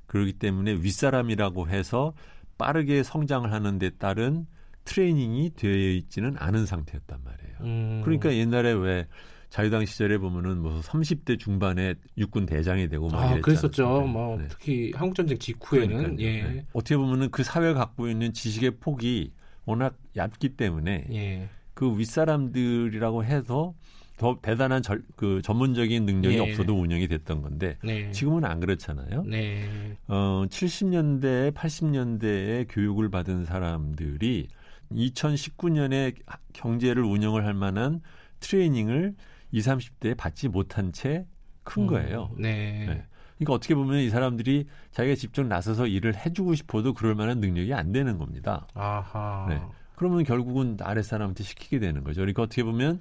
[0.05, 2.13] 그렇기 때문에 윗사람이라고 해서
[2.59, 4.45] 빠르게 성장을 하는 데 따른
[4.85, 7.57] 트레이닝이 되어 있지는 않은 상태였단 말이에요.
[7.61, 8.01] 음.
[8.03, 9.07] 그러니까 옛날에 왜
[9.49, 13.87] 자유당 시절에 보면은 뭐 30대 중반에 육군 대장이 되고 막 아, 그랬었죠.
[13.87, 14.11] 않습니까?
[14.11, 14.47] 뭐 네.
[14.49, 16.27] 특히 한국 전쟁 직후에는 그러니까요.
[16.27, 16.41] 예.
[16.41, 16.65] 네.
[16.73, 19.31] 어떻게 보면은 그 사회가 갖고 있는 지식의 폭이
[19.65, 21.49] 워낙 얇기 때문에 예.
[21.75, 23.75] 그 윗사람들이라고 해서
[24.17, 26.39] 더 대단한 절, 그 전문적인 능력이 예.
[26.39, 28.09] 없어도 운영이 됐던 건데 네.
[28.11, 29.23] 지금은 안 그렇잖아요.
[29.23, 29.65] 네.
[30.07, 34.47] 어, 70년대, 80년대에 교육을 받은 사람들이
[34.95, 36.15] 2019년에
[36.53, 38.01] 경제를 운영을 할 만한
[38.39, 39.15] 트레이닝을
[39.51, 41.25] 20, 30대에 받지 못한 채
[41.63, 42.29] 큰 거예요.
[42.37, 42.85] 네.
[42.87, 43.05] 네.
[43.37, 47.91] 그러니까 어떻게 보면 이 사람들이 자기가 직접 나서서 일을 해주고 싶어도 그럴 만한 능력이 안
[47.91, 48.67] 되는 겁니다.
[48.73, 49.47] 아하.
[49.49, 49.61] 네.
[49.95, 52.21] 그러면 결국은 아랫사람한테 시키게 되는 거죠.
[52.21, 52.99] 그러니까 어떻게 보면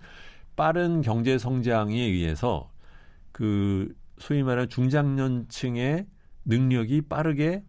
[0.57, 2.70] 빠른 경제 성장에 의해서
[3.30, 6.07] 그 소위 말하는 중장년층의
[6.45, 7.62] 능력이 빠르게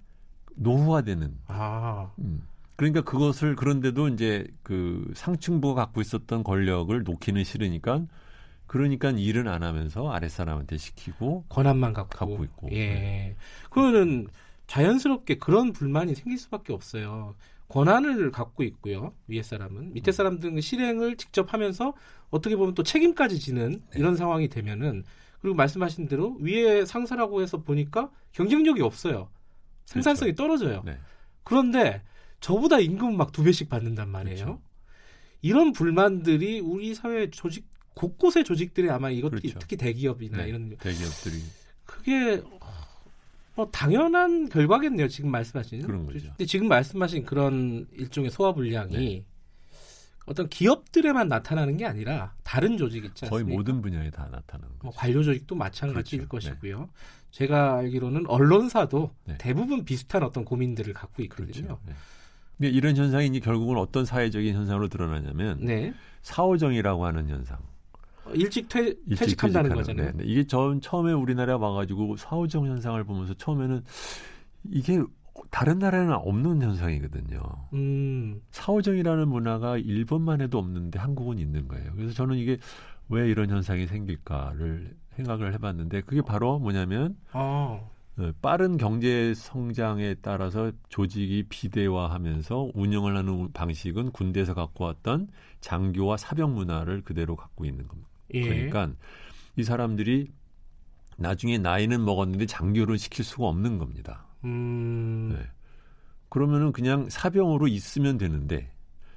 [0.55, 1.39] 노후화되는.
[1.47, 2.11] 아.
[2.19, 2.47] 음.
[2.75, 8.05] 그러니까 그것을 그런데도 이제 그 상층부가 갖고 있었던 권력을 놓기는 싫으니까
[8.67, 12.69] 그러니까 일은 안 하면서 아랫사람한테 시키고 권한만 갖고, 갖고 있고.
[12.71, 12.87] 예.
[12.87, 13.35] 네.
[13.69, 14.27] 그거는
[14.67, 17.35] 자연스럽게 그런 불만이 생길 수밖에 없어요.
[17.67, 19.13] 권한을 갖고 있고요.
[19.27, 21.93] 위에 사람은 밑에 사람들은 실행을 직접 하면서
[22.29, 23.99] 어떻게 보면 또 책임까지 지는 네.
[23.99, 25.03] 이런 상황이 되면은
[25.41, 29.29] 그리고 말씀하신 대로 위에 상사라고 해서 보니까 경쟁력이 없어요.
[29.85, 30.81] 생산성이 떨어져요.
[30.85, 30.97] 네.
[31.43, 32.01] 그런데
[32.43, 34.45] 저보다 임금 막 두 배씩 받는단 말이에요.
[34.45, 34.61] 그렇죠.
[35.41, 37.65] 이런 불만들이 우리 사회 조직
[37.95, 39.59] 곳곳의 조직들이 아마 이것 그렇죠.
[39.59, 40.49] 특히 대기업이나 네.
[40.49, 41.41] 이런 대기업들이
[41.85, 42.41] 그게
[43.55, 45.07] 뭐 당연한 결과겠네요.
[45.07, 46.27] 지금 말씀하신 그런 거죠.
[46.29, 49.25] 근데 지금 말씀하신 그런 일종의 소화 불량이 네.
[50.25, 53.43] 어떤 기업들에만 나타나는 게 아니라 다른 조직 있지 거의?
[53.45, 54.83] 모든 분야에 다 나타나는 거죠.
[54.83, 56.49] 뭐 관료 조직도 마찬가지일 그렇죠.
[56.49, 56.89] 것이고요.
[57.31, 59.37] 제가 알기로는 언론사도 네.
[59.37, 61.79] 대부분 비슷한 어떤 고민들을 갖고 있거든요.
[61.79, 61.79] 그렇죠.
[62.57, 62.67] 네.
[62.67, 65.93] 근데 이런 현상이 이제 결국은 어떤 사회적인 현상으로 드러나냐면 네.
[66.21, 67.57] 사오정이라고 하는 현상.
[68.33, 70.11] 일찍 퇴, 일찍 퇴직한다는 퇴직하는, 거잖아요.
[70.13, 70.23] 네, 네.
[70.25, 73.83] 이게 전 처음에 우리나라에 와가지고 사오정 현상을 보면서 처음에는
[74.71, 75.01] 이게
[75.49, 77.41] 다른 나라에는 없는 현상이거든요.
[77.73, 81.91] 음, 사오정이라는 문화가 일본만 해도 없는데 한국은 있는 거예요.
[81.95, 82.57] 그래서 저는 이게
[83.09, 87.91] 왜 이런 현상이 생길까를 생각을 해봤는데 그게 바로 뭐냐면 어, 어,
[88.41, 95.29] 빠른 경제 성장에 따라서 조직이 비대화하면서 운영을 하는 방식은 군대에서 갖고 왔던
[95.61, 98.09] 장교와 사병 문화를 그대로 갖고 있는 겁니다.
[98.33, 98.41] 예.
[98.41, 98.91] 그러니까
[99.55, 100.31] 이 사람들이
[101.17, 104.25] 나중에 나이는 먹었는데 장교를 시킬 수가 없는 겁니다.
[104.45, 105.39] 음, 네.
[106.29, 108.71] 그러면은 그냥 사병으로 있으면 되는데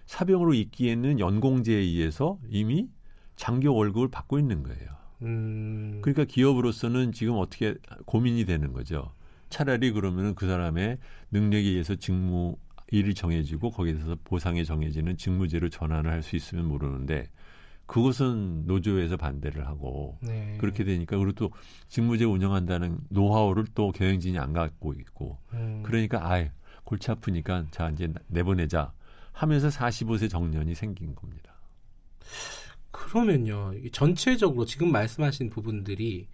[0.06, 2.88] 사병으로 있기에는 연공제에 의해서 이미
[3.34, 5.05] 장교 월급을 받고 있는 거예요.
[5.22, 9.12] 음, 그러니까 기업으로서는 지금 어떻게 고민이 되는 거죠.
[9.48, 10.98] 차라리 그러면은 그 사람의
[11.30, 12.56] 능력에 의해서 직무
[12.90, 17.28] 일이 정해지고 거기에서 보상이 정해지는 직무제로 전환을 할 수 있으면 모르는데
[17.86, 20.56] 그것은 노조에서 반대를 하고 네.
[20.60, 21.50] 그렇게 되니까 그리고 또
[21.88, 26.50] 직무제 운영한다는 노하우를 또 경영진이 안 갖고 있고 음, 그러니까 아이
[26.84, 28.92] 골치 아프니까 자 이제 내보내자
[29.32, 31.54] 하면서 45세 정년이 생긴 겁니다.
[32.96, 36.28] 그러면요, 전체적으로 지금 말씀하신 부분들이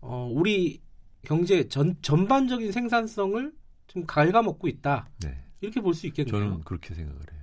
[0.00, 0.80] 어, 우리
[1.22, 3.52] 경제 전 전반적인 생산성을
[3.86, 5.08] 좀 갉아먹고 있다.
[5.24, 5.38] 네.
[5.60, 6.30] 이렇게 볼 수 있겠네요.
[6.32, 7.42] 저는 그렇게 생각을 해요.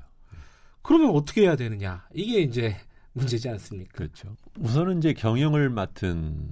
[0.84, 2.08] 그러면 어떻게 해야 되느냐?
[2.14, 2.76] 이게 이제
[3.14, 3.92] 문제지 않습니까?
[3.94, 4.36] 그렇죠.
[4.60, 6.50] 우선은 이제 경영을 맡은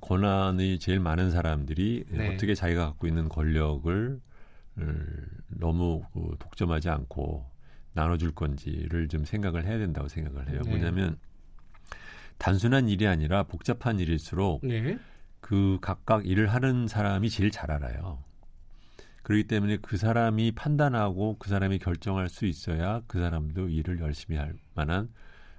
[0.00, 2.34] 권한이 제일 많은 사람들이 네.
[2.34, 4.20] 어떻게 자기가 갖고 있는 권력을
[5.48, 7.44] 너무 그 독점하지 않고
[7.94, 10.60] 나눠줄 건지를 좀 생각을 해야 된다고 생각을 해요.
[10.64, 10.70] 네.
[10.70, 11.18] 뭐냐면
[12.38, 14.98] 단순한 일이 아니라 복잡한 일일수록 네.
[15.40, 18.22] 그 각각 일을 하는 사람이 제일 잘 알아요.
[19.22, 24.54] 그렇기 때문에 그 사람이 판단하고 그 사람이 결정할 수 있어야 그 사람도 일을 열심히 할
[24.74, 25.10] 만한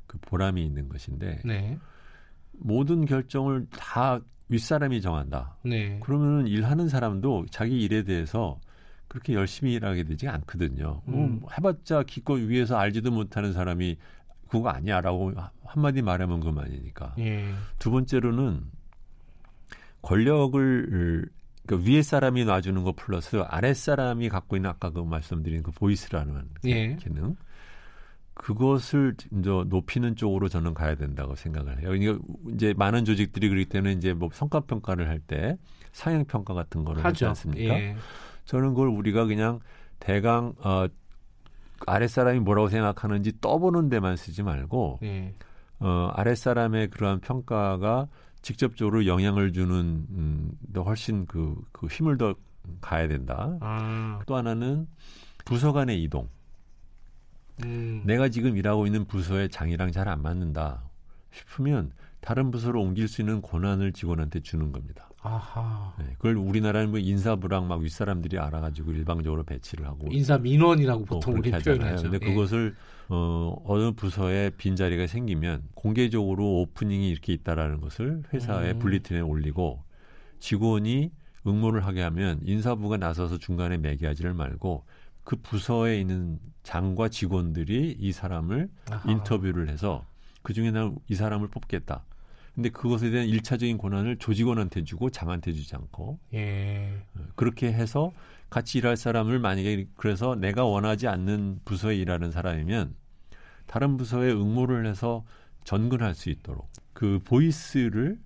[0.07, 1.77] 그 보람이 있는 것인데 네.
[2.53, 5.57] 모든 결정을 다 윗사람이 정한다.
[5.63, 5.99] 네.
[5.99, 8.59] 그러면은 일하는 사람도 자기 일에 대해서
[9.07, 11.01] 그렇게 열심히 일하게 되지 않거든요.
[11.05, 11.41] 뭐 음.
[11.55, 13.97] 해봤자 기껏 위에서 알지도 못하는 사람이
[14.49, 15.33] 그거 아니야라고
[15.65, 17.13] 한마디 말하면 그만이니까.
[17.19, 17.45] 예.
[17.77, 18.61] 두 번째로는
[20.01, 21.29] 권력을
[21.67, 26.49] 그 위에 사람이 놔주는 거 플러스 아랫 사람이 갖고 있는 아까 그 말씀드린 그 보이스라는
[26.65, 26.95] 예.
[26.95, 27.35] 기능
[28.33, 31.89] 그것을 이제 높이는 쪽으로 저는 가야 된다고 생각을 해요.
[31.89, 32.19] 그러니까
[32.53, 35.57] 이제 많은 조직들이 그렇기 때문에 이제 뭐 성과 평가를 할 때
[35.91, 37.27] 상향 평가 같은 거를 하지 하죠.
[37.29, 37.73] 않습니까?
[37.73, 37.95] 예.
[38.45, 39.59] 저는 그걸 우리가 그냥
[39.99, 40.87] 대강 어
[41.87, 45.33] 아랫 사람이 뭐라고 생각하는지 떠보는 데만 쓰지 말고 예.
[45.79, 48.07] 어, 아랫사람의 그러한 평가가
[48.41, 52.35] 직접적으로 영향을 주는 음, 더 훨씬 그, 그 힘을 더
[52.81, 53.57] 가야 된다.
[53.61, 54.19] 아.
[54.25, 54.87] 또 하나는
[55.45, 56.29] 부서 간의 이동.
[57.63, 58.03] 음.
[58.05, 60.83] 내가 지금 일하고 있는 부서의 장이랑 잘 안 맞는다
[61.31, 61.91] 싶으면
[62.21, 65.08] 다른 부서로 옮길 수 있는 권한을 직원한테 주는 겁니다.
[65.21, 65.93] 아하.
[65.97, 71.37] 네, 그걸 우리나라는 뭐 인사부랑 막 윗사람들이 알아가지고 일방적으로 배치를 하고 인사 민원이라고 어, 보통
[71.37, 71.51] 우리.
[71.51, 72.09] 표현하죠.
[72.09, 72.33] 근데 예.
[72.33, 72.75] 그것을
[73.09, 78.79] 어, 어느 부서에 빈 자리가 생기면 공개적으로 오프닝이 이렇게 있다라는 것을 회사의 음.
[78.79, 79.83] 분리팀에 올리고
[80.39, 81.11] 직원이
[81.47, 84.85] 응모를 하게 하면 인사부가 나서서 중간에 매개하지를 말고
[85.23, 89.11] 그 부서에 있는 장과 직원들이 이 사람을 아하.
[89.11, 90.05] 인터뷰를 해서
[90.43, 92.05] 그 중에 난 이 사람을 뽑겠다.
[92.55, 97.03] 근데 그것에 대한 일차적인 권한을 조직원한테 주고 장한테 주지 않고 예.
[97.15, 98.11] 어, 그렇게 해서
[98.49, 102.95] 같이 일할 사람을 만약에 그래서 내가 원하지 않는 부서에 일하는 사람이면
[103.67, 105.23] 다른 부서에 응모를 해서
[105.63, 108.19] 전근할 수 있도록 그 보이스를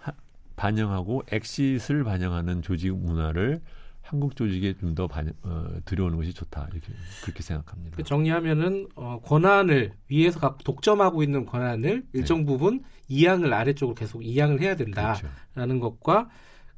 [0.00, 0.12] 하,
[0.56, 3.60] 반영하고 엑싯을 반영하는 조직 문화를
[4.06, 5.08] 한국 조직에 좀 더
[5.42, 6.92] 어, 들여오는 것이 좋다 이렇게
[7.22, 7.96] 그렇게 생각합니다.
[7.96, 12.44] 그 정리하면은 어, 권한을 위에서 갖고 독점하고 있는 권한을 일정 네.
[12.46, 15.20] 부분 이양을 아래쪽으로 계속 이양을 해야 된다라는
[15.54, 15.80] 그렇죠.
[15.80, 16.30] 것과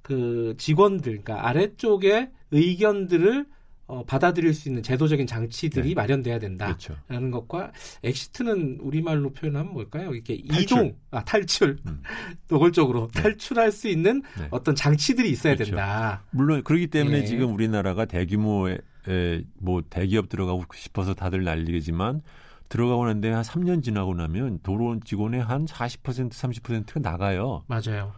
[0.02, 3.46] 그 직원들, 그러니까 아래쪽의 의견들을
[3.88, 5.94] 어, 받아들일 수 있는 제도적인 장치들이 네.
[5.94, 7.30] 마련돼야 된다라는 그렇죠.
[7.30, 7.72] 것과
[8.04, 10.12] exit는 우리말로 표현하면 뭘까요?
[10.12, 10.62] 이렇게 탈출.
[10.62, 12.02] 이동, 아 탈출, 음.
[12.48, 14.48] 노골적으로 탈출할 수 있는 네.
[14.50, 15.70] 어떤 장치들이 있어야 그렇죠.
[15.70, 16.22] 된다.
[16.30, 17.24] 물론 그렇기 때문에 예.
[17.24, 18.78] 지금 우리나라가 대규모의
[19.08, 22.20] 에, 뭐 대기업 들어가고 싶어서 다들 난리겠지만
[22.68, 27.64] 들어가고 난 뒤 한 3년 지나고 나면 도로 직원의 한 40% 30%가 나가요.
[27.68, 28.12] 맞아요.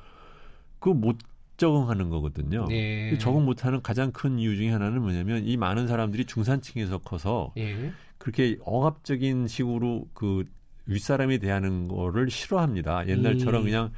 [0.80, 1.16] 그거 못
[1.60, 2.66] 적응하는 거거든요.
[2.70, 3.16] 예.
[3.18, 7.92] 적응 못하는 가장 큰 이유 중에 하나는 뭐냐면 이 많은 사람들이 중산층에서 커서 예.
[8.18, 10.44] 그렇게 억압적인 식으로 그
[10.86, 13.06] 윗사람이 대하는 거를 싫어합니다.
[13.06, 13.64] 옛날처럼 음.
[13.64, 13.92] 그냥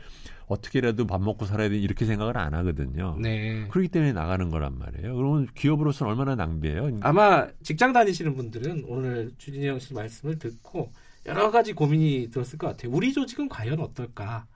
[0.46, 3.16] 어떻게라도 밥 먹고 살아야 돼 이렇게 생각을 안 하거든요.
[3.18, 3.66] 네.
[3.68, 5.14] 그렇기 때문에 나가는 거란 말이에요.
[5.14, 6.98] 그러면 기업으로서는 얼마나 낭비예요.
[7.00, 10.92] 아마 직장 다니시는 분들은 오늘 주진영 씨 말씀을 듣고
[11.24, 12.92] 여러 가지 고민이 들었을 것 같아요.
[12.92, 14.46] 우리 조직은 과연 어떨까?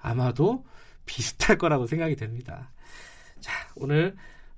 [0.00, 0.64] 아마도
[1.08, 2.70] 비슷할 거라고 생각이 됩니다.
[3.40, 4.14] 자, 오늘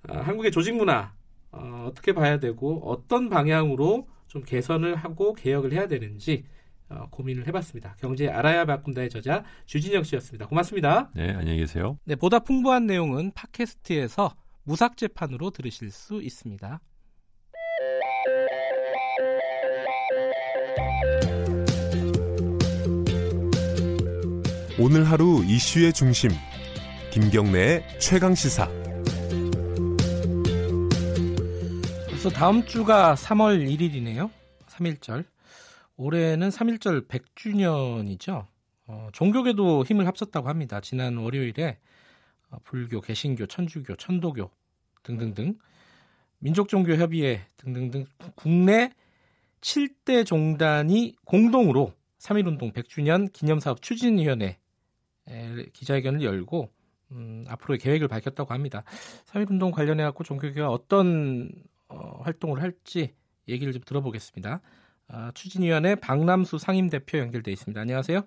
[0.09, 1.15] 어, 한국의 조직 문화
[1.53, 6.45] 어, 어떻게 봐야 되고 어떤 방향으로 좀 개선을 하고 개혁을 해야 되는지
[6.89, 7.95] 어, 고민을 해봤습니다.
[7.99, 10.47] 경제 알아야 바꾼다의 저자 주진영 씨였습니다.
[10.47, 11.11] 고맙습니다.
[11.15, 11.99] 네, 안녕히 계세요.
[12.05, 16.81] 네, 보다 풍부한 내용은 팟캐스트에서 무삭제판으로 들으실 수 있습니다.
[24.83, 26.31] 오늘 하루 이슈의 중심
[27.13, 28.67] 김경래의 최강 시사
[32.09, 34.31] 벌써 다음 주가 3월 1일이네요.
[34.69, 35.27] 3.1절.
[35.99, 38.47] 올해는 3.1절 100주년이죠.
[38.87, 40.81] 어, 종교계도 힘을 합쳤다고 합니다.
[40.81, 41.77] 지난 월요일에
[42.49, 44.51] 어, 불교, 개신교, 천주교, 천도교
[45.03, 45.59] 등등등
[46.39, 48.95] 민족종교협의회 등등등 국내
[49.61, 54.57] 7대 종단이 공동으로 3.1운동 100주년 기념사업 추진위원회
[55.73, 56.71] 기자회견을 열고
[57.13, 58.83] 음, 앞으로의 계획을 밝혔다고 합니다.
[59.27, 61.51] 3.1운동 관련해 갖고 종교계가 어떤
[61.89, 63.15] 어, 활동을 할지
[63.49, 64.61] 얘기를 좀 들어보겠습니다.
[65.09, 67.81] 아, 추진위원회 박남수 상임대표 연결돼 있습니다.
[67.81, 68.23] 안녕하세요.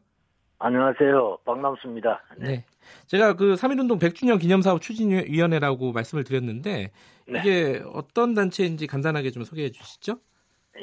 [0.59, 1.39] 안녕하세요.
[1.45, 2.23] 박남수입니다.
[2.37, 2.65] 네.
[3.07, 6.91] 제가 그 3.1운동 100주년 기념사업 추진위원회라고 말씀을 드렸는데
[7.27, 7.39] 네.
[7.39, 10.19] 이게 어떤 단체인지 간단하게 좀 소개해 주시죠.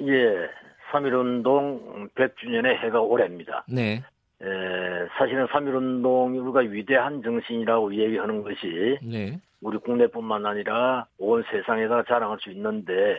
[0.02, 0.48] 예,
[0.92, 3.64] 3.1운동 100주년의 해가 올해입니다.
[3.68, 4.02] 네.
[4.42, 9.38] 에, 사실은 3.1운동이 우리가 위대한 정신이라고 얘기하는 것이 네.
[9.60, 13.18] 우리 국내뿐만 아니라 온 세상에다 자랑할 수 있는데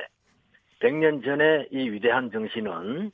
[0.80, 3.12] 100년 전에 이 위대한 정신은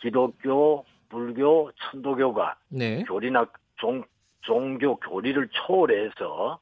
[0.00, 3.04] 기독교, 불교, 천도교가 네.
[3.04, 3.46] 교리나
[3.76, 4.04] 종,
[4.42, 6.58] 종교 교리를 초월해서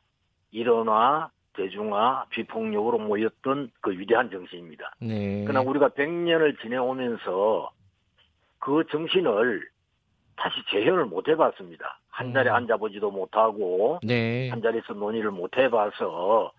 [0.53, 4.95] 일원화, 대중화, 비폭력으로 모였던 그 위대한 정신입니다.
[5.01, 5.45] 네.
[5.45, 7.73] 그러나 우리가 100년을 지내오면서
[8.61, 9.69] 그 정신을
[10.37, 11.99] 다시 재현을 못 해봤습니다.
[12.11, 12.57] 한 자리에 음.
[12.57, 14.49] 앉아보지도 못하고 네.
[14.49, 16.53] 한 자리에서 논의를 못 해봐서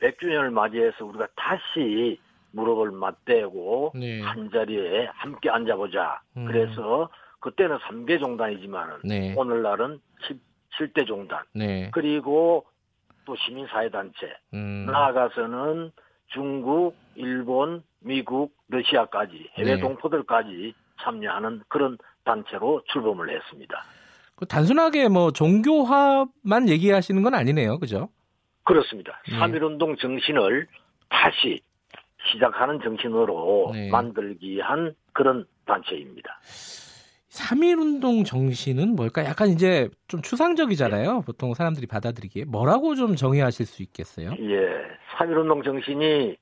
[0.00, 2.18] 100주년을 맞이해서 우리가 다시
[2.52, 4.20] 무릎을 맞대고 네.
[4.20, 6.20] 한 자리에 함께 앉아보자.
[6.36, 6.46] 음.
[6.46, 7.08] 그래서
[7.40, 9.34] 그때는 3개 종단이지만은 네.
[9.36, 10.00] 오늘날은
[10.76, 11.90] 7, 대 종단 네.
[11.92, 12.64] 그리고
[13.26, 14.86] 또 시민사회단체 음.
[14.86, 15.92] 나아가서는
[16.28, 19.80] 중국, 일본, 미국, 러시아까지 해외 네.
[19.80, 23.84] 동포들까지 참여하는 그런 단체로 출범을 했습니다.
[24.36, 27.78] 그 단순하게 뭐 종교화만 얘기하시는 건 아니네요.
[27.78, 28.08] 그죠?
[28.64, 29.20] 그렇습니다.
[29.28, 29.38] 네.
[29.38, 30.66] 3.1운동 정신을
[31.08, 31.60] 다시
[32.32, 33.90] 시작하는 정신으로 네.
[33.90, 36.40] 만들기 위한 그런 단체입니다.
[37.30, 39.24] 3.1운동 정신은 뭘까?
[39.24, 41.22] 약간 이제 좀 추상적이잖아요.
[41.22, 42.44] 보통 사람들이 받아들이기에.
[42.44, 44.32] 뭐라고 좀 정의하실 수 있겠어요?
[44.40, 44.58] 예,
[45.16, 46.36] 3.1운동 정신이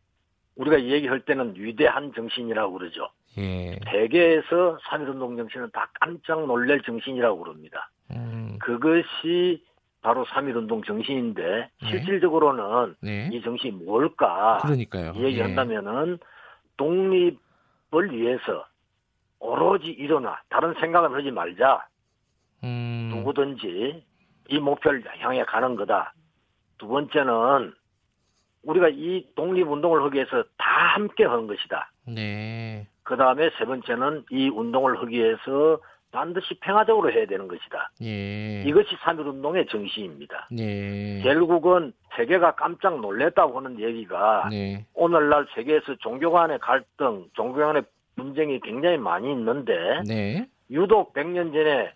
[0.56, 3.09] 우리가 얘기할 때는 위대한 정신이라고 그러죠.
[3.39, 3.78] 예.
[3.86, 7.90] 대개에서 3.1 운동 정신은 다 깜짝 놀랄 정신이라고 그럽니다.
[8.10, 9.65] 음, 그것이
[10.02, 11.43] 바로 3.1운동 정신인데
[11.82, 11.90] 네.
[11.90, 13.31] 실질적으로는 네.
[13.32, 15.15] 이 정신이 뭘까 그러니까요.
[15.16, 16.19] 얘기한다면은
[16.77, 18.66] 독립을 위해서
[19.40, 21.86] 오로지 일어나 다른 생각은 하지 말자
[22.65, 24.05] 음, 누구든지
[24.48, 26.15] 이 목표를 향해 가는 거다.
[26.78, 27.73] 두 번째는
[28.64, 31.90] 우리가 이 독립운동을 하기 위해서 다 함께 하는 것이다.
[32.06, 32.86] 네.
[33.02, 35.78] 그 다음에 세 번째는 이 운동을 하기 위해서
[36.10, 37.90] 반드시 평화적으로 해야 되는 것이다.
[38.02, 38.62] 예.
[38.62, 40.48] 이것이 3.1운동의 정신입니다.
[40.59, 41.20] 예.
[41.22, 44.85] 결국은 세계가 깜짝 놀랐다고 하는 얘기가 네.
[44.94, 47.82] 오늘날 세계에서 종교 간의 갈등, 종교 간의
[48.16, 50.47] 분쟁이 굉장히 많이 있는데 네.
[50.70, 51.93] 유독 100년 전에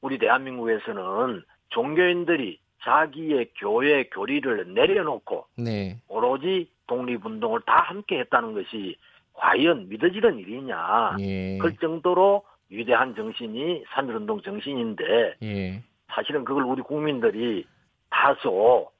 [0.00, 5.98] 우리 대한민국에서는 종교인들이 자기의 교회 교리를 내려놓고 네.
[6.08, 8.96] 오로지 독립운동을 다 함께 했다는 것이
[9.34, 11.16] 과연 믿어지는 일이냐.
[11.20, 11.58] 예.
[11.58, 15.82] 그럴 정도로 위대한 정신이 3.1운동 정신인데 예.
[16.08, 17.64] 사실은 그걸 우리 국민들이
[18.10, 18.90] 다소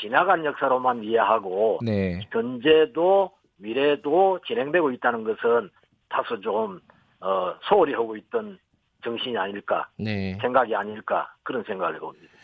[0.00, 2.20] 지나간 역사로만 이해하고 네.
[2.30, 5.70] 현재도 미래도 진행되고 있다는 것은
[6.08, 6.80] 다소 좀
[7.20, 8.58] 어, 소홀히 하고 있던
[9.02, 10.36] 정신이 아닐까 네.
[10.40, 12.37] 생각이 아닐까 그런 생각을 해봅니다.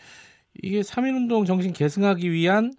[0.61, 2.71] 이게 3.1운동 정신 계승하기 위한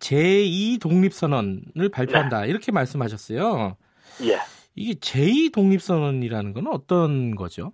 [0.00, 2.46] 제2 독립선언을 발표한다.
[2.46, 3.76] 이렇게 말씀하셨어요.
[4.24, 4.38] 예.
[4.74, 7.72] 이게 제2 독립선언이라는 건 어떤 거죠?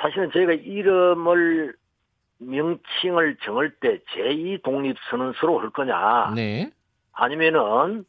[0.00, 1.74] 사실은 저희가 이름을
[2.38, 6.70] 명칭을 정할 때 제2 독립선언서로 할 거냐 네.
[7.12, 8.04] 아니면은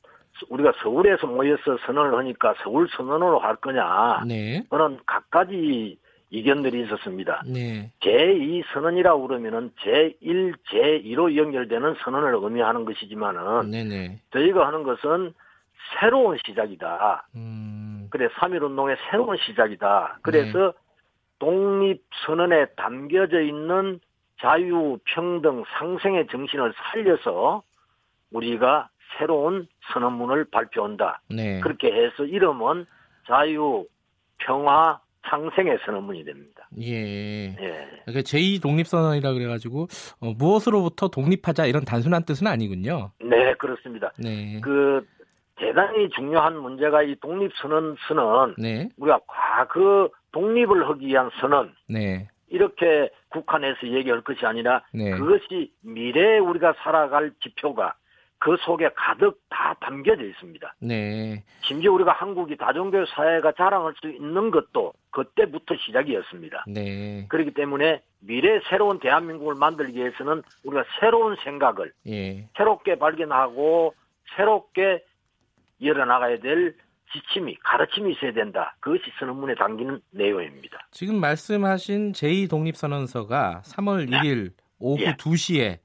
[0.49, 4.63] 우리가 서울에서 모여서 선언을 하니까 서울 선언으로 할 거냐 네.
[4.69, 5.99] 그런 각가지
[6.31, 7.43] 이견들이 있었습니다.
[7.45, 7.91] 네.
[7.99, 14.21] 제2 선언이라고 그러면은 제1, 제2로 연결되는 선언을 의미하는 것이지만은 네네.
[14.31, 15.33] 저희가 하는 것은
[15.99, 17.27] 새로운 시작이다.
[17.35, 18.07] 음.
[18.09, 20.19] 그래 3.1 운동의 새로운 시작이다.
[20.21, 20.73] 그래서
[21.39, 23.99] 독립 선언에 담겨져 있는
[24.39, 27.61] 자유, 평등, 상생의 정신을 살려서
[28.31, 31.21] 우리가 새로운 선언문을 발표한다.
[31.29, 31.59] 네.
[31.59, 32.85] 그렇게 해서 이름은
[33.27, 33.85] 자유,
[34.37, 34.99] 평화,
[35.29, 36.67] 상생의 선언문이 됩니다.
[36.81, 37.55] 예.
[37.59, 37.87] 예.
[38.05, 39.87] 그러니까 제2 독립선언이라 그래가지고
[40.19, 43.11] 어, 무엇으로부터 독립하자 이런 단순한 뜻은 아니군요.
[43.19, 44.11] 네, 그렇습니다.
[44.17, 44.59] 네.
[44.61, 45.05] 그
[45.57, 48.89] 대단히 중요한 문제가 이 독립선언서는 네.
[48.97, 52.27] 우리가 과거 독립을 하기 위한 선언 네.
[52.49, 55.11] 이렇게 국한해서 얘기할 것이 아니라 네.
[55.11, 57.93] 그것이 미래에 우리가 살아갈 지표가
[58.41, 60.75] 그 속에 가득 다 담겨져 있습니다.
[60.79, 61.43] 네.
[61.61, 66.65] 심지어 우리가 한국이 다종교 사회가 자랑할 수 있는 것도 그때부터 시작이었습니다.
[66.67, 67.27] 네.
[67.29, 72.47] 그렇기 때문에 미래 새로운 대한민국을 만들기 위해서는 우리가 새로운 생각을 예.
[72.57, 73.93] 새롭게 발견하고
[74.35, 75.05] 새롭게
[75.79, 76.75] 열어나가야 될
[77.13, 78.75] 지침이 가르침이 있어야 된다.
[78.79, 80.87] 그것이 선언문에 담기는 내용입니다.
[80.89, 85.13] 지금 말씀하신 제2 독립선언서가 3월 1일 오후 예.
[85.13, 85.79] 2시에 네.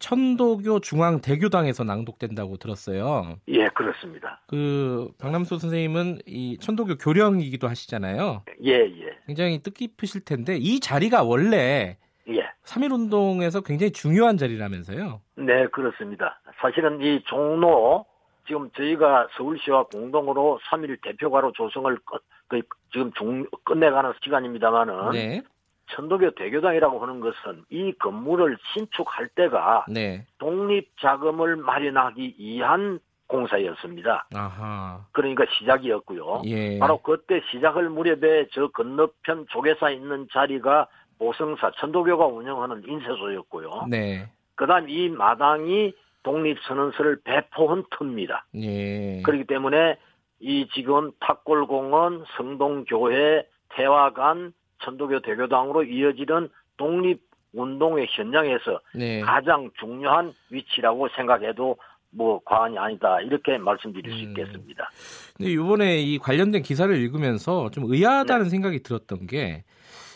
[0.00, 3.36] 천도교 중앙 대교당에서 낭독된다고 들었어요.
[3.48, 4.40] 예, 그렇습니다.
[4.48, 8.42] 그 박남수 선생님은 이 천도교 교령이기도 하시잖아요.
[8.64, 9.16] 예, 예.
[9.26, 11.98] 굉장히 뜻깊으실 텐데 이 자리가 원래
[12.28, 12.40] 예.
[12.64, 15.20] 3.1 운동에서 굉장히 중요한 자리라면서요.
[15.36, 16.40] 네, 그렇습니다.
[16.60, 18.06] 사실은 이 종로
[18.46, 22.62] 지금 저희가 서울시와 공동으로 3일 대표가로 조성을 끝, 그
[22.92, 25.42] 지금 중, 끝내가는 시간입니다만은 네.
[25.90, 30.24] 천도교 대교당이라고 하는 것은 이 건물을 신축할 때가 네.
[30.38, 34.26] 독립 자금을 마련하기 위한 공사였습니다.
[34.34, 35.04] 아하.
[35.12, 36.42] 그러니까 시작이었고요.
[36.46, 36.78] 예.
[36.78, 40.88] 바로 그때 시작할 무렵에 저 건너편 조계사 있는 자리가
[41.18, 43.86] 보성사 천도교가 운영하는 인쇄소였고요.
[43.88, 44.28] 네.
[44.56, 48.44] 그다음 이 마당이 독립선언서를 배포한 터입니다.
[48.56, 49.22] 예.
[49.22, 49.96] 그렇기 때문에
[50.40, 59.20] 이 지금 탁골공원, 성동교회, 태화관, 천도교 대교당으로 이어지는 독립 운동의 현장에서 네.
[59.20, 61.76] 가장 중요한 위치라고 생각해도
[62.10, 64.28] 뭐 과언이 아니다 이렇게 말씀드릴 수 음.
[64.30, 64.90] 있겠습니다.
[65.36, 69.64] 근데 이번에 이 관련된 기사를 읽으면서 좀 의아하다는 생각이 들었던 게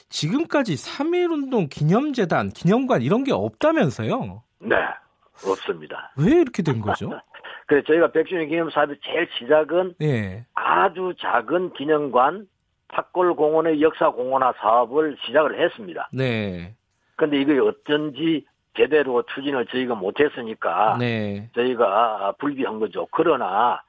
[0.09, 4.43] 지금까지 3.1 운동 기념재단, 기념관 이런 게 없다면서요.
[4.61, 4.77] 네,
[5.47, 6.13] 없습니다.
[6.17, 7.11] 왜 이렇게 된 거죠?
[7.67, 10.45] 그래서 저희가 백주년 기념 사업의 제일 시작은 예.
[10.55, 12.47] 아주 작은 기념관
[12.95, 16.09] 탁골 공원의 역사 공원화 사업을 시작을 했습니다.
[16.13, 16.75] 네.
[17.17, 18.45] 근데 이게 어쩐지
[18.77, 21.49] 제대로 추진을 저희가 못했으니까 네.
[21.55, 23.07] 저희가 불비한 거죠.
[23.11, 23.83] 그러나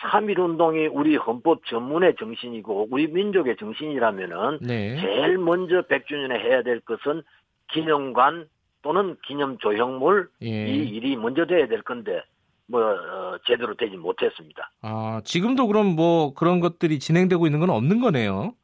[0.00, 5.00] 3.1 운동이 우리 헌법 전문의 정신이고 우리 민족의 정신이라면은 네.
[5.00, 7.22] 제일 먼저 100주년에 해야 될 것은
[7.68, 8.48] 기념관
[8.82, 10.46] 또는 기념 조형물 예.
[10.46, 12.22] 이 일이 먼저 돼야 될 건데
[12.68, 14.70] 뭐 어, 제대로 되지 못했습니다.
[14.82, 18.54] 아, 지금도 그럼 뭐 그런 것들이 진행되고 있는 건 없는 거네요.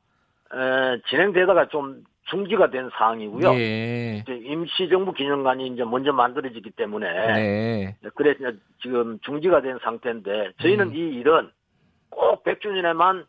[0.55, 3.55] 에, 진행되다가 좀 중지가 된 사항이고요.
[3.55, 4.25] 예.
[4.29, 7.97] 임시정부 기념관이 이제 먼저 만들어지기 때문에 네.
[8.15, 10.95] 그래서 지금 중지가 된 상태인데 저희는 음.
[10.95, 11.51] 이 일은
[12.11, 13.27] 꼭 100주년에만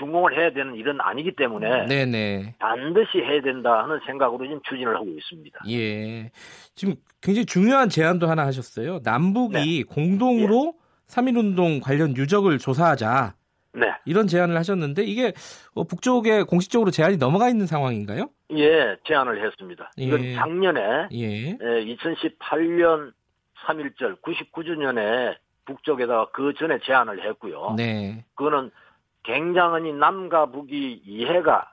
[0.00, 2.54] 준공을 해야 되는 일은 아니기 때문에 네네.
[2.58, 5.60] 반드시 해야 된다 하는 생각으로 지금 추진을 하고 있습니다.
[5.68, 6.30] 예.
[6.74, 9.00] 지금 굉장히 중요한 제안도 하나 하셨어요.
[9.04, 9.82] 남북이 네.
[9.84, 10.74] 공동으로
[11.06, 13.34] 3.1 운동 관련 유적을 조사하자.
[13.74, 13.86] 네.
[14.04, 15.32] 이런 제안을 하셨는데 이게
[15.74, 18.30] 어, 북쪽에 공식적으로 제안이 넘어가 있는 상황인가요?
[18.52, 19.92] 예, 제안을 했습니다.
[19.98, 20.02] 예.
[20.02, 21.56] 이건 작년에 예.
[21.60, 23.12] 2018년
[23.66, 25.36] 3.1절 99주년에
[25.66, 27.74] 북쪽에다가 그 전에 제안을 했고요.
[27.76, 28.24] 네.
[28.34, 28.70] 그거는
[29.22, 31.72] 굉장히 남과 북이 이해가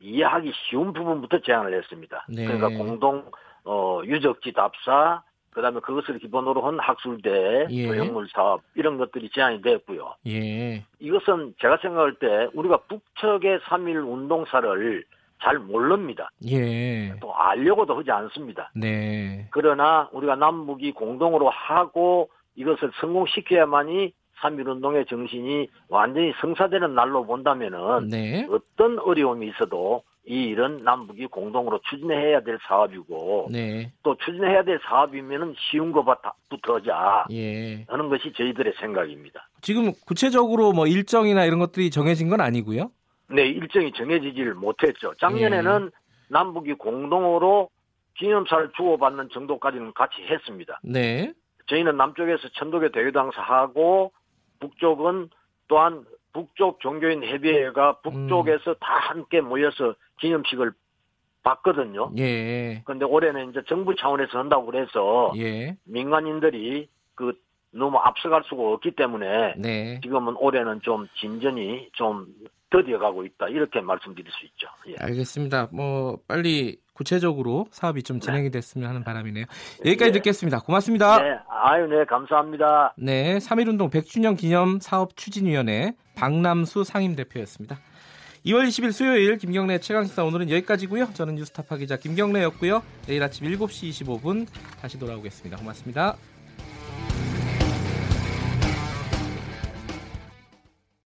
[0.00, 2.26] 이해하기 쉬운 부분부터 제안을 했습니다.
[2.28, 2.46] 네.
[2.46, 3.30] 그러니까 공동
[3.64, 7.86] 어, 유적지 답사, 그다음에 그것을 기본으로 한 학술대, 예.
[7.86, 10.14] 도형물 사업 이런 것들이 제안이 됐고요.
[10.26, 10.84] 예.
[11.00, 15.04] 이것은 제가 생각할 때 우리가 북측의 3.1 운동사를
[15.42, 16.30] 잘 모릅니다.
[16.48, 17.14] 예.
[17.20, 18.70] 또 알려고도 하지 않습니다.
[18.74, 19.48] 네.
[19.50, 24.12] 그러나 우리가 남북이 공동으로 하고 이것을 성공시켜야만이
[24.42, 28.46] 3.1 운동의 정신이 완전히 성사되는 날로 본다면은 네.
[28.50, 33.92] 어떤 어려움이 있어도 이 일은 남북이 공동으로 추진해야 될 사업이고 네.
[34.02, 37.84] 또 추진해야 될 사업이면은 쉬운 것부터 하자 예.
[37.88, 39.48] 하는 것이 저희들의 생각입니다.
[39.62, 42.90] 지금 구체적으로 뭐 일정이나 이런 것들이 정해진 건 아니고요.
[43.30, 45.14] 네, 일정이 정해지질 못했죠.
[45.18, 45.90] 작년에는
[46.28, 47.70] 남북이 공동으로
[48.18, 50.78] 기념사를 주고받는 정도까지는 같이 했습니다.
[50.82, 51.32] 네.
[51.68, 54.12] 저희는 남쪽에서 천도교 대교당사하고
[54.60, 55.30] 북쪽은
[55.68, 60.72] 또한 북쪽 종교인 협의회가 북쪽에서 다 함께 모여서 기념식을
[61.42, 62.12] 봤거든요.
[62.18, 62.82] 예.
[62.84, 65.76] 그런데 올해는 이제 정부 차원에서 한다고 그래서 예.
[65.84, 67.32] 민간인들이 그
[67.70, 70.00] 너무 앞서갈 수가 없기 때문에 네.
[70.02, 72.26] 지금은 올해는 좀 진전이 좀
[72.70, 74.68] 더뎌가고 있다 이렇게 말씀드릴 수 있죠.
[74.88, 74.94] 예.
[74.98, 75.68] 알겠습니다.
[75.72, 79.44] 뭐 빨리 구체적으로 사업이 좀 진행이 됐으면 하는 바람이네요.
[79.84, 80.60] 여기까지 듣겠습니다.
[80.60, 81.22] 고맙습니다.
[81.22, 82.94] 네, 아유, 네, 감사합니다.
[82.96, 87.78] 네, 3.1운동 100주년 기념 사업 추진위원회 박남수 상임대표였습니다.
[88.46, 91.12] 2월 20일 수요일 김경래 최강시사 오늘은 여기까지고요.
[91.12, 92.82] 저는 뉴스타파 기자 김경래였고요.
[93.06, 94.46] 내일 아침 7시 25분
[94.80, 95.56] 다시 돌아오겠습니다.
[95.58, 96.16] 고맙습니다.